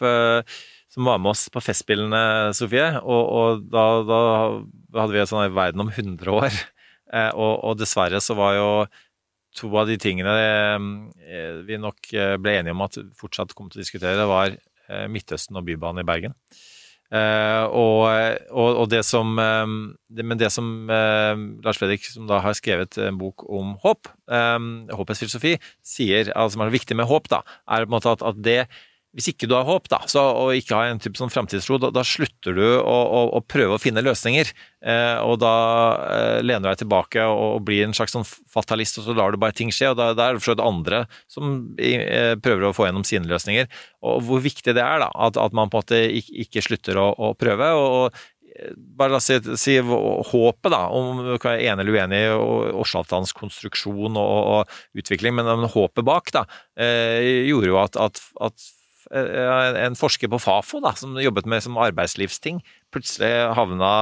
[0.92, 3.00] som var med oss på Festspillene, Sofie.
[3.02, 4.20] Og, og da, da
[5.00, 6.52] hadde vi en sånn verden om 100 år.
[7.34, 8.68] Og, og dessverre så var jo
[9.56, 13.80] to av de tingene eh, vi nok eh, ble enige om at fortsatt kom til
[13.80, 16.38] å diskutere, var eh, Midtøsten og Bybanen i Bergen.
[17.12, 23.18] Og, og, og det som Men det som Lars Fredrik, som da har skrevet en
[23.20, 25.52] bok om håp, håpets filosofi,
[25.84, 28.56] sier, altså som er viktig med håp, da, er på en måte at, at det
[29.12, 31.90] hvis ikke du har håp, da, så, og ikke har en type sånn framtidstro, da,
[31.92, 34.48] da slutter du å, å, å prøve å finne løsninger.
[34.88, 35.52] Eh, og da
[36.06, 39.34] eh, lener du deg tilbake og, og blir en slags sånn fatalist, og så lar
[39.34, 39.92] du bare ting skje.
[39.92, 43.04] Og da, da er det for så vidt andre som eh, prøver å få gjennom
[43.08, 43.68] sine løsninger.
[44.08, 47.04] Og hvor viktig det er, da, at, at man på en måte ikke, ikke slutter
[47.04, 47.68] å, å prøve.
[47.76, 51.84] og, og eh, bare la oss si, si håpet, da, om du kan være enig
[51.84, 52.36] eller uenig i
[52.80, 56.48] Årsavtalens konstruksjon og, og, utvikling, men, håpet bak da,
[56.80, 58.72] eh, gjorde jo at, at, at
[59.12, 62.62] en forsker på Fafo da, som jobbet med som arbeidslivsting,
[62.92, 63.92] plutselig havna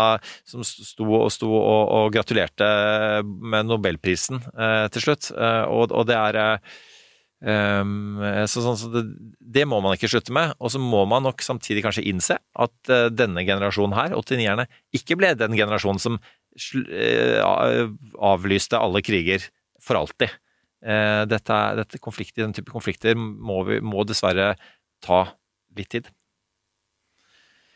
[0.48, 2.68] som sto og sto og, og gratulerte
[3.24, 5.32] med nobelprisen eh, til slutt.
[5.34, 6.78] Eh, og, og det er eh,
[7.40, 8.18] Um,
[8.52, 9.00] så, sånn, så det,
[9.40, 10.52] det, må man ikke slutte med.
[10.60, 14.66] Og så må man nok samtidig kanskje innse at uh, denne generasjonen her, 89-erne,
[14.96, 17.88] ikke ble den generasjonen som uh,
[18.32, 19.48] avlyste alle kriger
[19.80, 20.36] for alltid.
[20.80, 24.54] Dette, dette konflikter, den type konflikter må, vi, må dessverre
[25.04, 25.24] ta
[25.76, 26.08] litt tid.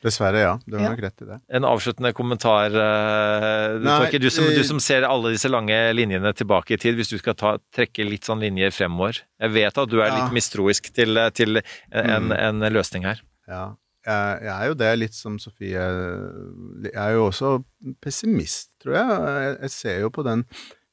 [0.05, 0.59] Dessverre, ja.
[0.69, 1.39] Du har nok rett i det.
[1.57, 6.29] En avsluttende kommentar, uh, Nei, du, som, eh, du som ser alle disse lange linjene
[6.37, 9.23] tilbake i tid, hvis du skal ta, trekke litt sånn linjer fremover.
[9.41, 10.19] Jeg vet at du er Ja.
[10.19, 11.57] litt mistroisk til, til
[11.91, 12.33] en, Mm.
[12.37, 13.23] en løsning her.
[13.49, 13.65] Ja.
[14.05, 15.81] Jeg, jeg er jo det, litt som Sofie.
[15.81, 17.65] Jeg er jo også
[18.05, 19.09] pessimist, tror jeg.
[19.09, 20.45] Jeg, jeg ser jo på den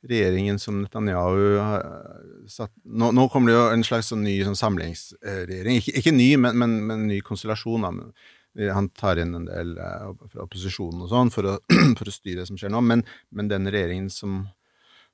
[0.08, 1.84] regjeringen som Netanyahu har
[2.50, 5.82] satt Nå, nå kommer det jo en slags sånn ny sånn samlingsregjering.
[5.82, 7.86] Ikke, ikke ny, men, men, men en ny konstellasjon.
[7.86, 8.72] Da.
[8.76, 11.60] Han tar inn en del eh, fra opposisjonen og sånn for å,
[12.00, 12.82] for å styre det som skjer nå.
[12.86, 14.42] Men, men den regjeringen som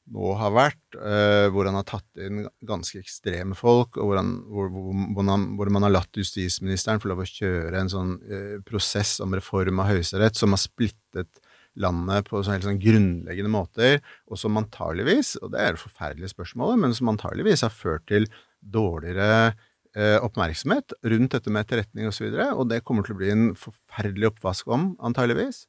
[0.07, 4.31] nå har vært, eh, hvor han har tatt inn ganske ekstreme folk, og hvor, han,
[4.47, 8.55] hvor, hvor, han, hvor man har latt justisministeren få lov å kjøre en sånn eh,
[8.68, 11.43] prosess om reform av Høyesterett som har splittet
[11.77, 16.33] landet på sånne helt sånn grunnleggende måter, og som antageligvis, og det er det forferdelige
[16.33, 18.27] spørsmålet, men som antageligvis har ført til
[18.61, 19.53] dårligere
[19.97, 23.31] eh, oppmerksomhet rundt dette med etterretning osv., og, så og det kommer til å bli
[23.33, 25.65] en forferdelig oppvask om, antageligvis.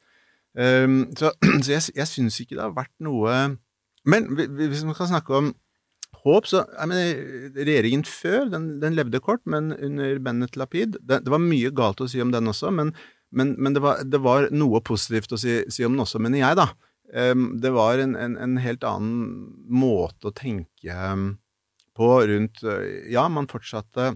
[0.59, 1.33] Um, så,
[1.65, 3.35] så jeg, jeg syns ikke det har vært noe
[4.09, 5.51] Men hvis man kan snakke om
[6.25, 7.21] håp, så jeg mener,
[7.59, 12.01] Regjeringen før den, den levde kort, men under Bennett Lapid det, det var mye galt
[12.01, 12.95] å si om den også, men,
[13.31, 16.43] men, men det, var, det, var, noe positivt å si, si, om den også, mener
[16.43, 16.71] jeg, da.
[17.09, 20.97] Det var en, en, en, helt annen måte å tenke
[21.97, 22.61] på rundt
[23.09, 24.11] Ja, man fortsatte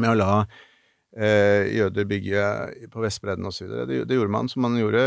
[0.00, 2.46] med å la uh, jøder bygge
[2.94, 3.68] på Vestbredden osv.
[3.68, 5.04] Det, det gjorde man som man gjorde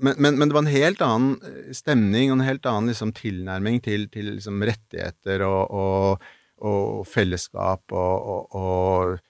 [0.00, 3.78] men, men, men, det var en helt annen stemning og en helt annen liksom, tilnærming
[3.84, 6.24] til, til liksom, rettigheter og, og,
[6.66, 9.22] og fellesskap og, og,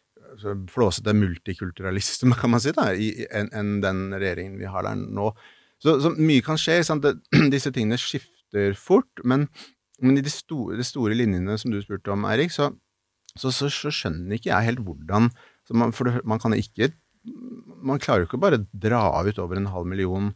[0.71, 5.33] flåsete multikulturalisme, kan man si, da, enn en den regjeringen vi har der nå.
[5.83, 6.81] Så, så mye kan skje.
[6.87, 7.07] Sant?
[7.55, 9.49] Disse tingene skifter fort, men,
[10.01, 12.71] men i de store, de store, linjene som du spurte om, Eirik, så,
[13.35, 15.33] så, så, skjønner ikke jeg helt hvordan
[15.75, 16.93] man, For man kan ikke
[17.83, 20.35] Man klarer jo ikke bare dra ut over en halv million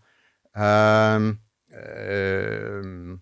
[0.58, 1.36] Uh,
[1.70, 3.18] uh,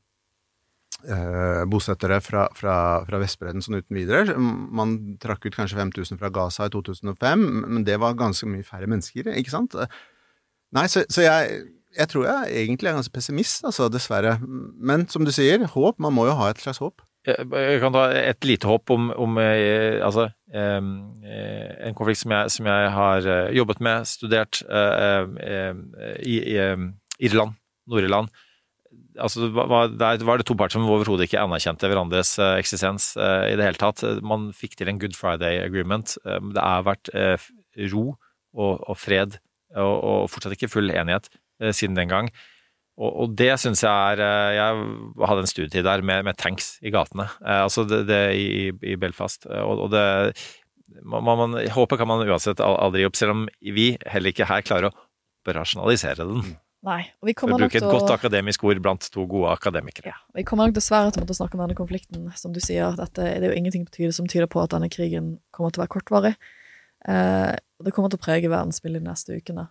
[1.11, 2.77] uh, bosettere fra, fra,
[3.07, 4.37] fra Vestbredden sånn uten videre.
[4.37, 8.91] Man trakk ut kanskje 5000 fra Gaza i 2005, men det var ganske mye færre
[8.91, 9.78] mennesker, ikke sant?
[10.77, 11.61] Nei, så, så jeg,
[11.97, 14.37] jeg, tror jeg egentlig er ganske pessimist, altså, dessverre.
[14.43, 16.01] Men som du sier, håp.
[16.03, 17.05] Man må jo ha et slags håp.
[17.27, 22.53] Jeg kan ta et lite hopp om, om eh, altså, eh, en konflikt som jeg,
[22.55, 25.81] som jeg har eh, jobbet med, studert, eh, eh,
[26.23, 26.85] i, i eh,
[27.27, 27.57] Irland,
[27.91, 28.31] Nord-Irland.
[29.22, 33.64] Altså, var, det to parter som overhodet ikke anerkjente hverandres eh, eksistens eh, i det
[33.66, 34.02] hele tatt.
[34.24, 36.16] Man fikk til en Good Friday Agreement.
[36.26, 37.12] Eh, det har vært
[37.93, 38.05] ro
[38.56, 39.38] og, og fred,
[39.76, 41.28] og, og fortsatt ikke full enighet
[41.76, 42.30] siden den gang.
[42.97, 44.20] Og, det syns jeg er
[44.56, 44.76] Jeg
[45.28, 47.26] hadde en studietid der med, med tanks i gatene.
[47.44, 49.44] Altså det, det i, i Belfast.
[49.44, 50.05] Og, det
[51.05, 54.88] man, man, Håpet kan man uansett aldri opp, selv om vi heller ikke her klarer
[54.88, 54.97] å
[55.44, 56.56] operasjonalisere den.
[56.86, 57.00] Nei.
[57.18, 60.12] Og vi kommer nok til å bruke et godt akademisk ord blant to gode akademikere.
[60.38, 62.28] Vi kommer nok dessverre til å måtte snakke om denne konflikten.
[62.38, 65.74] Som du sier, dette, det er jo ingenting som tyder på at denne krigen kommer
[65.74, 66.36] til å være kortvarig.
[67.10, 69.66] Eh, det kommer til å prege verdensbildet de neste ukene.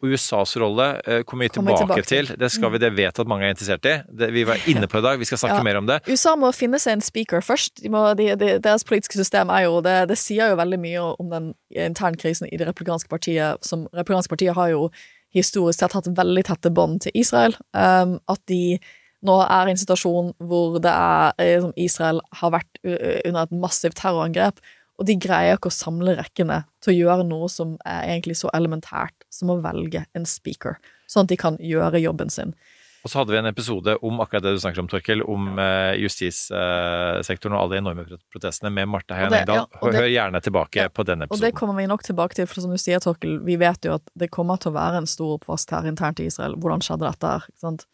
[0.00, 2.28] Og USAs rolle eh, kommer vi tilbake, tilbake til.
[2.30, 2.38] til.
[2.40, 3.98] Det skal vi, det vet at mange er interessert i.
[4.08, 5.64] Det, vi var inne på det i dag, vi skal snakke Ja.
[5.66, 6.00] mer om det.
[6.08, 7.82] USA må finne seg en speaker først.
[7.84, 11.06] De må, de, de, deres politiske system er jo det, det sier jo veldig mye
[11.20, 13.60] om den internkrisen i det republikanske partiet.
[13.64, 14.88] Som republikanske partiet har jo
[15.34, 17.54] historisk sett hatt veldig tette bånd til Israel.
[17.76, 18.78] Um, at de
[19.26, 23.98] nå er i en situasjon hvor det er eh, Israel har vært under et massivt
[24.00, 24.62] terrorangrep,
[25.00, 28.48] og de greier ikke å samle rekkene til å gjøre noe som er egentlig så
[28.56, 30.76] elementært som å velge en speaker,
[31.08, 32.54] sånn at de kan gjøre jobben sin.
[33.00, 35.94] Og så hadde vi en episode om akkurat det du snakker om, Torkel, om eh,
[36.02, 39.62] justissektoren og alle de enorme protestene med Marte Heian Og Engdahl.
[39.72, 42.74] ja, Hør gjerne tilbake på den Og det kommer vi nok tilbake til, for som
[42.74, 45.70] du sier, Torkel, vi vet jo at det kommer til å være en stor oppvask
[45.72, 46.56] her internt i Israel.
[46.60, 47.46] Hvordan skjedde dette her?
[47.48, 47.86] ikke sant?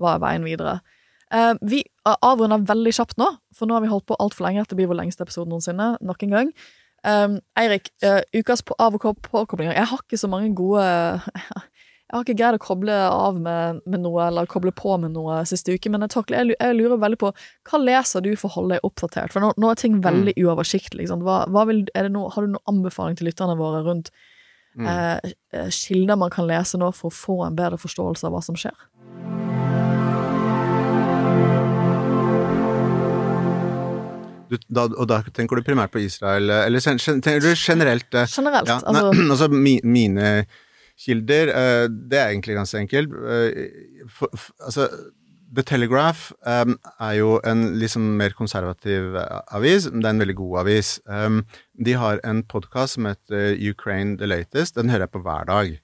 [0.00, 0.76] Hva er veien videre?
[1.32, 4.64] Eh, vi avrunder veldig kjapt nå, for nå har vi holdt på altfor lenge.
[4.66, 6.52] Dette blir vår lengste episode noensinne, nok en gang.
[7.00, 9.72] Um, Eirik, eh, ukas på av- og på- påkoblinger.
[9.72, 10.84] Jeg har ikke så mange gode
[12.10, 15.44] Jeg har ikke greid å koble av med, med noe, eller koble på med noe
[15.46, 17.30] siste uke, men jeg, takler, jeg, jeg lurer veldig på
[17.70, 19.30] hva leser du for å holde deg oppdatert?
[19.30, 21.04] For nå, nå er ting veldig uoversiktlig.
[21.04, 21.22] Liksom.
[21.22, 24.10] Hva, hva vil, det noe, har du noen anbefaling til lytterne våre rundt
[24.78, 24.86] Mm.
[24.86, 28.54] eh, kilder man kan lese nå for å få en bedre forståelse av hva som
[28.54, 28.76] skjer?
[34.50, 38.08] Du, da, og da tenker du primært på Israel, eh, eller tenker du generelt?
[38.14, 40.46] eh, Generelt, Ja, altså- altså mi, mine
[41.00, 43.14] kilder, eh, det er egentlig ganske enkelt.
[43.14, 44.88] Eh, altså,
[45.50, 49.16] The Telegraph eh, er jo en liksom mer konservativ
[49.50, 50.98] avis, det er en veldig god avis.
[51.84, 54.76] De har en podkast som heter Ukraine The Latest.
[54.76, 55.78] Den hører jeg på hver dag.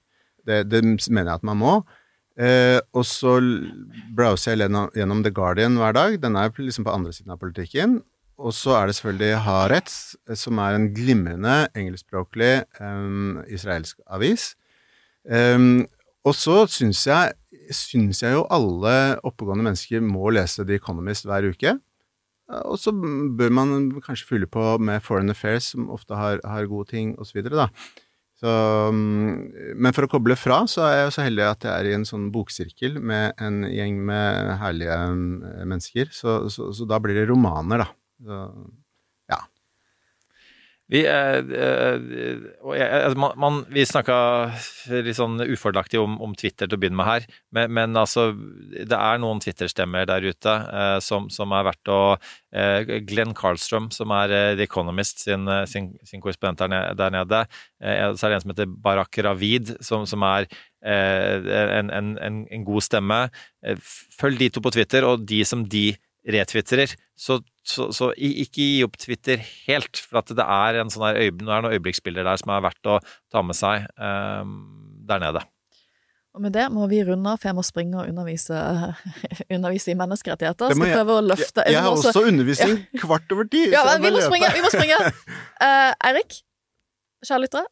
[0.47, 1.73] Det, det mener jeg at man må.
[2.93, 3.39] Og så
[4.15, 6.21] browser jeg gjennom, The Guardian hver dag.
[6.21, 7.99] Den er liksom på andre siden av politikken.
[8.37, 14.51] Og så er det selvfølgelig Haaretz, som er en glimrende engelskspråklig um, israelsk avis.
[15.27, 15.85] Um,
[16.27, 17.35] og så syns jeg,
[17.75, 21.77] syns jeg jo alle oppegående mennesker må lese The Economist hver uke.
[22.51, 26.67] Eh, Og så bør man kanskje fylle på med Foreign Affairs, som ofte har, har
[26.71, 27.41] gode ting, osv.
[27.47, 27.69] da.
[28.37, 31.95] Um, men for å koble fra, så er jeg så heldig at jeg er i
[31.97, 35.23] en sånn boksirkel med en gjeng med herlige um,
[35.65, 36.11] mennesker.
[36.13, 38.37] Så, så, så da blir det romaner, da.
[40.87, 42.37] Vi, eh, eh,
[43.03, 44.17] altså, man, man, vi snakka
[45.03, 48.29] litt sånn ufordelaktig om, om Twitter til å begynne med her, men, men altså
[48.71, 53.89] Det er noen Twitter-stemmer der ute eh, som, som er verdt å eh, Glenn Carlstrøm,
[53.91, 57.43] som er eh, The Economist sin, eh, sin, sin korrespondent der nede, der nede.
[57.77, 60.47] Så er det en som heter Barak Ravid, som, som er
[60.87, 63.19] en, en, en, en god stemme.
[64.17, 65.91] Følg de to på Twitter, og de som de
[66.27, 71.03] retwitterer, så, så, så ikke gi opp Twitter helt, for at det er en sånn
[71.09, 72.97] der, det er noen øyeblikksbilder der som er verdt å
[73.33, 74.57] ta med seg um,
[75.07, 75.43] der nede.
[76.37, 78.53] Og med det må vi runde av, for jeg må springe og undervise,
[79.57, 80.69] undervise i menneskerettigheter.
[80.75, 83.01] Skal jeg- prøve å løfte Jeg, jeg har må også undervisning Ja.
[83.01, 83.63] kvart over ti.
[83.73, 84.51] Ja, vi må springe!
[84.53, 84.99] Vi må springe.
[85.57, 86.37] Uh, Eirik,
[87.25, 87.65] kjære lyttere,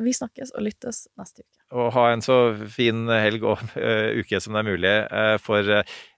[0.00, 1.56] vi snakkes og lyttes neste uke.
[1.76, 2.38] Og ha en så
[2.72, 5.68] fin helg og uh, uke som det er mulig uh, for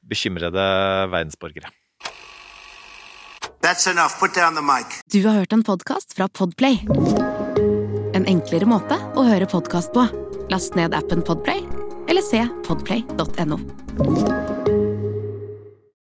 [0.06, 0.66] bekymrede
[1.12, 1.74] verdensborgere.
[3.62, 4.18] That's enough.
[4.20, 4.86] Put down the mic.
[5.12, 6.84] Du har hørt en podkast fra Podplay.
[8.14, 10.06] En enklere måte å høre podkast på.
[10.50, 11.62] Last ned appen Podplay,
[12.10, 14.51] eller se podplay.no.